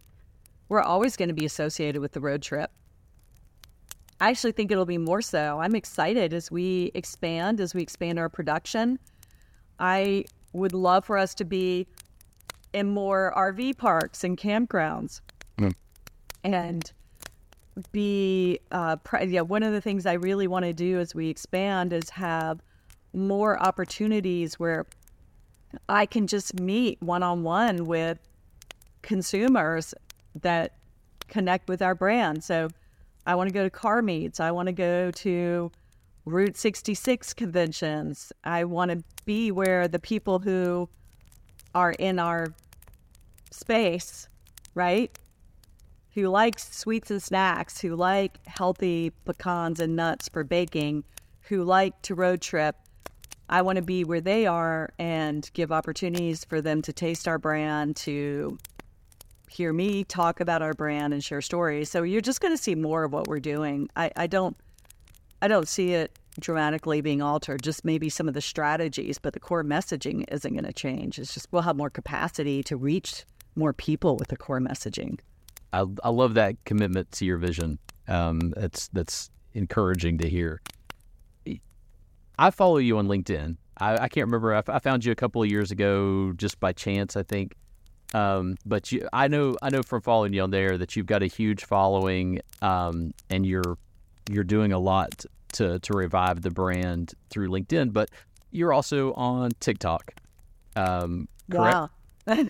We're 0.68 0.82
always 0.82 1.18
going 1.18 1.30
to 1.30 1.34
be 1.34 1.46
associated 1.46 2.02
with 2.02 2.12
the 2.12 2.20
road 2.20 2.44
trip. 2.44 2.70
I 4.22 4.30
actually 4.30 4.52
think 4.52 4.72
it'll 4.72 4.86
be 4.86 5.00
more 5.00 5.24
so. 5.24 5.60
I'm 5.60 5.76
excited 5.76 6.34
as 6.34 6.52
we 6.52 6.92
expand, 6.94 7.60
as 7.60 7.74
we 7.74 7.82
expand 7.82 8.20
our 8.20 8.30
production. 8.30 9.00
I 9.80 10.26
would 10.54 10.74
love 10.74 11.06
for 11.06 11.18
us 11.18 11.34
to 11.36 11.46
be 11.46 11.88
in 12.74 12.90
more 12.90 13.34
RV 13.36 13.78
parks 13.78 14.24
and 14.24 14.38
campgrounds. 14.38 15.22
Mm. 15.58 15.74
And 16.44 16.92
be, 17.92 18.60
uh, 18.72 18.98
yeah, 19.26 19.42
one 19.42 19.64
of 19.64 19.74
the 19.74 19.82
things 19.82 20.06
I 20.06 20.14
really 20.14 20.48
want 20.48 20.66
to 20.66 20.74
do 20.74 21.00
as 21.00 21.16
we 21.16 21.30
expand 21.30 21.94
is 21.94 22.10
have 22.12 22.62
more 23.14 23.62
opportunities 23.62 24.60
where 24.60 24.86
I 25.88 26.06
can 26.06 26.28
just 26.28 26.60
meet 26.60 27.02
one 27.02 27.24
on 27.24 27.44
one 27.44 27.86
with 27.86 28.20
consumers 29.02 29.94
that 30.42 30.74
connect 31.28 31.70
with 31.70 31.82
our 31.82 31.96
brand. 31.96 32.44
So 32.44 32.70
I 33.26 33.36
want 33.36 33.50
to 33.50 33.54
go 33.54 33.64
to 33.64 33.70
car 33.70 34.02
meets. 34.02 34.40
I 34.40 34.52
want 34.52 34.68
to 34.68 34.74
go 34.74 35.12
to 35.12 35.72
Route 36.26 36.58
66 36.58 37.34
conventions. 37.34 38.32
I 38.44 38.64
want 38.64 38.92
to 38.92 39.04
be 39.26 39.52
where 39.52 39.88
the 39.88 40.00
people 40.00 40.40
who 40.40 40.90
are 41.74 41.92
in 41.92 42.20
our 42.20 42.54
space, 43.52 44.28
right? 44.76 45.12
Who 46.16 46.28
like 46.28 46.60
sweets 46.60 47.12
and 47.12 47.22
snacks, 47.22 47.82
who 47.82 47.96
like 47.96 48.46
healthy 48.48 49.12
pecans 49.26 49.80
and 49.80 49.96
nuts 49.96 50.30
for 50.30 50.44
baking, 50.44 51.04
who 51.42 51.64
like 51.64 52.02
to 52.04 52.16
road 52.16 52.42
trip. 52.42 52.76
I 53.48 53.62
want 53.64 53.78
to 53.78 53.82
be 53.82 54.04
where 54.04 54.22
they 54.22 54.46
are 54.46 54.92
and 55.00 55.50
give 55.54 55.72
opportunities 55.72 56.46
for 56.46 56.62
them 56.62 56.82
to 56.84 56.94
taste 56.94 57.28
our 57.28 57.40
brand, 57.40 57.96
to 57.98 58.60
hear 59.50 59.74
me 59.74 60.04
talk 60.04 60.40
about 60.40 60.62
our 60.62 60.74
brand 60.74 61.14
and 61.14 61.24
share 61.24 61.42
stories. 61.42 61.90
So 61.90 62.04
you're 62.04 62.22
just 62.22 62.42
going 62.42 62.56
to 62.56 62.62
see 62.62 62.76
more 62.76 63.04
of 63.04 63.14
what 63.14 63.28
we're 63.28 63.40
doing. 63.40 63.90
I, 63.96 64.12
I 64.16 64.28
don't 64.28 64.56
I 65.42 65.48
don't 65.48 65.68
see 65.68 65.94
it 65.94 66.19
dramatically 66.40 67.02
being 67.02 67.22
altered, 67.22 67.62
just 67.64 67.84
maybe 67.84 68.10
some 68.10 68.28
of 68.28 68.34
the 68.34 68.42
strategies, 68.42 69.18
but 69.18 69.34
the 69.34 69.40
core 69.40 69.64
messaging 69.64 70.26
isn't 70.32 70.54
going 70.54 70.66
to 70.66 70.74
change. 70.74 71.20
It's 71.20 71.34
just 71.34 71.48
we'll 71.52 71.64
have 71.64 71.76
more 71.76 71.90
capacity 71.90 72.64
to 72.64 72.78
reach 72.78 73.26
more 73.56 73.74
people 73.74 74.16
with 74.18 74.30
the 74.30 74.38
core 74.38 74.60
messaging. 74.60 75.20
I, 75.74 75.86
I 76.04 76.10
love 76.10 76.34
that 76.36 76.56
commitment 76.66 77.12
to 77.14 77.26
your 77.26 77.38
vision. 77.38 77.80
Um, 78.08 78.54
that's 78.56 78.88
that's 78.90 79.30
encouraging 79.54 80.18
to 80.20 80.30
hear. 80.30 80.62
I 82.38 82.52
follow 82.52 82.78
you 82.78 82.98
on 82.98 83.08
LinkedIn. 83.08 83.58
I, 83.78 83.94
I 83.94 84.08
can't 84.08 84.28
remember. 84.28 84.56
I, 84.56 84.64
I 84.68 84.80
found 84.80 85.04
you 85.06 85.12
a 85.12 85.16
couple 85.16 85.44
of 85.44 85.50
years 85.50 85.72
ago 85.72 86.34
just 86.36 86.60
by 86.60 86.74
chance, 86.74 87.18
I 87.18 87.24
think. 87.24 87.56
Um, 88.14 88.56
but 88.66 88.92
you, 88.92 89.08
I 89.14 89.28
know, 89.28 89.56
I 89.62 89.70
know 89.70 89.84
from 89.84 90.02
following 90.02 90.34
you 90.34 90.42
on 90.42 90.50
there 90.50 90.78
that 90.78 90.96
you've 90.96 91.06
got 91.06 91.22
a 91.22 91.28
huge 91.28 91.66
following, 91.66 92.42
um, 92.62 93.14
and 93.30 93.46
you're 93.46 93.78
you're 94.32 94.44
doing 94.44 94.72
a 94.72 94.80
lot 94.80 95.26
to 95.54 95.80
to 95.80 95.94
revive 95.94 96.42
the 96.42 96.52
brand 96.52 97.14
through 97.30 97.50
LinkedIn. 97.50 97.94
But 97.94 98.10
you're 98.52 98.74
also 98.74 99.14
on 99.14 99.52
TikTok. 99.60 100.14
Um, 100.76 101.28
correct? 101.50 101.76
Wow. 101.76 101.90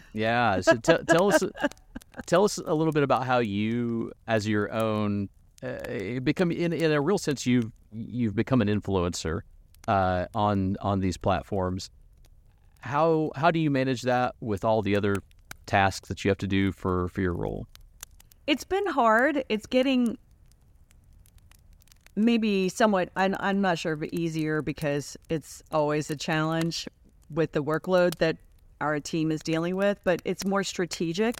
yeah. 0.13 0.61
So 0.61 0.75
t- 0.75 1.03
tell 1.07 1.33
us 1.33 1.43
tell 2.25 2.43
us 2.43 2.57
a 2.57 2.73
little 2.73 2.93
bit 2.93 3.03
about 3.03 3.25
how 3.25 3.39
you, 3.39 4.11
as 4.27 4.47
your 4.47 4.71
own, 4.73 5.29
uh, 5.63 6.19
become 6.21 6.51
in 6.51 6.73
in 6.73 6.91
a 6.91 7.01
real 7.01 7.17
sense 7.17 7.45
you've 7.45 7.71
you've 7.91 8.35
become 8.35 8.61
an 8.61 8.67
influencer 8.67 9.41
uh, 9.87 10.25
on 10.35 10.77
on 10.81 10.99
these 10.99 11.17
platforms. 11.17 11.89
How 12.79 13.31
how 13.35 13.51
do 13.51 13.59
you 13.59 13.69
manage 13.69 14.03
that 14.03 14.35
with 14.39 14.63
all 14.63 14.81
the 14.81 14.95
other 14.95 15.15
tasks 15.65 16.07
that 16.09 16.23
you 16.23 16.29
have 16.29 16.37
to 16.39 16.47
do 16.47 16.71
for 16.71 17.09
for 17.09 17.21
your 17.21 17.33
role? 17.33 17.67
It's 18.47 18.63
been 18.63 18.87
hard. 18.87 19.43
It's 19.49 19.65
getting 19.65 20.17
maybe 22.15 22.69
somewhat 22.69 23.09
I'm, 23.15 23.35
I'm 23.39 23.61
not 23.61 23.79
sure 23.79 23.93
if 23.93 24.11
easier 24.11 24.61
because 24.61 25.17
it's 25.29 25.63
always 25.71 26.09
a 26.09 26.15
challenge 26.15 26.87
with 27.29 27.51
the 27.51 27.63
workload 27.63 28.15
that 28.15 28.37
our 28.81 28.99
team 28.99 29.31
is 29.31 29.41
dealing 29.41 29.75
with, 29.75 29.99
but 30.03 30.21
it's 30.25 30.45
more 30.45 30.63
strategic, 30.63 31.35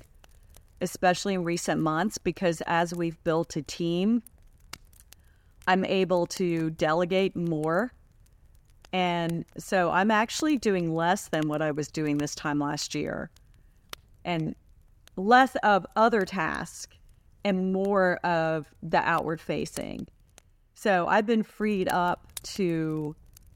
especially 0.82 1.34
in 1.34 1.44
recent 1.44 1.82
months 1.82 2.18
because 2.18 2.62
as 2.68 2.94
we've 2.94 3.22
built 3.24 3.56
a 3.56 3.62
team, 3.62 4.22
I'm 5.68 5.86
able 5.86 6.26
to 6.28 6.72
delegate 6.72 7.36
more. 7.36 7.94
And 8.92 9.46
so 9.58 9.92
I'm 9.92 10.10
actually 10.10 10.58
doing 10.58 10.94
less 10.96 11.28
than 11.28 11.48
what 11.48 11.62
I 11.62 11.72
was 11.72 11.90
doing 11.90 12.18
this 12.18 12.34
time 12.34 12.60
last 12.60 12.96
year 12.96 13.30
and 14.26 14.56
less 15.16 15.56
of 15.58 15.86
other 15.96 16.26
tasks 16.26 16.96
and 17.44 17.72
more 17.72 18.16
of 18.18 18.74
the 18.82 18.98
outward 18.98 19.40
facing. 19.40 20.08
So 20.80 21.08
I've 21.08 21.26
been 21.26 21.44
freed 21.44 21.90
up 21.90 22.26
to 22.56 23.14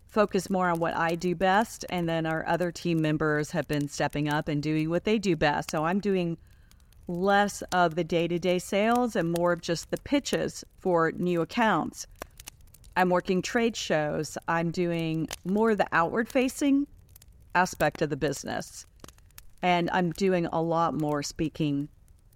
focus 0.07 0.49
more 0.49 0.67
on 0.67 0.79
what 0.79 0.93
I 0.93 1.15
do 1.15 1.35
best. 1.35 1.85
And 1.89 2.09
then 2.09 2.25
our 2.25 2.45
other 2.45 2.69
team 2.69 3.01
members 3.01 3.51
have 3.51 3.65
been 3.65 3.87
stepping 3.87 4.27
up 4.27 4.49
and 4.49 4.61
doing 4.61 4.89
what 4.89 5.05
they 5.05 5.17
do 5.19 5.37
best. 5.37 5.71
So 5.71 5.85
I'm 5.85 6.01
doing 6.01 6.37
less 7.07 7.61
of 7.71 7.95
the 7.95 8.03
day 8.03 8.27
to 8.27 8.37
day 8.37 8.59
sales 8.59 9.15
and 9.15 9.31
more 9.31 9.53
of 9.53 9.61
just 9.61 9.89
the 9.89 9.97
pitches 9.99 10.65
for 10.79 11.13
new 11.13 11.39
accounts. 11.39 12.07
I'm 12.97 13.09
working 13.09 13.41
trade 13.41 13.77
shows. 13.77 14.37
I'm 14.49 14.69
doing 14.69 15.29
more 15.45 15.71
of 15.71 15.77
the 15.77 15.87
outward 15.93 16.27
facing 16.27 16.87
aspect 17.55 18.01
of 18.01 18.09
the 18.09 18.17
business. 18.17 18.85
And 19.61 19.89
I'm 19.93 20.11
doing 20.11 20.47
a 20.47 20.61
lot 20.61 20.93
more 20.93 21.23
speaking 21.23 21.87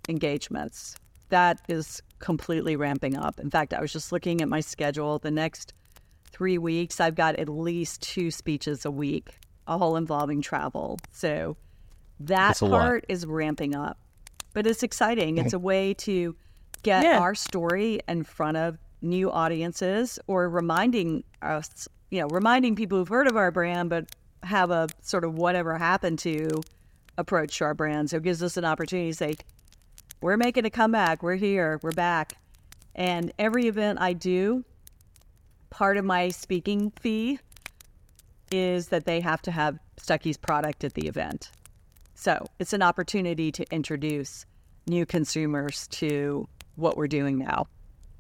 engagements. 0.08 0.96
That 1.30 1.60
is 1.68 2.02
completely 2.20 2.76
ramping 2.76 3.18
up. 3.18 3.40
In 3.40 3.50
fact, 3.50 3.74
I 3.74 3.82
was 3.82 3.92
just 3.92 4.12
looking 4.12 4.42
at 4.42 4.48
my 4.50 4.60
schedule. 4.60 5.20
The 5.20 5.32
next 5.32 5.74
three 6.32 6.58
weeks, 6.58 7.00
I've 7.00 7.16
got 7.16 7.36
at 7.38 7.50
least 7.50 8.02
two 8.02 8.32
speeches 8.32 8.86
a 8.86 8.92
week, 8.92 9.36
all 9.68 9.96
involving 9.98 10.42
travel. 10.42 11.00
So 11.12 11.58
that 12.20 12.28
That's 12.48 12.62
a 12.62 12.66
lot. 12.66 12.80
part 12.82 13.06
is 13.10 13.26
ramping 13.26 13.76
up. 13.76 13.98
But 14.54 14.66
it's 14.66 14.84
exciting. 14.84 15.38
It's 15.38 15.54
a 15.54 15.60
way 15.60 15.94
to 15.96 16.36
get 16.84 17.04
Yeah. 17.04 17.20
our 17.20 17.36
story 17.36 18.00
in 18.08 18.24
front 18.24 18.58
of 18.58 18.78
new 19.02 19.30
audiences 19.30 20.18
or 20.28 20.50
reminding 20.50 21.24
us, 21.42 21.88
you 22.10 22.22
know, 22.22 22.28
reminding 22.30 22.76
people 22.76 22.98
who've 22.98 23.08
heard 23.08 23.28
of 23.28 23.36
our 23.36 23.52
brand 23.52 23.90
but 23.90 24.16
have 24.44 24.72
a 24.72 24.88
sort 25.02 25.24
of 25.24 25.36
whatever 25.36 25.78
happened 25.78 26.18
to 26.20 26.48
approach 27.18 27.58
to 27.58 27.66
our 27.66 27.74
brand. 27.74 28.10
So 28.10 28.18
it 28.18 28.24
gives 28.24 28.42
us 28.42 28.58
an 28.58 28.66
opportunity 28.66 29.10
to 29.12 29.16
say, 29.16 29.36
we're 30.22 30.38
making 30.38 30.66
a 30.66 30.70
comeback. 30.70 31.22
We're 31.24 31.36
here. 31.36 31.80
We're 31.82 31.92
back. 31.92 32.34
And 32.96 33.32
every 33.38 33.68
event 33.68 34.00
I 34.02 34.14
do, 34.14 34.66
part 35.70 35.98
of 35.98 36.06
my 36.06 36.30
speaking 36.30 36.92
fee 37.00 37.40
is 38.52 38.88
that 38.88 39.06
they 39.06 39.22
have 39.22 39.42
to 39.44 39.52
have 39.52 39.78
Stuckey's 40.00 40.38
product 40.38 40.84
at 40.84 40.94
the 40.94 41.08
event. 41.08 41.52
So 42.16 42.48
it's 42.60 42.74
an 42.74 42.82
opportunity 42.82 43.52
to 43.52 43.66
introduce 43.72 44.46
new 44.88 45.06
consumers 45.06 45.88
to 45.90 46.48
what 46.76 46.98
we're 46.98 47.08
doing 47.08 47.38
now. 47.38 47.68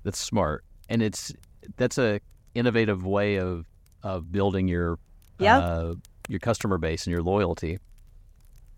That's 0.03 0.19
smart, 0.19 0.63
and 0.89 1.01
it's 1.01 1.33
that's 1.77 1.97
a 1.97 2.19
innovative 2.53 3.05
way 3.05 3.37
of 3.39 3.65
of 4.03 4.31
building 4.31 4.67
your 4.67 4.99
Yeah. 5.39 5.57
uh, 5.57 5.95
your 6.29 6.39
customer 6.39 6.77
base 6.77 7.05
and 7.07 7.11
your 7.11 7.23
loyalty. 7.23 7.79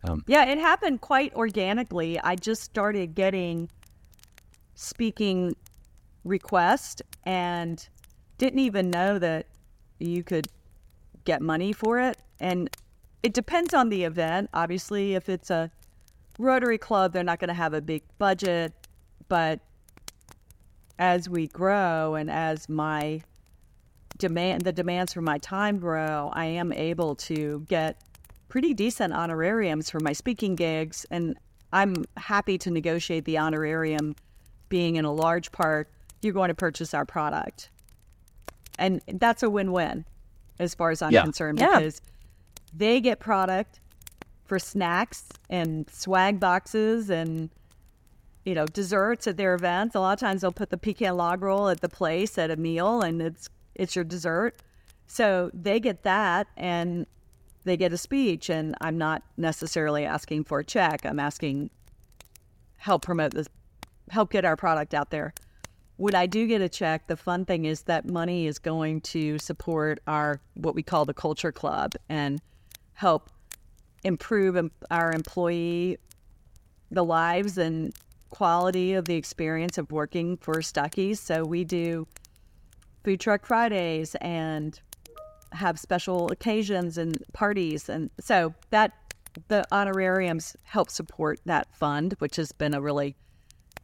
Um, 0.04 0.24
yeah, 0.28 0.46
it 0.46 0.58
happened 0.58 1.02
quite 1.02 1.34
organically. 1.36 2.20
I 2.20 2.36
just 2.36 2.64
started 2.64 3.16
getting 3.16 3.70
speaking 4.76 5.56
requests 6.24 7.02
and 7.24 7.88
didn't 8.38 8.60
even 8.60 8.90
know 8.90 9.20
that 9.20 9.48
you 10.00 10.24
could 10.24 10.48
get 11.26 11.42
money 11.42 11.74
for 11.74 12.00
it. 12.00 12.18
And 12.40 12.70
it 13.24 13.34
depends 13.34 13.74
on 13.74 13.90
the 13.90 14.04
event. 14.04 14.50
Obviously, 14.54 15.16
if 15.16 15.28
it's 15.28 15.50
a 15.50 15.70
Rotary 16.38 16.78
Club, 16.78 17.12
they're 17.12 17.24
not 17.24 17.40
going 17.40 17.50
to 17.50 17.54
have 17.54 17.74
a 17.74 17.82
big 17.82 18.04
budget. 18.18 18.74
But 19.28 19.60
as 20.98 21.30
we 21.30 21.48
grow 21.48 22.16
and 22.16 22.32
as 22.32 22.70
my 22.70 23.22
demand, 24.18 24.62
the 24.62 24.72
demands 24.72 25.14
for 25.14 25.22
my 25.22 25.38
time 25.40 25.80
grow, 25.80 26.30
I 26.34 26.46
am 26.46 26.72
able 26.72 27.16
to 27.16 27.66
get 27.68 28.02
pretty 28.50 28.74
decent 28.74 29.14
honorariums 29.14 29.90
for 29.90 30.00
my 30.00 30.12
speaking 30.12 30.56
gigs. 30.56 31.06
And 31.10 31.38
I'm 31.72 32.04
happy 32.18 32.58
to 32.58 32.72
negotiate 32.72 33.26
the 33.26 33.38
honorarium 33.38 34.16
being 34.70 34.98
in 34.98 35.06
a 35.06 35.12
large 35.14 35.52
part, 35.52 35.90
you're 36.22 36.34
going 36.34 36.50
to 36.50 36.56
purchase 36.56 36.94
our 36.94 37.06
product. 37.06 37.70
And 38.78 39.02
that's 39.08 39.44
a 39.44 39.50
win 39.50 39.72
win 39.72 40.06
as 40.60 40.74
far 40.76 40.90
as 40.92 41.02
I'm 41.02 41.12
Yeah. 41.12 41.24
concerned 41.24 41.60
Yeah. 41.60 41.76
because 41.80 42.02
they 42.76 43.00
get 43.00 43.20
product 43.20 43.80
for 44.46 44.60
snacks 44.60 45.26
and 45.50 45.90
swag 45.90 46.40
boxes 46.40 47.10
and 47.10 47.50
you 48.46 48.56
know 48.56 48.66
desserts 48.66 49.28
at 49.28 49.38
their 49.38 49.54
events. 49.54 49.96
A 49.96 50.00
lot 50.00 50.14
of 50.14 50.20
times 50.20 50.42
they'll 50.42 50.52
put 50.52 50.70
the 50.70 50.78
pecan 50.78 51.18
log 51.18 51.42
roll 51.42 51.70
at 51.70 51.82
the 51.82 51.90
place 51.90 52.38
at 52.38 52.50
a 52.50 52.56
meal 52.56 53.02
and 53.02 53.22
it's 53.22 53.50
it's 53.76 53.96
your 53.96 54.06
dessert. 54.06 54.56
So 55.08 55.52
they 55.54 55.80
get 55.80 56.04
that 56.04 56.48
and 56.58 57.06
they 57.64 57.78
get 57.78 57.94
a 57.94 57.98
speech 57.98 58.50
and 58.50 58.76
I'm 58.82 58.98
not 58.98 59.24
necessarily 59.38 60.06
asking 60.06 60.46
for 60.46 60.60
a 60.60 60.64
check. 60.64 61.06
I'm 61.06 61.20
asking 61.20 61.70
help 62.78 63.02
promote 63.02 63.34
this 63.34 63.48
help 64.10 64.32
get 64.32 64.46
our 64.46 64.56
product 64.56 64.94
out 64.94 65.12
there. 65.12 65.34
When 65.98 66.16
I 66.16 66.26
do 66.26 66.48
get 66.48 66.62
a 66.62 66.70
check, 66.70 67.08
the 67.08 67.18
fun 67.18 67.46
thing 67.46 67.66
is 67.66 67.82
that 67.84 68.08
money 68.08 68.48
is 68.48 68.58
going 68.58 69.02
to 69.02 69.38
support 69.38 70.00
our 70.08 70.40
what 70.56 70.74
we 70.74 70.82
call 70.82 71.06
the 71.06 71.14
culture 71.14 71.52
club 71.52 71.94
and 72.08 72.42
help 72.94 73.30
improve 74.04 74.72
our 74.90 75.12
employee 75.12 75.98
the 76.90 77.04
lives 77.04 77.58
and 77.58 77.94
quality 78.30 78.94
of 78.94 79.06
the 79.06 79.16
experience 79.16 79.78
of 79.78 79.92
working 79.92 80.38
for 80.38 80.56
Stuckey's. 80.56 81.20
So 81.20 81.44
we 81.44 81.64
do 81.64 82.08
food 83.04 83.20
truck 83.20 83.46
Fridays 83.46 84.16
and 84.16 84.80
have 85.52 85.80
special 85.80 86.32
occasions 86.32 86.98
and 86.98 87.24
parties 87.34 87.90
and 87.90 88.10
so 88.20 88.54
that 88.70 88.94
the 89.48 89.66
honorariums 89.72 90.56
help 90.64 90.90
support 90.90 91.40
that 91.46 91.74
fund, 91.76 92.16
which 92.20 92.36
has 92.36 92.52
been 92.52 92.74
a 92.74 92.82
really 92.82 93.16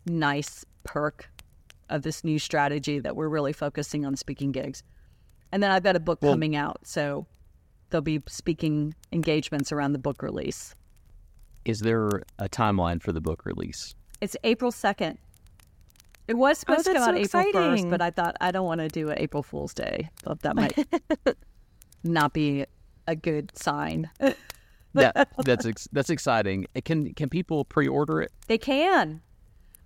nice 0.06 0.66
perk 0.84 1.30
of 1.90 2.02
this 2.02 2.24
new 2.24 2.40
strategy 2.40 3.00
that 3.00 3.16
we're 3.16 3.30
really 3.30 3.54
focusing 3.54 4.06
on 4.06 4.16
speaking 4.16 4.52
gigs. 4.52 4.84
And 5.52 5.62
then 5.62 5.72
I've 5.72 5.84
got 5.84 5.96
a 5.96 6.00
book 6.00 6.22
coming 6.22 6.56
out, 6.56 6.80
so 6.84 7.28
there'll 7.90 8.02
be 8.02 8.22
speaking 8.28 8.96
engagements 9.12 9.72
around 9.72 9.94
the 9.94 10.00
book 10.00 10.22
release. 10.22 10.76
Is 11.64 11.80
there 11.80 12.24
a 12.40 12.50
timeline 12.50 13.02
for 13.02 13.12
the 13.12 13.22
book 13.22 13.46
release? 13.46 13.96
It's 14.22 14.36
April 14.44 14.72
2nd. 14.72 15.18
It 16.28 16.36
was 16.36 16.58
oh, 16.58 16.60
supposed 16.60 16.86
to 16.86 16.92
Oh, 16.92 16.94
come 16.94 17.16
that's 17.16 17.36
out 17.36 17.44
so 17.44 17.50
April 17.50 17.64
1st, 17.64 17.90
but 17.90 18.02
I 18.02 18.10
thought 18.10 18.36
I 18.42 18.52
don't 18.52 18.66
want 18.66 18.82
to 18.82 18.88
do 18.88 19.10
an 19.10 19.20
April 19.20 19.44
Fool's 19.44 19.74
Day. 19.74 20.10
Thought 20.24 20.42
that 20.42 20.56
might 20.56 20.76
not 22.06 22.34
be 22.34 22.66
a 23.08 23.16
good 23.16 23.58
sign. 23.58 24.10
That 24.94 25.28
that's 25.44 25.66
ex- 25.66 25.90
that's 25.92 26.10
exciting. 26.10 26.68
Uh, 26.74 26.80
Can 26.86 27.14
can 27.16 27.28
people 27.28 27.66
pre-order 27.66 28.22
it? 28.22 28.32
They 28.48 28.58
can. 28.58 29.20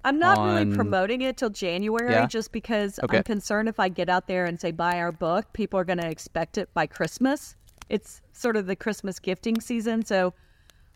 I'm 0.05 0.19
not 0.19 0.37
really 0.37 0.75
promoting 0.75 1.21
it 1.21 1.35
till 1.35 1.49
January 1.49 2.11
Yeah? 2.11 2.27
just 2.27 2.51
because 2.51 2.99
Okay. 2.99 3.17
I'm 3.17 3.23
concerned 3.23 3.67
if 3.69 3.79
I 3.79 3.89
get 3.89 4.07
out 4.07 4.27
there 4.27 4.45
and 4.45 4.61
say 4.61 4.69
buy 4.69 4.99
our 4.99 5.11
book, 5.11 5.51
people 5.51 5.79
are 5.79 5.83
going 5.83 5.97
to 5.97 6.07
expect 6.07 6.59
it 6.59 6.71
by 6.75 6.85
Christmas. 6.85 7.55
It's 7.89 8.21
sort 8.33 8.55
of 8.55 8.67
the 8.67 8.75
Christmas 8.75 9.17
gifting 9.19 9.59
season, 9.61 10.05
so 10.05 10.35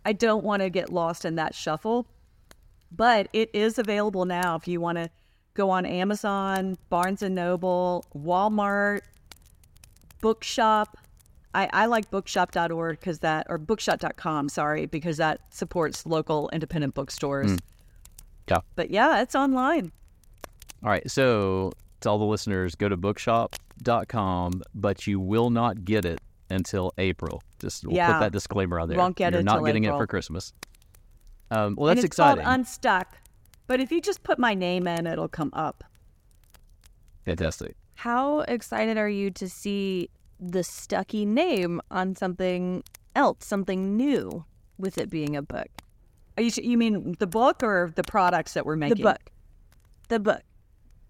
I 0.05 0.13
don't 0.13 0.43
want 0.43 0.61
to 0.61 0.69
get 0.69 0.93
lost 0.93 1.25
in 1.25 1.33
that 1.37 1.55
shuffle. 1.55 2.05
But 2.91 3.29
it 3.33 3.49
is 3.51 3.79
available 3.79 4.25
now 4.25 4.55
if 4.57 4.67
you 4.67 4.79
want 4.79 4.99
to 4.99 5.09
go 5.55 5.71
on 5.71 5.87
Amazon, 5.87 6.77
Barnes 6.89 7.23
and 7.23 7.33
Noble, 7.33 8.05
Walmart, 8.15 9.01
Bookshop. 10.21 10.97
I, 11.55 11.69
I 11.73 11.85
like 11.85 12.09
bookshop.org 12.09 12.99
because 12.99 13.19
that, 13.19 13.45
or 13.49 13.57
bookshop.com, 13.57 14.49
sorry, 14.49 14.85
because 14.87 15.17
that 15.17 15.41
supports 15.51 16.05
local 16.05 16.49
independent 16.51 16.93
bookstores. 16.95 17.57
Yeah. 18.49 18.59
But 18.75 18.89
yeah, 18.89 19.21
it's 19.21 19.35
online. 19.35 19.91
All 20.83 20.89
right. 20.89 21.09
So 21.09 21.71
to 22.01 22.09
all 22.09 22.17
the 22.17 22.25
listeners, 22.25 22.75
go 22.75 22.89
to 22.89 22.97
bookshop.com, 22.97 24.63
but 24.75 25.07
you 25.07 25.19
will 25.19 25.49
not 25.49 25.85
get 25.85 26.05
it 26.05 26.19
until 26.49 26.91
April. 26.97 27.41
Just 27.59 27.85
we'll 27.85 27.95
Yeah. 27.95 28.13
put 28.13 28.19
that 28.19 28.31
disclaimer 28.31 28.79
on 28.79 28.89
there. 28.89 28.97
Won't 28.97 29.15
get 29.15 29.33
You're 29.33 29.41
it 29.41 29.45
not 29.45 29.57
till 29.57 29.65
getting 29.65 29.83
it 29.85 29.91
for 29.91 30.07
Christmas. 30.07 30.53
Um, 31.51 31.75
well, 31.77 31.89
and 31.89 31.97
that's 31.97 32.05
it's 32.05 32.13
exciting. 32.13 32.43
called 32.43 32.55
Unstuck. 32.55 33.15
But 33.67 33.79
if 33.79 33.91
you 33.91 34.01
just 34.01 34.23
put 34.23 34.39
my 34.39 34.53
name 34.55 34.87
in, 34.87 35.07
it'll 35.07 35.27
come 35.29 35.51
up. 35.53 35.83
Fantastic. 37.25 37.75
How 37.95 38.39
excited 38.41 38.97
are 38.97 39.07
you 39.09 39.31
to 39.31 39.47
see 39.47 40.09
the 40.39 40.59
Stuckey 40.59 41.25
name 41.25 41.81
on 41.91 42.15
something 42.15 42.83
else, 43.15 43.45
something 43.45 43.95
new, 43.95 44.45
with 44.77 44.97
it 44.97 45.09
being 45.09 45.35
a 45.35 45.41
book? 45.41 45.67
Are 46.37 46.43
you, 46.43 46.51
you 46.61 46.77
mean 46.77 47.15
the 47.19 47.27
book 47.27 47.61
or 47.63 47.91
the 47.95 48.03
products 48.03 48.53
that 48.53 48.65
we're 48.65 48.75
making? 48.75 48.97
The 48.97 49.03
book. 49.03 49.29
The 50.09 50.19
book. 50.19 50.41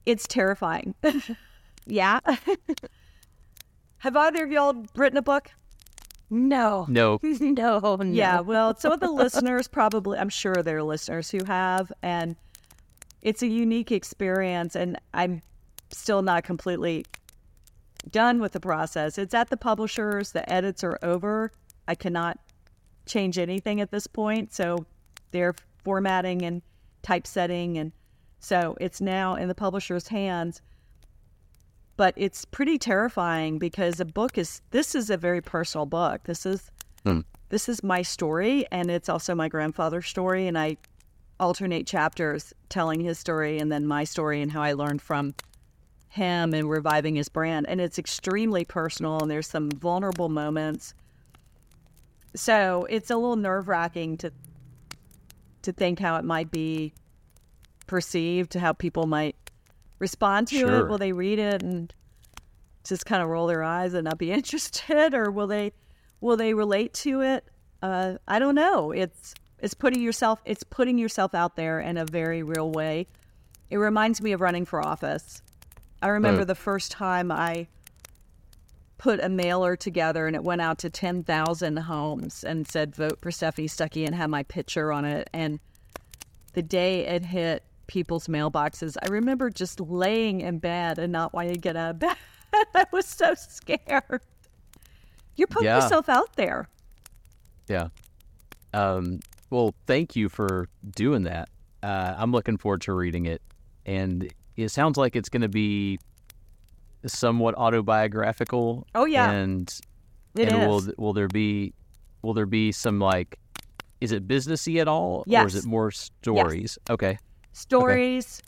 It's 0.06 0.28
terrifying. 0.28 0.96
Yeah. 1.86 2.20
Have 4.00 4.16
either 4.16 4.44
of 4.44 4.52
y'all 4.52 4.86
written 4.96 5.18
a 5.18 5.22
book? 5.22 5.52
no. 6.30 6.86
No, 6.90 7.20
No. 7.24 7.80
No. 7.80 8.04
Yeah, 8.04 8.40
well, 8.40 8.76
some 8.76 8.92
of 8.92 9.00
the 9.00 9.12
listeners 9.12 9.68
probably, 9.68 10.18
I'm 10.18 10.30
sure 10.30 10.56
there 10.56 10.78
are 10.78 10.84
listeners 10.84 11.30
who 11.30 11.40
have, 11.46 11.92
and 12.02 12.36
it's 13.22 13.44
a 13.44 13.48
unique 13.48 13.92
experience. 13.92 14.76
And 14.76 14.98
I'm 15.14 15.42
still 15.92 16.22
not 16.22 16.44
completely 16.44 17.06
done 18.10 18.40
with 18.40 18.52
the 18.52 18.60
process. 18.60 19.18
It's 19.18 19.34
at 19.34 19.50
the 19.50 19.58
publishers, 19.58 20.32
the 20.32 20.50
edits 20.52 20.84
are 20.84 20.98
over. 21.02 21.52
I 21.88 21.96
cannot 21.96 22.40
change 23.06 23.38
anything 23.38 23.82
at 23.82 23.92
this 23.92 24.08
point. 24.08 24.54
So 24.54 24.86
they're 25.32 25.56
formatting 25.84 26.42
and 26.44 26.62
typesetting. 27.02 27.78
And 27.78 27.92
so 28.40 28.78
it's 28.80 29.02
now 29.02 29.36
in 29.36 29.48
the 29.48 29.56
publisher's 29.56 30.08
hands. 30.08 30.62
But 31.96 32.14
it's 32.18 32.46
pretty 32.46 32.78
terrifying 32.78 33.60
because 33.60 34.00
a 34.00 34.06
book 34.06 34.38
is, 34.38 34.62
this 34.72 34.96
is 34.96 35.10
a 35.10 35.18
very 35.18 35.42
personal 35.42 35.86
book. 35.86 36.24
This 36.24 36.46
is, 36.46 36.72
hmm. 37.04 37.20
this 37.50 37.70
is 37.70 37.84
my 37.84 38.02
story 38.02 38.66
and 38.72 38.90
it's 38.90 39.10
also 39.10 39.36
my 39.36 39.48
grandfather's 39.48 40.08
story 40.08 40.48
and 40.48 40.58
i 40.58 40.78
alternate 41.40 41.86
chapters 41.86 42.54
telling 42.70 43.00
his 43.00 43.20
story 43.20 43.60
and 43.60 43.72
then 43.72 43.86
my 43.86 44.04
story 44.04 44.42
and 44.42 44.52
how 44.52 44.62
I 44.62 44.74
learned 44.74 45.02
from 45.02 45.34
him 46.14 46.54
and 46.54 46.70
reviving 46.70 47.16
his 47.16 47.28
brand. 47.28 47.66
And 47.68 47.82
it's 47.82 47.98
extremely 47.98 48.64
personal 48.64 49.20
and 49.20 49.32
there's 49.32 49.48
some 49.48 49.72
vulnerable 49.72 50.30
moments. 50.30 50.94
So 52.36 52.86
it's 52.88 53.10
a 53.10 53.16
little 53.16 53.36
nerve 53.36 53.68
wracking 53.68 54.18
to 54.18 54.32
to 55.64 55.72
think 55.72 55.98
how 56.00 56.18
it 56.18 56.26
might 56.26 56.52
be 56.52 56.94
perceived, 57.88 58.54
how 58.54 58.74
people 58.74 59.08
might 59.08 59.36
respond 59.98 60.50
to 60.50 60.58
Sure. 60.60 60.80
it. 60.82 60.90
Will 60.90 60.98
they 60.98 61.14
read 61.14 61.40
it 61.40 61.64
and 61.64 61.92
just 62.84 63.06
kind 63.06 63.24
of 63.24 63.30
roll 63.30 63.48
their 63.48 63.64
eyes 63.64 63.94
and 63.94 64.04
not 64.06 64.18
be 64.20 64.32
interested, 64.38 65.14
or 65.16 65.32
will 65.32 65.48
they 65.48 65.72
will 66.22 66.38
they 66.38 66.54
relate 66.54 66.94
to 66.96 67.22
it? 67.22 67.46
Uh, 67.82 68.16
I 68.28 68.38
don't 68.38 68.56
know. 68.56 68.92
It's 68.92 69.34
it's 69.58 69.74
putting 69.74 70.02
yourself 70.02 70.42
it's 70.46 70.64
putting 70.64 71.00
yourself 71.00 71.34
out 71.34 71.56
there 71.56 71.80
in 71.80 71.98
a 71.98 72.06
very 72.06 72.44
real 72.44 72.70
way. 72.72 73.08
It 73.72 73.78
reminds 73.78 74.22
me 74.22 74.32
of 74.34 74.42
running 74.42 74.66
for 74.66 74.86
office. 74.86 75.42
I 76.04 76.08
remember 76.10 76.44
Mm. 76.44 76.48
the 76.48 76.56
first 76.56 76.92
time 76.92 77.32
I 77.32 77.68
put 78.98 79.20
a 79.20 79.30
mailer 79.30 79.76
together 79.76 80.28
and 80.28 80.36
it 80.36 80.44
went 80.44 80.62
out 80.62 80.78
to 80.80 80.90
10,000 80.90 81.78
homes 81.78 82.44
and 82.44 82.68
said 82.68 82.96
vote 82.96 83.20
for 83.22 83.32
Stephanie 83.32 83.68
Stuckey 83.68 84.06
and 84.06 84.14
had 84.16 84.30
my 84.30 84.44
picture 84.44 84.92
on 84.92 85.04
it 85.06 85.30
and 85.34 85.60
the 86.54 86.62
day 86.62 87.06
it 87.08 87.26
hit 87.26 87.64
people's 87.88 88.28
mailboxes 88.28 88.96
I 89.02 89.08
remember 89.12 89.50
just 89.50 89.80
laying 89.82 90.42
in 90.42 90.60
bed 90.60 91.00
and 91.00 91.12
not 91.12 91.34
wanting 91.34 91.54
to 91.54 91.60
get 91.60 91.76
out 91.76 91.92
of 91.92 92.00
bed 92.00 92.16
I 92.76 92.86
was 92.94 93.06
so 93.06 93.34
scared 93.34 94.22
you're 95.36 95.48
putting 95.48 95.66
Yeah. 95.66 95.82
yourself 95.84 96.08
out 96.10 96.36
there 96.36 96.70
Yeah. 97.68 97.88
Um, 98.74 99.20
well, 99.50 99.74
thank 99.86 100.16
you 100.16 100.30
for 100.30 100.68
doing 100.96 101.24
that. 101.24 101.50
Uh, 101.82 102.16
I'm 102.18 102.32
looking 102.32 102.58
forward 102.58 102.82
to 102.84 102.94
reading 102.94 103.26
it, 103.28 103.42
and 103.86 104.34
it 104.56 104.70
sounds 104.70 104.98
like 104.98 105.16
it's 105.16 105.30
going 105.30 105.42
to 105.42 105.50
be 105.50 106.00
somewhat 107.06 107.56
autobiographical. 107.56 108.88
Oh, 108.96 109.06
yeah. 109.06 109.32
and 109.32 109.74
It 110.36 110.50
and 110.52 110.68
will 110.68 110.78
is. 110.78 110.92
will 110.98 111.14
there 111.14 111.28
be 111.28 111.74
will 112.22 112.34
there 112.34 112.46
be 112.46 112.72
some 112.72 113.00
like 113.00 113.38
is 114.02 114.12
it 114.12 114.28
businessy 114.28 114.82
at 114.82 114.88
all, 114.88 115.24
or 115.30 115.48
is 115.48 115.56
it 115.56 115.66
more 115.66 115.90
stories? 115.90 116.78
Okay, 116.90 117.18
stories, 117.54 118.42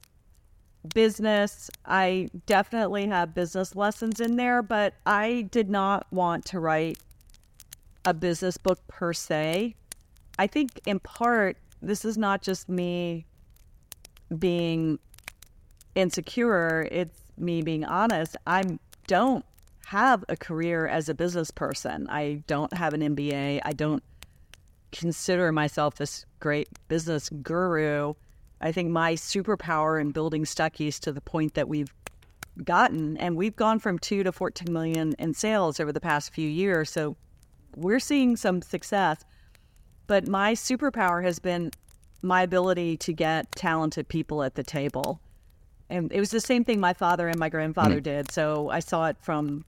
business. 0.93 1.69
I 1.85 2.27
definitely 2.45 3.07
have 3.07 3.33
business 3.33 3.73
lessons 3.75 4.19
in 4.19 4.35
there, 4.35 4.61
but 4.61 4.95
I 5.05 5.47
did 5.51 5.69
not 5.69 6.11
want 6.11 6.43
to 6.45 6.59
write 6.59 6.99
a 8.03 8.13
business 8.13 8.57
book 8.57 8.79
per 8.87 9.13
se. 9.13 9.75
I 10.37 10.47
think 10.47 10.81
in 10.85 10.99
part, 10.99 11.57
this 11.81 12.03
is 12.03 12.17
not 12.17 12.41
just 12.41 12.67
me 12.67 13.25
being 14.37 14.99
insecure, 15.95 16.87
it's 16.91 17.19
me 17.37 17.61
being 17.61 17.85
honest. 17.85 18.37
I 18.45 18.63
don't 19.07 19.45
have 19.85 20.23
a 20.29 20.35
career 20.35 20.87
as 20.87 21.09
a 21.09 21.13
business 21.13 21.51
person. 21.51 22.07
I 22.09 22.43
don't 22.47 22.73
have 22.73 22.93
an 22.93 23.01
MBA. 23.01 23.61
I 23.63 23.71
don't 23.73 24.03
consider 24.91 25.51
myself 25.51 25.95
this 25.95 26.25
great 26.39 26.67
business 26.87 27.29
guru. 27.29 28.13
I 28.61 28.71
think 28.71 28.89
my 28.89 29.13
superpower 29.13 29.99
in 29.99 30.11
building 30.11 30.43
Stuckey's 30.43 30.99
to 31.01 31.11
the 31.11 31.21
point 31.21 31.53
that 31.53 31.67
we've 31.67 31.93
gotten, 32.63 33.17
and 33.17 33.35
we've 33.35 33.55
gone 33.55 33.79
from 33.79 33.99
two 33.99 34.23
to 34.23 34.31
14 34.31 34.71
million 34.71 35.13
in 35.19 35.33
sales 35.33 35.79
over 35.79 35.91
the 35.91 35.99
past 35.99 36.33
few 36.33 36.47
years. 36.47 36.89
So 36.89 37.15
we're 37.75 37.99
seeing 37.99 38.37
some 38.37 38.61
success. 38.61 39.23
But 40.07 40.27
my 40.27 40.53
superpower 40.53 41.23
has 41.23 41.39
been 41.39 41.71
my 42.21 42.43
ability 42.43 42.97
to 42.97 43.13
get 43.13 43.51
talented 43.51 44.07
people 44.07 44.43
at 44.43 44.55
the 44.55 44.63
table. 44.63 45.19
And 45.89 46.11
it 46.11 46.19
was 46.19 46.31
the 46.31 46.41
same 46.41 46.63
thing 46.63 46.79
my 46.79 46.93
father 46.93 47.27
and 47.27 47.37
my 47.37 47.49
grandfather 47.49 47.99
mm. 47.99 48.03
did. 48.03 48.31
So 48.31 48.69
I 48.69 48.79
saw 48.79 49.07
it 49.07 49.17
from 49.21 49.65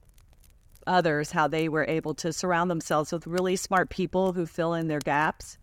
others 0.86 1.30
how 1.30 1.46
they 1.46 1.68
were 1.68 1.84
able 1.86 2.14
to 2.14 2.32
surround 2.32 2.70
themselves 2.70 3.12
with 3.12 3.26
really 3.26 3.56
smart 3.56 3.90
people 3.90 4.32
who 4.32 4.46
fill 4.46 4.74
in 4.74 4.88
their 4.88 5.00
gaps. 5.00 5.58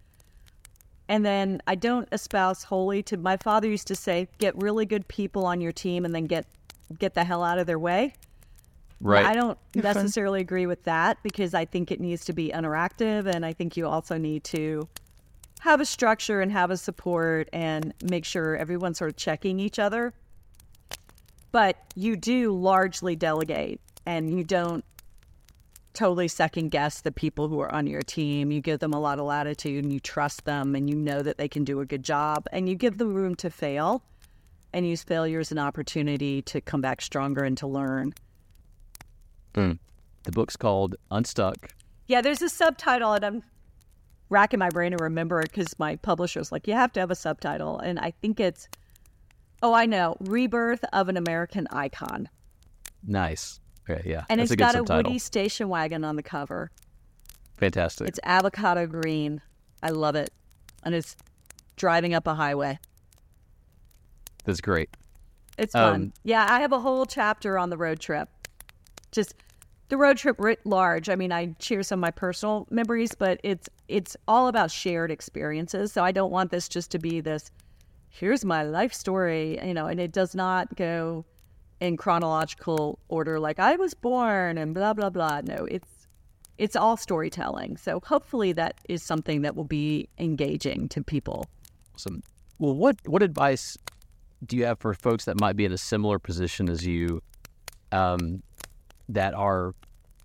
And 1.08 1.26
then 1.26 1.62
I 1.68 1.76
don't 1.76 2.08
espouse 2.12 2.64
wholly 2.64 3.04
to 3.04 3.18
my 3.18 3.38
father 3.38 3.68
used 3.68 3.88
to 3.88 3.96
say, 3.96 4.28
get 4.38 4.56
really 4.62 4.86
good 4.86 5.08
people 5.08 5.46
on 5.46 5.62
your 5.62 5.72
team 5.72 6.06
and 6.06 6.16
then 6.16 6.26
get 6.26 6.46
get 7.00 7.16
the 7.16 7.24
hell 7.24 7.44
out 7.44 7.58
of 7.58 7.66
their 7.66 7.80
way. 7.80 8.14
right. 9.02 9.26
I 9.26 9.34
don't 9.34 9.58
necessarily 9.74 10.40
agree 10.40 10.68
with 10.68 10.84
that 10.84 11.18
because 11.24 11.56
I 11.56 11.66
think 11.66 11.92
it 11.92 12.00
needs 12.00 12.26
to 12.26 12.34
be 12.34 12.52
interactive 12.52 13.26
and 13.26 13.44
I 13.46 13.54
think 13.54 13.76
you 13.76 13.88
also 13.88 14.18
need 14.18 14.44
to 14.46 14.88
have 15.62 15.82
a 15.82 15.86
structure 15.86 16.42
and 16.42 16.52
have 16.52 16.70
a 16.70 16.78
support 16.78 17.50
and 17.52 17.92
make 18.04 18.24
sure 18.24 18.56
everyone's 18.56 19.00
sort 19.00 19.10
of 19.10 19.18
checking 19.18 19.60
each 19.60 19.80
other. 19.80 20.14
But 21.56 21.78
you 21.96 22.18
do 22.18 22.54
largely 22.54 23.16
delegate 23.16 23.80
and 24.06 24.30
you 24.30 24.44
don't 24.44 24.84
totally 25.94 26.28
second 26.28 26.68
guess 26.68 27.00
the 27.00 27.14
people 27.14 27.48
who 27.48 27.62
are 27.62 27.74
on 27.74 27.88
your 27.88 28.02
team. 28.02 28.52
You 28.52 28.60
give 28.60 28.82
them 28.82 28.92
a 28.92 29.00
lot 29.00 29.20
of 29.20 29.26
latitude 29.26 29.86
and 29.86 29.94
you 29.94 30.02
trust 30.02 30.44
them 30.44 30.76
and 30.76 30.90
you 30.90 30.98
know 30.98 31.22
that 31.22 31.38
they 31.38 31.48
can 31.48 31.64
do 31.64 31.80
a 31.80 31.86
good 31.86 32.04
job 32.04 32.46
and 32.52 32.68
you 32.68 32.76
give 32.76 32.98
them 32.98 33.14
room 33.14 33.36
to 33.36 33.50
fail 33.50 34.04
and 34.74 34.86
use 34.86 35.02
failure 35.02 35.40
as 35.40 35.54
an 35.54 35.58
opportunity 35.58 36.42
to 36.42 36.60
come 36.60 36.82
back 36.82 37.02
stronger 37.02 37.46
and 37.46 37.58
to 37.60 37.68
learn. 37.68 38.14
Hmm. 39.56 39.72
The 40.24 40.34
book's 40.34 40.58
called 40.58 40.98
Unstuck. 41.10 41.70
Yeah, 42.08 42.20
there's 42.20 42.42
a 42.42 42.50
subtitle, 42.50 43.14
and 43.14 43.26
I'm 43.26 43.44
racking 44.28 44.60
my 44.60 44.68
brain 44.68 44.92
to 44.92 45.02
remember 45.02 45.40
it 45.40 45.54
because 45.54 45.80
my 45.80 45.96
publisher's 45.96 46.52
like, 46.52 46.68
you 46.68 46.74
have 46.74 46.92
to 46.92 47.00
have 47.00 47.12
a 47.12 47.16
subtitle. 47.16 47.80
And 47.80 47.98
I 47.98 48.12
think 48.12 48.42
it's, 48.42 48.68
oh, 49.66 49.74
I 49.74 49.88
know, 49.88 50.16
Rebirth 50.20 50.86
of 50.94 51.10
an 51.10 51.18
American 51.18 51.68
Icon. 51.72 52.30
Nice. 53.06 53.60
Okay, 53.90 54.02
yeah, 54.06 54.26
And 54.30 54.40
that's 54.40 54.52
it's 54.52 54.54
a 54.54 54.58
got 54.58 54.76
a. 54.76 54.84
Woody 54.84 55.18
station 55.18 55.70
wagon 55.70 56.04
on 56.04 56.16
the 56.16 56.24
cover. 56.24 56.70
Fantastic. 57.58 58.08
It's 58.08 58.20
avocado 58.24 58.86
green. 58.86 59.42
I 59.82 59.90
love 59.90 60.16
it. 60.16 60.32
And 60.84 60.94
it's 60.94 61.16
driving 61.78 62.14
up 62.14 62.28
a 62.28 62.36
highway. 62.36 62.78
That's 64.44 64.62
great. 64.62 64.90
It's 65.58 65.74
fun. 65.74 65.96
Um, 65.96 66.14
yeah, 66.24 66.46
I 66.48 66.60
have 66.60 66.72
a 66.72 66.80
whole 66.80 67.08
chapter 67.08 67.58
on 67.58 67.72
the 67.72 67.78
road 67.78 68.00
trip. 68.00 68.30
Just 69.12 69.34
the 69.90 69.98
road 69.98 70.18
trip 70.18 70.40
writ 70.40 70.60
large. 70.64 71.10
I 71.10 71.16
mean, 71.16 71.32
I 71.32 71.56
share 71.60 71.82
some 71.82 72.00
of 72.00 72.02
my 72.02 72.12
personal 72.12 72.68
memories, 72.70 73.16
but 73.16 73.40
it's 73.44 73.68
it's 73.88 74.16
all 74.28 74.48
about 74.48 74.70
shared 74.70 75.10
experiences. 75.10 75.92
So 75.92 76.04
I 76.04 76.12
don't 76.12 76.32
want 76.32 76.52
this 76.52 76.68
just 76.68 76.92
to 76.92 77.00
be 77.00 77.20
this 77.22 77.50
here's 78.18 78.46
my 78.46 78.64
life 78.64 78.94
story, 78.94 79.60
you 79.64 79.74
know, 79.74 79.88
and 79.88 80.00
it 80.00 80.12
does 80.12 80.34
not 80.36 80.76
go 80.76 81.26
in 81.82 81.98
chronological 81.98 82.98
order 83.10 83.40
like 83.40 83.60
I 83.60 83.76
was 83.76 83.94
born 83.94 84.58
and 84.58 84.74
blah 84.74 84.94
blah 84.94 85.10
blah. 85.10 85.42
No, 85.44 85.66
it's 85.66 86.08
it's 86.58 86.76
all 86.76 86.96
storytelling. 86.96 87.78
So 87.78 88.00
hopefully 88.04 88.54
that 88.54 88.80
is 88.88 89.04
something 89.04 89.42
that 89.42 89.56
will 89.56 89.66
be 89.66 90.08
engaging 90.18 90.88
to 90.90 91.04
people. 91.04 91.46
Awesome. 91.94 92.24
Well, 92.60 92.76
what 92.76 92.98
what 93.06 93.22
advice 93.22 93.78
do 94.46 94.56
you 94.56 94.66
have 94.66 94.80
for 94.80 94.94
folks 94.94 95.26
that 95.26 95.40
might 95.40 95.56
be 95.56 95.66
in 95.66 95.72
a 95.72 95.78
similar 95.78 96.20
position 96.20 96.70
as 96.70 96.86
you, 96.86 97.22
um, 97.92 98.44
that 99.10 99.34
are 99.34 99.74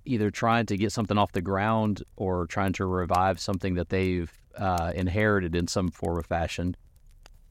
either 0.04 0.30
trying 0.30 0.66
to 0.66 0.76
get 0.76 0.92
something 0.92 1.16
off 1.18 1.32
the 1.32 1.40
ground 1.40 2.02
or 2.16 2.46
trying 2.46 2.72
to 2.74 2.86
revive 2.86 3.40
something 3.40 3.74
that 3.74 3.88
they've 3.88 4.30
uh, 4.56 4.92
inherited 4.94 5.54
in 5.54 5.66
some 5.66 5.90
form 5.90 6.18
or 6.18 6.22
fashion? 6.22 6.76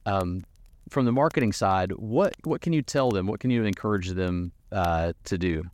Um, 0.06 0.44
from 0.88 1.04
the 1.04 1.12
marketing 1.12 1.52
side, 1.52 1.92
what 1.92 2.34
what 2.44 2.60
can 2.60 2.72
you 2.72 2.82
tell 2.82 3.10
them? 3.10 3.26
What 3.26 3.40
can 3.40 3.50
you 3.50 3.64
encourage 3.64 4.08
them 4.08 4.52
uh, 4.72 5.12
to 5.24 5.38
do? 5.38 5.64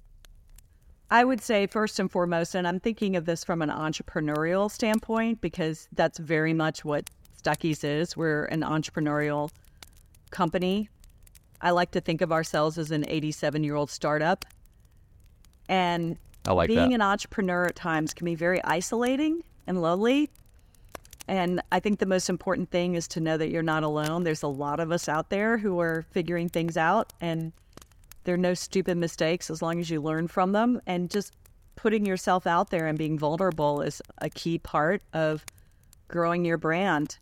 I 1.10 1.24
would 1.24 1.40
say 1.40 1.66
first 1.66 1.98
and 2.00 2.10
foremost, 2.10 2.54
and 2.54 2.66
I'm 2.66 2.80
thinking 2.80 3.14
of 3.16 3.26
this 3.26 3.44
from 3.44 3.62
an 3.62 3.70
entrepreneurial 3.70 4.70
standpoint 4.70 5.40
because 5.40 5.88
that's 5.92 6.18
very 6.18 6.52
much 6.52 6.84
what 6.84 7.08
Stuckey's 7.40 7.84
is. 7.84 8.16
We're 8.16 8.46
an 8.46 8.62
entrepreneurial 8.62 9.50
company. 10.30 10.88
I 11.60 11.70
like 11.70 11.92
to 11.92 12.00
think 12.00 12.20
of 12.20 12.32
ourselves 12.32 12.76
as 12.76 12.90
an 12.90 13.04
87 13.06 13.62
year 13.62 13.76
old 13.76 13.90
startup. 13.90 14.44
And 15.68 16.18
I 16.46 16.52
like 16.52 16.68
being 16.68 16.90
that. 16.90 16.96
an 16.96 17.02
entrepreneur 17.02 17.66
at 17.66 17.76
times 17.76 18.12
can 18.12 18.24
be 18.24 18.34
very 18.34 18.62
isolating 18.64 19.42
and 19.66 19.80
lonely. 19.80 20.30
And 21.28 21.60
I 21.72 21.80
think 21.80 21.98
the 21.98 22.06
most 22.06 22.28
important 22.28 22.70
thing 22.70 22.94
is 22.94 23.08
to 23.08 23.20
know 23.20 23.36
that 23.36 23.50
you're 23.50 23.62
not 23.62 23.82
alone. 23.82 24.22
There's 24.22 24.44
a 24.44 24.48
lot 24.48 24.78
of 24.78 24.92
us 24.92 25.08
out 25.08 25.30
there 25.30 25.58
who 25.58 25.80
are 25.80 26.04
figuring 26.10 26.48
things 26.48 26.76
out, 26.76 27.12
and 27.20 27.52
there 28.24 28.34
are 28.34 28.38
no 28.38 28.54
stupid 28.54 28.96
mistakes 28.96 29.50
as 29.50 29.60
long 29.60 29.80
as 29.80 29.90
you 29.90 30.00
learn 30.00 30.28
from 30.28 30.52
them. 30.52 30.80
And 30.86 31.10
just 31.10 31.32
putting 31.74 32.06
yourself 32.06 32.46
out 32.46 32.70
there 32.70 32.86
and 32.86 32.96
being 32.96 33.18
vulnerable 33.18 33.82
is 33.82 34.00
a 34.18 34.30
key 34.30 34.58
part 34.58 35.02
of 35.12 35.44
growing 36.08 36.44
your 36.44 36.58
brand 36.58 37.18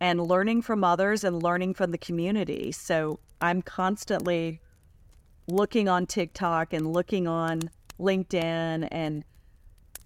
and 0.00 0.20
learning 0.20 0.62
from 0.62 0.84
others 0.84 1.24
and 1.24 1.42
learning 1.42 1.74
from 1.74 1.90
the 1.90 1.98
community. 1.98 2.72
So 2.72 3.18
I'm 3.40 3.62
constantly 3.62 4.60
looking 5.46 5.88
on 5.88 6.06
TikTok 6.06 6.72
and 6.72 6.92
looking 6.92 7.26
on 7.26 7.70
LinkedIn 7.98 8.88
and 8.90 9.24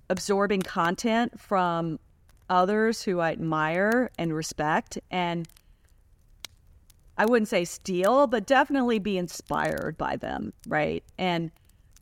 absorbing 0.08 0.62
content 0.62 1.40
from 1.40 1.98
others 2.53 3.03
who 3.03 3.18
I 3.18 3.32
admire 3.32 4.11
and 4.18 4.34
respect 4.34 4.98
and 5.11 5.48
I 7.16 7.24
wouldn't 7.24 7.48
say 7.48 7.64
steal, 7.64 8.26
but 8.26 8.46
definitely 8.46 8.98
be 8.98 9.16
inspired 9.16 9.96
by 9.96 10.16
them, 10.16 10.53
right? 10.66 11.03
And 11.18 11.50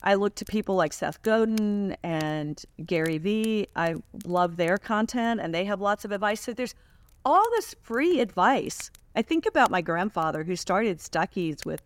I 0.03 0.15
look 0.15 0.35
to 0.35 0.45
people 0.45 0.75
like 0.75 0.93
Seth 0.93 1.21
Godin 1.21 1.95
and 2.03 2.61
Gary 2.85 3.17
Vee. 3.17 3.67
I 3.75 3.95
love 4.25 4.57
their 4.57 4.77
content 4.77 5.39
and 5.39 5.53
they 5.53 5.65
have 5.65 5.79
lots 5.79 6.05
of 6.05 6.11
advice. 6.11 6.41
So 6.41 6.53
there's 6.53 6.75
all 7.23 7.45
this 7.51 7.75
free 7.81 8.19
advice. 8.19 8.91
I 9.15 9.21
think 9.21 9.45
about 9.45 9.71
my 9.71 9.81
grandfather 9.81 10.43
who 10.43 10.55
started 10.55 10.99
Stuckey's 10.99 11.63
with 11.65 11.81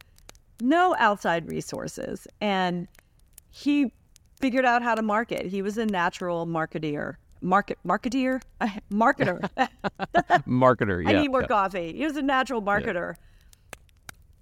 no 0.62 0.96
outside 0.98 1.48
resources 1.48 2.28
and 2.42 2.88
he 3.52 3.92
figured 4.40 4.66
out 4.66 4.82
how 4.82 4.96
to 4.96 5.02
market. 5.02 5.46
He 5.46 5.62
was 5.62 5.78
a 5.78 5.86
natural 5.86 6.48
marketeer. 6.48 7.16
Market 7.46 7.78
marketeer? 7.86 8.42
marketer. 8.92 9.48
Marketer, 10.48 11.04
yeah. 11.04 11.10
I 11.10 11.22
need 11.22 11.28
more 11.30 11.42
yeah. 11.42 11.48
coffee. 11.48 11.94
He 11.94 12.04
was 12.04 12.18
a 12.18 12.22
natural 12.22 12.62
marketer. 12.62 13.16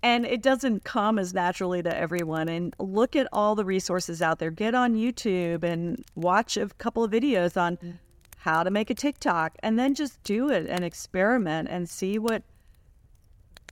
And 0.02 0.26
it 0.26 0.42
doesn't 0.42 0.84
come 0.84 1.20
as 1.20 1.34
naturally 1.34 1.84
to 1.84 1.96
everyone. 1.96 2.50
And 2.50 2.76
look 2.80 3.16
at 3.16 3.28
all 3.32 3.56
the 3.56 3.66
resources 3.66 4.22
out 4.22 4.40
there. 4.40 4.52
Get 4.52 4.74
on 4.74 4.96
YouTube 4.96 5.64
and 5.64 6.04
watch 6.16 6.58
a 6.58 6.68
couple 6.78 7.04
of 7.04 7.12
videos 7.12 7.56
on 7.62 7.78
mm. 7.78 7.94
how 8.38 8.64
to 8.64 8.72
make 8.72 8.90
a 8.90 8.96
TikTok 8.96 9.56
and 9.62 9.78
then 9.78 9.96
just 9.96 10.22
do 10.24 10.50
it 10.50 10.68
and 10.68 10.84
experiment 10.84 11.70
and 11.70 11.90
see 11.90 12.18
what 12.20 12.44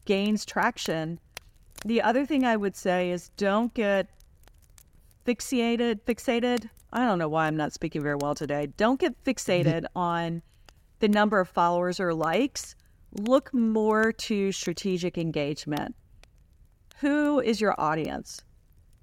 gains 0.05 0.45
traction. 0.45 1.19
The 1.85 2.01
other 2.01 2.25
thing 2.25 2.45
I 2.45 2.57
would 2.57 2.75
say 2.75 3.11
is 3.11 3.29
don't 3.37 3.73
get 3.73 4.07
fixated, 5.25 6.01
fixated. 6.01 6.69
I 6.93 7.05
don't 7.05 7.19
know 7.19 7.29
why 7.29 7.47
I'm 7.47 7.57
not 7.57 7.73
speaking 7.73 8.01
very 8.01 8.15
well 8.15 8.35
today. 8.35 8.67
Don't 8.77 8.99
get 8.99 9.23
mm-hmm. 9.23 9.29
fixated 9.29 9.85
on 9.95 10.41
the 10.99 11.07
number 11.07 11.39
of 11.39 11.49
followers 11.49 11.99
or 11.99 12.13
likes. 12.13 12.75
Look 13.13 13.53
more 13.53 14.11
to 14.11 14.51
strategic 14.51 15.17
engagement. 15.17 15.95
Who 16.99 17.39
is 17.39 17.59
your 17.59 17.79
audience? 17.79 18.43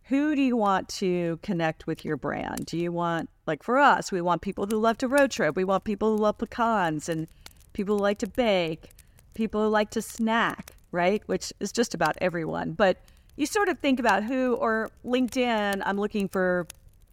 Who 0.05 0.34
do 0.34 0.41
you 0.41 0.57
want 0.57 0.89
to 0.91 1.39
connect 1.43 1.86
with 1.86 2.05
your 2.05 2.16
brand? 2.16 2.64
Do 2.64 2.78
you 2.78 2.91
want, 2.91 3.28
like 3.47 3.62
for 3.62 3.78
us, 3.78 4.11
we 4.11 4.22
want 4.22 4.41
people 4.41 4.66
who 4.66 4.78
love 4.78 4.97
to 4.99 5.09
road 5.09 5.30
trip. 5.30 5.57
We 5.57 5.64
want 5.64 5.84
people 5.84 6.16
who 6.16 6.22
love 6.22 6.39
pecans 6.39 7.09
and 7.11 7.26
people 7.74 7.97
who 7.97 8.03
like 8.03 8.18
to 8.20 8.26
bake, 8.26 8.91
people 9.34 9.62
who 9.62 9.68
like 9.68 9.91
to 9.91 10.01
snack, 10.01 10.70
right? 10.93 11.22
Which 11.26 11.53
is 11.61 11.72
just 11.72 11.93
about 11.93 12.16
everyone. 12.22 12.72
But 12.72 12.97
you 13.36 13.45
sort 13.45 13.68
of 13.68 13.78
think 13.78 14.01
about 14.01 14.24
who, 14.24 14.55
or 14.55 14.91
LinkedIn, 15.05 15.82
I'm 15.84 15.99
looking 15.99 16.28
for 16.28 16.66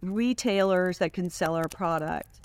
retailers 0.09 0.97
that 0.99 1.13
can 1.13 1.29
sell 1.29 1.55
our 1.55 1.67
product. 1.67 2.39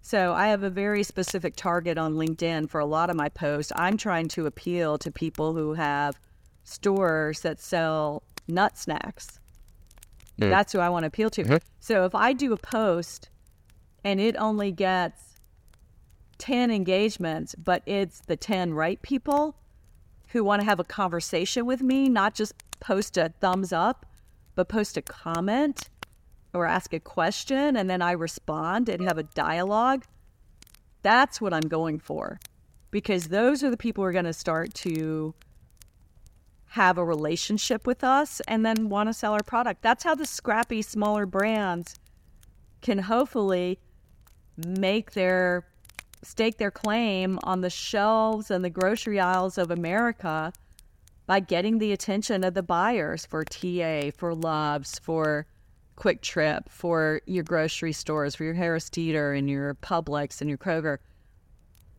So 0.00 0.32
I 0.32 0.48
have 0.48 0.62
a 0.62 0.70
very 0.70 1.02
specific 1.02 1.54
target 1.54 1.98
on 1.98 2.14
LinkedIn 2.14 2.70
for 2.70 2.80
a 2.80 2.86
lot 2.86 3.10
of 3.10 3.16
my 3.16 3.28
posts. 3.28 3.72
I'm 3.76 3.96
trying 3.96 4.28
to 4.28 4.46
appeal 4.46 4.96
to 4.98 5.10
people 5.10 5.52
who 5.52 5.74
have 5.74 6.18
stores 6.64 7.40
that 7.40 7.60
sell 7.60 8.22
nut 8.46 8.78
snacks. 8.78 9.38
Hmm. 10.38 10.48
That's 10.48 10.72
who 10.72 10.78
I 10.78 10.88
want 10.88 11.02
to 11.02 11.08
appeal 11.08 11.30
to. 11.30 11.44
Mm-hmm. 11.44 11.56
So 11.80 12.04
if 12.04 12.14
I 12.14 12.32
do 12.32 12.52
a 12.52 12.56
post 12.56 13.28
and 14.02 14.18
it 14.20 14.34
only 14.36 14.72
gets 14.72 15.34
10 16.38 16.70
engagements, 16.70 17.54
but 17.54 17.82
it's 17.84 18.20
the 18.20 18.36
10 18.36 18.72
right 18.72 19.02
people 19.02 19.56
who 20.28 20.44
want 20.44 20.60
to 20.60 20.64
have 20.64 20.80
a 20.80 20.84
conversation 20.84 21.66
with 21.66 21.82
me, 21.82 22.08
not 22.08 22.34
just 22.34 22.54
post 22.80 23.16
a 23.16 23.32
thumbs 23.40 23.72
up, 23.72 24.06
but 24.54 24.68
post 24.68 24.96
a 24.96 25.02
comment 25.02 25.90
or 26.58 26.66
ask 26.66 26.92
a 26.92 27.00
question 27.00 27.76
and 27.76 27.88
then 27.88 28.02
I 28.02 28.12
respond 28.12 28.88
and 28.88 29.02
have 29.02 29.18
a 29.18 29.22
dialogue. 29.22 30.04
That's 31.02 31.40
what 31.40 31.54
I'm 31.54 31.68
going 31.68 32.00
for 32.00 32.38
because 32.90 33.28
those 33.28 33.62
are 33.62 33.70
the 33.70 33.76
people 33.76 34.02
who 34.02 34.08
are 34.08 34.12
going 34.12 34.24
to 34.24 34.32
start 34.32 34.74
to 34.74 35.34
have 36.70 36.98
a 36.98 37.04
relationship 37.04 37.86
with 37.86 38.04
us 38.04 38.40
and 38.46 38.64
then 38.64 38.88
want 38.88 39.08
to 39.08 39.12
sell 39.12 39.32
our 39.32 39.42
product. 39.42 39.82
That's 39.82 40.04
how 40.04 40.14
the 40.14 40.26
scrappy, 40.26 40.82
smaller 40.82 41.26
brands 41.26 41.94
can 42.82 42.98
hopefully 42.98 43.78
make 44.56 45.12
their 45.12 45.64
stake 46.22 46.58
their 46.58 46.70
claim 46.70 47.38
on 47.44 47.60
the 47.60 47.70
shelves 47.70 48.50
and 48.50 48.64
the 48.64 48.70
grocery 48.70 49.20
aisles 49.20 49.56
of 49.56 49.70
America 49.70 50.52
by 51.26 51.40
getting 51.40 51.78
the 51.78 51.92
attention 51.92 52.42
of 52.42 52.54
the 52.54 52.62
buyers 52.62 53.26
for 53.26 53.44
TA, 53.44 54.10
for 54.16 54.34
Love's, 54.34 54.98
for 54.98 55.46
QuikTrip, 55.98 56.68
for 56.68 57.20
your 57.26 57.42
grocery 57.42 57.92
stores, 57.92 58.36
for 58.36 58.44
your 58.44 58.54
Harris 58.54 58.88
Teeter 58.88 59.32
and 59.32 59.50
your 59.50 59.74
Publix 59.74 60.40
and 60.40 60.48
your 60.48 60.58
Kroger. 60.58 60.98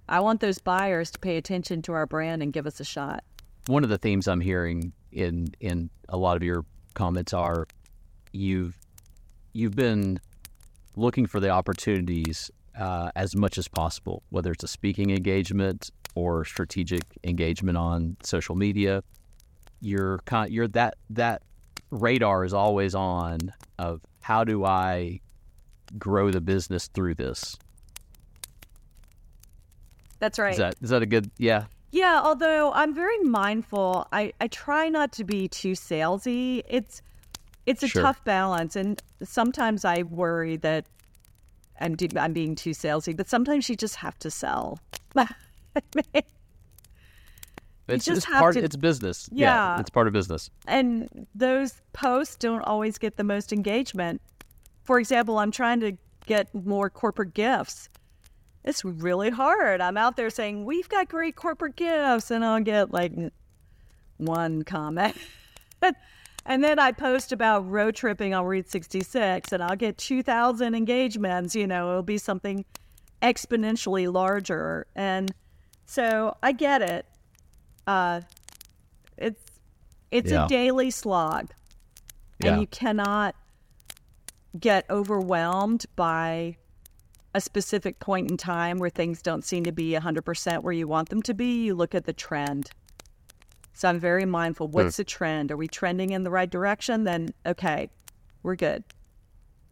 I 0.08 0.22
want 0.22 0.40
those 0.40 0.58
buyers 0.58 1.12
to 1.12 1.20
pay 1.20 1.36
attention 1.36 1.82
to 1.84 1.94
our 1.94 2.06
brand 2.06 2.42
and 2.42 2.54
give 2.54 2.66
us 2.66 2.80
a 2.80 2.86
shot. 2.86 3.24
One 3.68 3.84
of 3.84 3.90
the 3.90 3.98
themes 3.98 4.28
I'm 4.28 4.40
hearing 4.40 4.94
in 5.12 5.50
in 5.60 5.90
a 6.08 6.18
lot 6.18 6.38
of 6.38 6.44
your 6.44 6.66
comments 6.94 7.34
are 7.34 7.68
you've 8.32 8.78
you've 9.52 9.76
been 9.76 10.20
looking 10.96 11.26
for 11.26 11.40
the 11.40 11.50
opportunities 11.50 12.50
uh, 12.80 13.12
as 13.18 13.36
much 13.36 13.58
as 13.58 13.68
possible, 13.68 14.24
whether 14.30 14.52
it's 14.52 14.64
a 14.64 14.68
speaking 14.68 15.12
engagement 15.12 15.92
or 16.16 16.46
strategic 16.46 17.04
engagement 17.26 17.78
on 17.78 18.16
social 18.24 18.56
media. 18.56 19.04
You're 19.82 20.20
you're 20.48 20.68
that 20.70 20.96
that 21.10 21.44
radar 21.92 22.44
is 22.46 22.54
always 22.54 22.96
on 22.96 23.54
of 23.78 24.02
how 24.22 24.44
do 24.44 24.66
I 24.66 25.22
grow 25.98 26.32
the 26.32 26.42
business 26.42 26.88
through 26.88 27.16
this. 27.16 27.58
That's 30.20 30.38
right. 30.38 30.52
Is 30.52 30.58
that 30.58 30.76
is 30.82 30.90
that 30.90 31.02
a 31.02 31.06
good 31.06 31.32
yeah? 31.38 31.66
Yeah, 31.92 32.22
although 32.24 32.72
I'm 32.74 32.94
very 32.94 33.18
mindful, 33.20 34.08
I, 34.12 34.34
I 34.40 34.48
try 34.48 34.90
not 34.90 35.12
to 35.14 35.24
be 35.24 35.48
too 35.48 35.72
salesy. 35.72 36.62
It's 36.68 37.02
it's 37.66 37.84
a 37.84 37.88
Sure. 37.88 38.04
tough 38.04 38.24
balance, 38.24 38.76
and 38.76 39.02
sometimes 39.24 39.86
I 39.86 40.04
worry 40.04 40.58
that 40.58 40.86
I'm 41.80 41.96
I'm 42.18 42.34
being 42.34 42.56
too 42.56 42.72
salesy. 42.72 43.16
But 43.16 43.30
sometimes 43.30 43.70
you 43.70 43.76
just 43.76 43.96
have 43.98 44.20
to 44.20 44.30
sell. 44.30 44.80
It's, 47.90 48.06
just 48.06 48.18
it's 48.18 48.26
part 48.26 48.54
to- 48.56 48.64
it's 48.64 48.76
business. 48.76 49.30
Yeah. 49.32 49.80
it's 49.80 49.90
part 49.90 50.08
of 50.08 50.14
business. 50.14 50.50
and 50.68 51.28
those 51.36 51.82
posts 51.94 52.36
don't 52.36 52.62
always 52.64 52.98
get 52.98 53.18
the 53.18 53.24
most 53.24 53.52
engagement. 53.54 54.22
For 54.84 55.00
example, 55.00 55.38
I'm 55.40 55.52
trying 55.52 55.80
to 55.82 55.98
get 56.26 56.54
more 56.54 56.90
corporate 56.90 57.34
gifts. 57.34 57.90
It's 58.64 58.84
really 58.84 59.30
hard. 59.30 59.82
I'm 59.82 59.98
out 59.98 60.16
there 60.16 60.30
saying, 60.30 60.66
We've 60.66 60.90
got 60.90 61.10
great 61.10 61.36
corporate 61.36 61.76
gifts, 61.76 62.30
and 62.32 62.44
I'll 62.44 62.60
get 62.62 62.92
like 62.92 63.14
one 64.18 64.64
comment. 64.64 65.16
and 66.46 66.64
then 66.64 66.78
I 66.80 66.92
post 66.92 67.32
about 67.32 67.70
road 67.70 67.96
tripping 67.96 68.34
on 68.34 68.46
Route 68.46 68.70
66, 68.70 69.52
and 69.52 69.64
I'll 69.64 69.76
get 69.76 69.98
2,000 69.98 70.76
engagements. 70.76 71.56
You 71.56 71.68
know, 71.68 71.90
it'll 71.90 72.04
be 72.04 72.18
something 72.18 72.66
exponentially 73.22 74.12
larger. 74.12 74.88
And 74.96 75.34
so 75.86 76.36
I 76.44 76.52
get 76.52 76.82
it. 76.82 77.06
Uh, 77.90 78.22
it's 79.18 79.42
it's 80.12 80.32
Yeah. 80.32 80.46
a 80.46 80.48
daily 80.48 80.92
slog, 80.92 81.50
Yeah. 82.40 82.52
and 82.52 82.62
you 82.62 82.68
cannot 82.68 83.36
get 84.60 84.86
overwhelmed 84.92 85.86
by 85.96 86.58
a 87.34 87.42
specific 87.42 88.00
point 88.00 88.30
in 88.30 88.38
time 88.38 88.78
where 88.78 88.90
things 88.92 89.22
don't 89.24 89.44
seem 89.44 89.64
to 89.64 89.72
be 89.72 89.94
100% 89.96 90.64
where 90.64 90.74
you 90.74 90.88
want 90.88 91.10
them 91.10 91.22
to 91.24 91.34
be. 91.34 91.64
You 91.66 91.74
look 91.76 91.94
at 91.96 92.06
the 92.06 92.14
trend. 92.14 92.70
So 93.74 93.88
I'm 93.90 94.00
very 94.00 94.26
mindful. 94.26 94.68
What's 94.68 94.98
the 94.98 95.04
trend? 95.04 95.52
Are 95.52 95.58
we 95.58 95.68
trending 95.68 96.12
in 96.12 96.24
the 96.24 96.32
right 96.32 96.50
direction? 96.50 97.04
Then, 97.06 97.30
okay, 97.46 97.90
we're 98.44 98.56
good. 98.56 98.84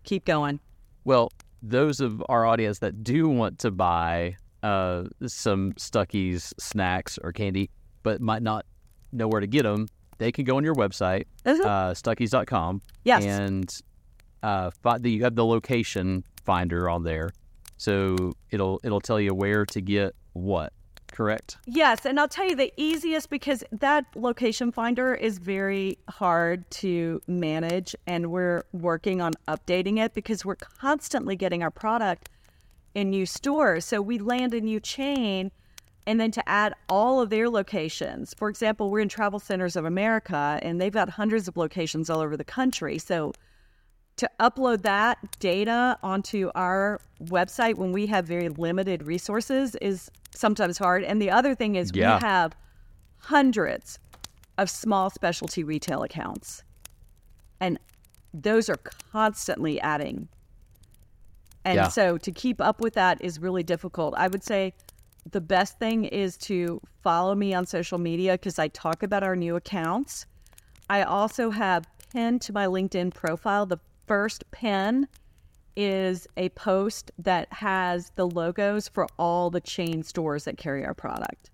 Keep 0.05 0.25
going. 0.25 0.59
Well, 1.03 1.31
those 1.61 1.99
of 1.99 2.23
our 2.29 2.45
audience 2.45 2.79
that 2.79 3.03
do 3.03 3.27
want 3.27 3.59
to 3.59 3.71
buy 3.71 4.37
uh, 4.63 5.05
some 5.25 5.73
Stuckey's 5.73 6.53
snacks 6.59 7.17
or 7.23 7.31
candy, 7.31 7.69
but 8.07 8.21
might 8.21 8.41
not 8.41 8.65
know 9.11 9.27
where 9.27 9.41
to 9.41 9.47
get 9.47 9.63
them, 9.63 9.87
they 10.17 10.31
can 10.31 10.45
go 10.45 10.55
on 10.55 10.63
your 10.63 10.75
website, 10.75 11.25
Mhm. 11.45 11.65
uh, 11.65 11.93
Stuckey's.com. 11.93 12.81
Yes. 13.03 13.25
And 13.25 13.69
uh, 14.41 14.71
fi- 14.81 14.97
the, 14.99 15.11
you 15.11 15.23
have 15.23 15.35
the 15.35 15.45
location 15.45 16.23
finder 16.45 16.89
on 16.89 17.03
there, 17.03 17.31
so 17.75 18.31
it'll 18.49 18.79
it'll 18.85 19.01
tell 19.01 19.19
you 19.19 19.33
where 19.33 19.65
to 19.65 19.81
get 19.81 20.15
what. 20.33 20.71
Correct. 21.11 21.57
Yes, 21.65 22.05
and 22.05 22.19
I'll 22.19 22.27
tell 22.27 22.47
you 22.47 22.55
the 22.55 22.71
easiest 22.77 23.29
because 23.29 23.63
that 23.71 24.05
location 24.15 24.71
finder 24.71 25.13
is 25.15 25.37
very 25.39 25.97
hard 26.09 26.69
to 26.81 27.21
manage, 27.27 27.95
and 28.05 28.27
we're 28.27 28.63
working 28.71 29.19
on 29.21 29.31
updating 29.47 29.97
it 30.03 30.13
because 30.13 30.45
we're 30.45 30.55
constantly 30.81 31.35
getting 31.35 31.61
our 31.63 31.71
product 31.71 32.29
in 32.93 33.09
new 33.09 33.25
stores. 33.25 33.83
So 33.85 34.01
we 34.01 34.17
land 34.19 34.53
a 34.53 34.61
new 34.61 34.79
chain, 34.79 35.51
and 36.07 36.19
then 36.21 36.31
to 36.31 36.49
add 36.49 36.73
all 36.87 37.19
of 37.21 37.29
their 37.29 37.49
locations. 37.49 38.33
For 38.33 38.47
example, 38.47 38.89
we're 38.89 39.01
in 39.01 39.09
Travel 39.09 39.39
Centers 39.39 39.75
of 39.75 39.83
America, 39.83 40.57
and 40.63 40.79
they've 40.79 40.93
got 40.93 41.09
hundreds 41.09 41.49
of 41.49 41.57
locations 41.57 42.09
all 42.09 42.21
over 42.21 42.37
the 42.37 42.45
country. 42.45 42.97
So 42.97 43.33
to 44.15 44.29
upload 44.39 44.83
that 44.83 45.37
data 45.39 45.99
onto 46.01 46.49
our 46.55 47.01
website 47.25 47.75
when 47.75 47.91
we 47.91 48.07
have 48.07 48.25
very 48.25 48.47
limited 48.47 49.03
resources 49.05 49.75
is 49.75 50.09
sometimes 50.33 50.77
hard. 50.77 51.03
And 51.03 51.21
the 51.21 51.29
other 51.29 51.53
thing 51.53 51.75
is 51.75 51.91
Yeah. 51.93 52.15
we 52.15 52.21
have 52.21 52.55
hundreds 53.17 53.99
of 54.57 54.69
small 54.69 55.09
specialty 55.09 55.63
retail 55.63 56.03
accounts. 56.03 56.63
And 57.59 57.79
those 58.33 58.69
are 58.69 58.77
constantly 59.11 59.79
adding. 59.81 60.29
And 61.65 61.75
Yeah. 61.75 61.87
so 61.89 62.17
to 62.17 62.31
keep 62.31 62.61
up 62.61 62.79
with 62.79 62.93
that 62.93 63.21
is 63.21 63.39
really 63.39 63.63
difficult. 63.63 64.13
I 64.15 64.29
would 64.29 64.43
say 64.43 64.73
the 65.31 65.41
best 65.41 65.79
thing 65.79 66.05
is 66.05 66.37
to 66.37 66.81
follow 67.01 67.35
me 67.35 67.53
on 67.53 67.65
social 67.65 67.97
media 67.97 68.33
because 68.33 68.59
I 68.59 68.67
talk 68.69 69.03
about 69.03 69.23
our 69.23 69.35
new 69.35 69.55
accounts. 69.55 70.25
I 70.89 71.03
also 71.03 71.49
have 71.51 71.87
pinned 72.11 72.41
to 72.43 72.53
my 72.53 72.65
LinkedIn 72.65 73.13
profile. 73.13 73.65
The 73.65 73.79
first 74.07 74.49
pin 74.51 75.07
is 75.75 76.27
a 76.37 76.49
post 76.49 77.11
that 77.19 77.51
has 77.53 78.11
the 78.15 78.27
logos 78.27 78.87
for 78.87 79.07
all 79.19 79.49
the 79.49 79.61
chain 79.61 80.03
stores 80.03 80.45
that 80.45 80.57
carry 80.57 80.85
our 80.85 80.93
product. 80.93 81.51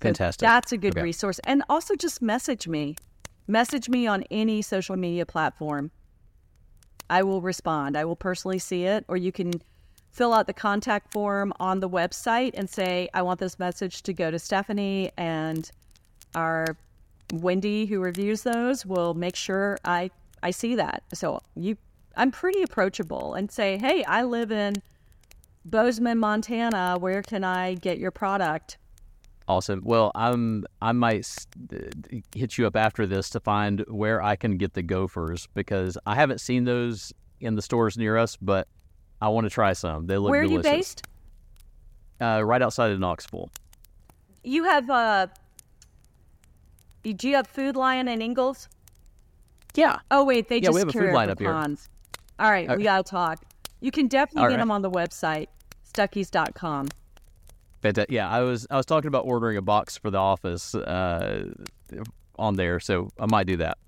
So 0.00 0.08
Fantastic. 0.08 0.40
That's 0.40 0.72
a 0.72 0.76
good 0.76 0.96
Okay. 0.96 1.02
resource. 1.02 1.38
And 1.44 1.62
also 1.68 1.94
just 1.94 2.22
message 2.22 2.66
me. 2.66 2.96
Message 3.46 3.88
me 3.88 4.06
on 4.06 4.24
any 4.30 4.62
social 4.62 4.96
media 4.96 5.26
platform. 5.26 5.90
I 7.10 7.22
will 7.22 7.42
respond. 7.42 7.96
I 7.96 8.04
will 8.04 8.16
personally 8.16 8.58
see 8.58 8.84
it. 8.84 9.04
Or 9.08 9.16
you 9.16 9.30
can 9.30 9.62
fill 10.12 10.34
out 10.34 10.46
the 10.46 10.52
contact 10.52 11.12
form 11.12 11.52
on 11.58 11.80
the 11.80 11.88
website 11.88 12.52
and 12.54 12.68
say, 12.68 13.08
I 13.14 13.22
want 13.22 13.40
this 13.40 13.58
message 13.58 14.02
to 14.02 14.12
go 14.12 14.30
to 14.30 14.38
Stephanie 14.38 15.10
and 15.16 15.70
our 16.34 16.76
Wendy 17.32 17.86
who 17.86 18.00
reviews 18.00 18.42
those 18.42 18.84
will 18.84 19.14
make 19.14 19.36
sure 19.36 19.78
I 19.84 20.10
I 20.42 20.50
see 20.50 20.74
that. 20.76 21.02
So 21.14 21.40
you 21.56 21.76
I'm 22.14 22.30
pretty 22.30 22.62
approachable 22.62 23.34
and 23.34 23.50
say, 23.50 23.78
"Hey, 23.78 24.04
I 24.04 24.22
live 24.22 24.52
in 24.52 24.74
Bozeman, 25.64 26.18
Montana. 26.18 26.98
Where 26.98 27.22
can 27.22 27.42
I 27.42 27.74
get 27.74 27.98
your 27.98 28.10
product?" 28.10 28.76
Awesome. 29.48 29.80
Well, 29.82 30.12
I'm 30.14 30.66
I 30.82 30.92
might 30.92 31.26
hit 32.34 32.58
you 32.58 32.66
up 32.66 32.76
after 32.76 33.06
this 33.06 33.30
to 33.30 33.40
find 33.40 33.80
where 33.88 34.20
I 34.22 34.36
can 34.36 34.58
get 34.58 34.74
the 34.74 34.82
gophers 34.82 35.48
because 35.54 35.96
I 36.04 36.16
haven't 36.16 36.40
seen 36.40 36.64
those 36.64 37.14
in 37.40 37.54
the 37.54 37.62
stores 37.62 37.96
near 37.96 38.18
us, 38.18 38.36
but 38.36 38.68
I 39.22 39.28
want 39.28 39.44
to 39.44 39.50
try 39.50 39.72
some. 39.72 40.06
They 40.08 40.18
look 40.18 40.32
Where 40.32 40.40
are 40.40 40.42
you 40.42 40.60
delicious. 40.60 40.70
based? 40.96 41.06
Uh, 42.20 42.42
right 42.44 42.60
outside 42.60 42.90
of 42.90 42.98
Knoxville. 42.98 43.50
You 44.42 44.64
have 44.64 44.90
uh 44.90 45.28
do 47.04 47.28
you 47.28 47.36
have 47.36 47.46
Food 47.46 47.76
Lion 47.76 48.08
and 48.08 48.20
Ingles? 48.20 48.68
Yeah. 49.74 50.00
Oh 50.10 50.24
wait, 50.24 50.48
they 50.48 50.56
Yeah, 50.56 50.62
just 50.62 50.74
we 50.74 50.80
have 50.80 50.88
a 50.88 50.92
carry 50.92 51.06
Food 51.12 51.16
our 51.16 51.30
up 51.30 51.38
here. 51.38 51.52
All 51.52 52.50
right, 52.50 52.76
we 52.76 52.82
gotta 52.82 53.04
talk. 53.04 53.44
You 53.80 53.92
can 53.92 54.08
definitely 54.08 54.42
All 54.42 54.48
get 54.48 54.56
right. 54.56 54.60
them 54.60 54.72
on 54.72 54.82
the 54.82 54.90
website, 54.90 55.46
stuckeys.com. 55.92 56.88
Fanta- 57.80 58.06
yeah, 58.08 58.28
I 58.28 58.40
was 58.40 58.66
I 58.70 58.76
was 58.76 58.86
talking 58.86 59.06
about 59.08 59.24
ordering 59.24 59.56
a 59.56 59.62
box 59.62 59.96
for 59.96 60.10
the 60.10 60.18
office 60.18 60.74
uh, 60.74 61.44
on 62.38 62.56
there, 62.56 62.80
so 62.80 63.10
I 63.20 63.26
might 63.26 63.46
do 63.46 63.56
that. 63.58 63.78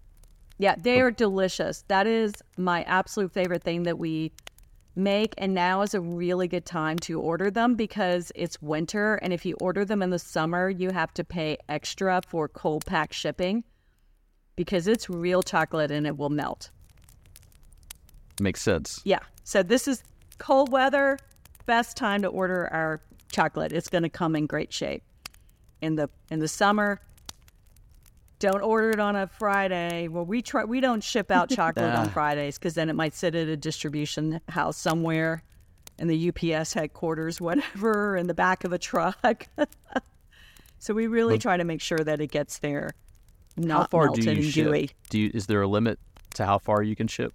Yeah, 0.58 0.76
they 0.78 1.00
are 1.00 1.10
delicious. 1.10 1.84
That 1.88 2.06
is 2.06 2.32
my 2.56 2.84
absolute 2.84 3.32
favorite 3.32 3.64
thing 3.64 3.82
that 3.84 3.98
we 3.98 4.30
make. 4.96 5.34
And 5.38 5.54
now 5.54 5.82
is 5.82 5.94
a 5.94 6.00
really 6.00 6.48
good 6.48 6.64
time 6.64 6.98
to 7.00 7.20
order 7.20 7.50
them 7.50 7.74
because 7.74 8.32
it's 8.34 8.60
winter. 8.62 9.16
And 9.16 9.32
if 9.32 9.44
you 9.44 9.56
order 9.60 9.84
them 9.84 10.02
in 10.02 10.10
the 10.10 10.18
summer, 10.18 10.68
you 10.68 10.90
have 10.90 11.12
to 11.14 11.24
pay 11.24 11.58
extra 11.68 12.20
for 12.26 12.48
cold 12.48 12.84
pack 12.86 13.12
shipping 13.12 13.64
because 14.56 14.86
it's 14.86 15.10
real 15.10 15.42
chocolate 15.42 15.90
and 15.90 16.06
it 16.06 16.16
will 16.16 16.30
melt. 16.30 16.70
Makes 18.40 18.62
sense. 18.62 19.00
Yeah. 19.04 19.20
So 19.44 19.62
this 19.62 19.86
is 19.86 20.02
cold 20.38 20.72
weather, 20.72 21.18
best 21.66 21.96
time 21.96 22.22
to 22.22 22.28
order 22.28 22.68
our 22.72 23.00
chocolate. 23.30 23.72
It's 23.72 23.88
going 23.88 24.02
to 24.02 24.08
come 24.08 24.34
in 24.36 24.46
great 24.46 24.72
shape. 24.72 25.02
In 25.80 25.96
the 25.96 26.08
in 26.30 26.38
the 26.38 26.48
summer, 26.48 27.00
don't 28.44 28.62
order 28.62 28.90
it 28.90 29.00
on 29.00 29.16
a 29.16 29.26
Friday. 29.26 30.08
Well, 30.08 30.26
we 30.26 30.42
try 30.42 30.64
we 30.64 30.80
don't 30.80 31.02
ship 31.02 31.30
out 31.30 31.48
chocolate 31.58 31.94
on. 31.94 32.08
Fridays 32.10 32.58
cuz 32.58 32.74
then 32.74 32.90
it 32.90 32.94
might 32.94 33.14
sit 33.14 33.34
at 33.34 33.48
a 33.48 33.56
distribution 33.56 34.40
house 34.48 34.76
somewhere 34.76 35.42
in 35.98 36.08
the 36.08 36.28
UPS 36.28 36.74
headquarters, 36.74 37.40
whatever, 37.40 38.16
in 38.16 38.26
the 38.26 38.34
back 38.34 38.64
of 38.64 38.72
a 38.72 38.78
truck. 38.78 39.46
so 40.78 40.92
we 40.92 41.06
really 41.06 41.38
try 41.38 41.56
to 41.56 41.64
make 41.64 41.80
sure 41.80 41.98
that 41.98 42.20
it 42.20 42.30
gets 42.30 42.58
there 42.58 42.90
not 43.56 43.82
how 43.82 43.86
far 43.86 44.08
do 44.08 44.22
melted 44.22 44.24
you 44.24 44.32
and 44.32 44.44
ship? 44.44 44.64
dewy. 44.66 44.90
Do 45.08 45.18
you, 45.18 45.30
is 45.32 45.46
there 45.46 45.62
a 45.62 45.68
limit 45.68 45.98
to 46.34 46.44
how 46.44 46.58
far 46.58 46.82
you 46.82 46.96
can 46.96 47.06
ship? 47.06 47.32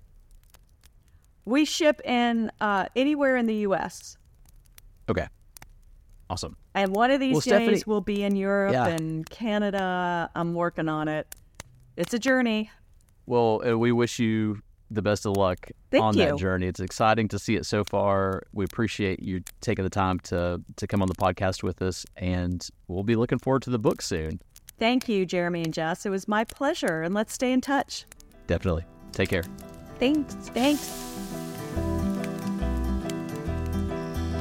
We 1.45 1.65
ship 1.65 2.01
in 2.05 2.51
uh, 2.61 2.87
anywhere 2.95 3.37
in 3.37 3.47
the 3.47 3.55
U.S. 3.55 4.17
Okay. 5.09 5.27
Awesome. 6.29 6.55
And 6.75 6.93
one 6.95 7.09
of 7.11 7.19
these 7.19 7.33
Well, 7.33 7.41
days 7.41 7.47
Stephanie- 7.79 7.83
we'll 7.87 8.01
be 8.01 8.23
in 8.23 8.35
Europe 8.35 8.73
Yeah. 8.73 8.87
and 8.87 9.27
Canada. 9.29 10.29
I'm 10.35 10.53
working 10.53 10.87
on 10.87 11.07
it. 11.07 11.33
It's 11.97 12.13
a 12.13 12.19
journey. 12.19 12.69
Well, 13.25 13.59
we 13.77 13.91
wish 13.91 14.19
you 14.19 14.61
the 14.91 15.01
best 15.01 15.25
of 15.25 15.37
luck 15.37 15.69
Thank 15.91 16.03
on 16.03 16.17
you. 16.17 16.25
that 16.25 16.37
journey. 16.37 16.65
It's 16.67 16.79
exciting 16.79 17.27
to 17.29 17.37
see 17.39 17.55
it 17.55 17.65
so 17.65 17.83
far. 17.83 18.43
We 18.53 18.65
appreciate 18.65 19.21
you 19.21 19.41
taking 19.61 19.83
the 19.83 19.89
time 19.89 20.19
to 20.21 20.61
to 20.77 20.87
come 20.87 21.01
on 21.01 21.07
the 21.07 21.15
podcast 21.15 21.61
with 21.63 21.81
us, 21.81 22.05
and 22.15 22.67
we'll 22.87 23.03
be 23.03 23.15
looking 23.15 23.37
forward 23.39 23.61
to 23.63 23.69
the 23.69 23.79
book 23.79 24.01
soon. 24.01 24.39
Thank 24.79 25.09
you, 25.09 25.25
Jeremy 25.25 25.63
and 25.63 25.73
Jess. 25.73 26.05
It 26.05 26.09
was 26.09 26.27
my 26.27 26.43
pleasure, 26.43 27.01
and 27.03 27.13
let's 27.13 27.33
stay 27.33 27.51
in 27.51 27.61
touch. 27.61 28.05
Definitely. 28.47 28.85
Take 29.11 29.29
care. 29.29 29.43
Thanks. 29.99 30.33
Thanks. 30.53 31.48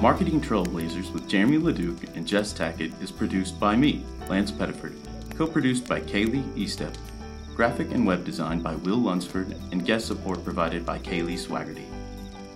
Marketing 0.00 0.40
Trailblazers 0.40 1.12
with 1.12 1.28
Jeremy 1.28 1.58
LeDuc 1.58 2.14
and 2.14 2.24
Jess 2.24 2.52
Tackett 2.52 2.92
is 3.02 3.10
produced 3.10 3.58
by 3.58 3.74
me, 3.74 4.04
Lance 4.28 4.52
Pettiford, 4.52 4.94
co-produced 5.36 5.88
by 5.88 6.00
Kaylee 6.00 6.44
Eastep, 6.54 6.94
graphic 7.56 7.90
and 7.90 8.06
web 8.06 8.24
design 8.24 8.60
by 8.60 8.76
Will 8.76 8.98
Lunsford, 8.98 9.56
and 9.72 9.84
guest 9.84 10.06
support 10.06 10.44
provided 10.44 10.86
by 10.86 11.00
Kaylee 11.00 11.34
Swaggerty. 11.34 11.84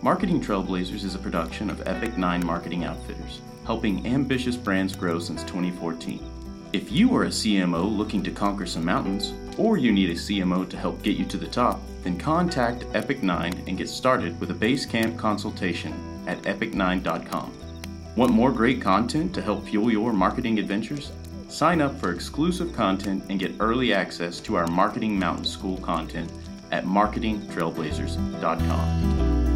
Marketing 0.02 0.40
Trailblazers 0.40 1.02
is 1.02 1.16
a 1.16 1.18
production 1.18 1.68
of 1.68 1.84
Epic 1.84 2.16
9 2.16 2.46
Marketing 2.46 2.84
Outfitters, 2.84 3.40
helping 3.66 4.06
ambitious 4.06 4.54
brands 4.54 4.94
grow 4.94 5.18
since 5.18 5.42
2014. 5.42 6.24
If 6.72 6.92
you 6.92 7.12
are 7.16 7.24
a 7.24 7.28
CMO 7.28 7.84
looking 7.84 8.22
to 8.22 8.30
conquer 8.30 8.66
some 8.66 8.84
mountains, 8.84 9.34
or 9.58 9.76
you 9.78 9.90
need 9.90 10.10
a 10.10 10.14
CMO 10.14 10.68
to 10.70 10.76
help 10.76 11.02
get 11.02 11.16
you 11.16 11.24
to 11.24 11.38
the 11.38 11.48
top, 11.48 11.80
then 12.04 12.16
contact 12.16 12.86
Epic 12.94 13.24
9 13.24 13.64
and 13.66 13.76
get 13.76 13.88
started 13.88 14.38
with 14.38 14.52
a 14.52 14.54
Basecamp 14.54 15.18
consultation 15.18 16.11
at 16.26 16.42
epic9.com. 16.42 17.52
Want 18.16 18.32
more 18.32 18.52
great 18.52 18.80
content 18.80 19.34
to 19.34 19.42
help 19.42 19.66
fuel 19.66 19.90
your 19.90 20.12
marketing 20.12 20.58
adventures? 20.58 21.12
Sign 21.48 21.80
up 21.80 21.98
for 21.98 22.12
exclusive 22.12 22.74
content 22.74 23.24
and 23.28 23.38
get 23.38 23.54
early 23.60 23.92
access 23.92 24.40
to 24.40 24.56
our 24.56 24.66
Marketing 24.66 25.16
Mountain 25.18 25.44
School 25.44 25.76
content 25.78 26.32
at 26.70 26.84
marketingtrailblazers.com. 26.84 29.51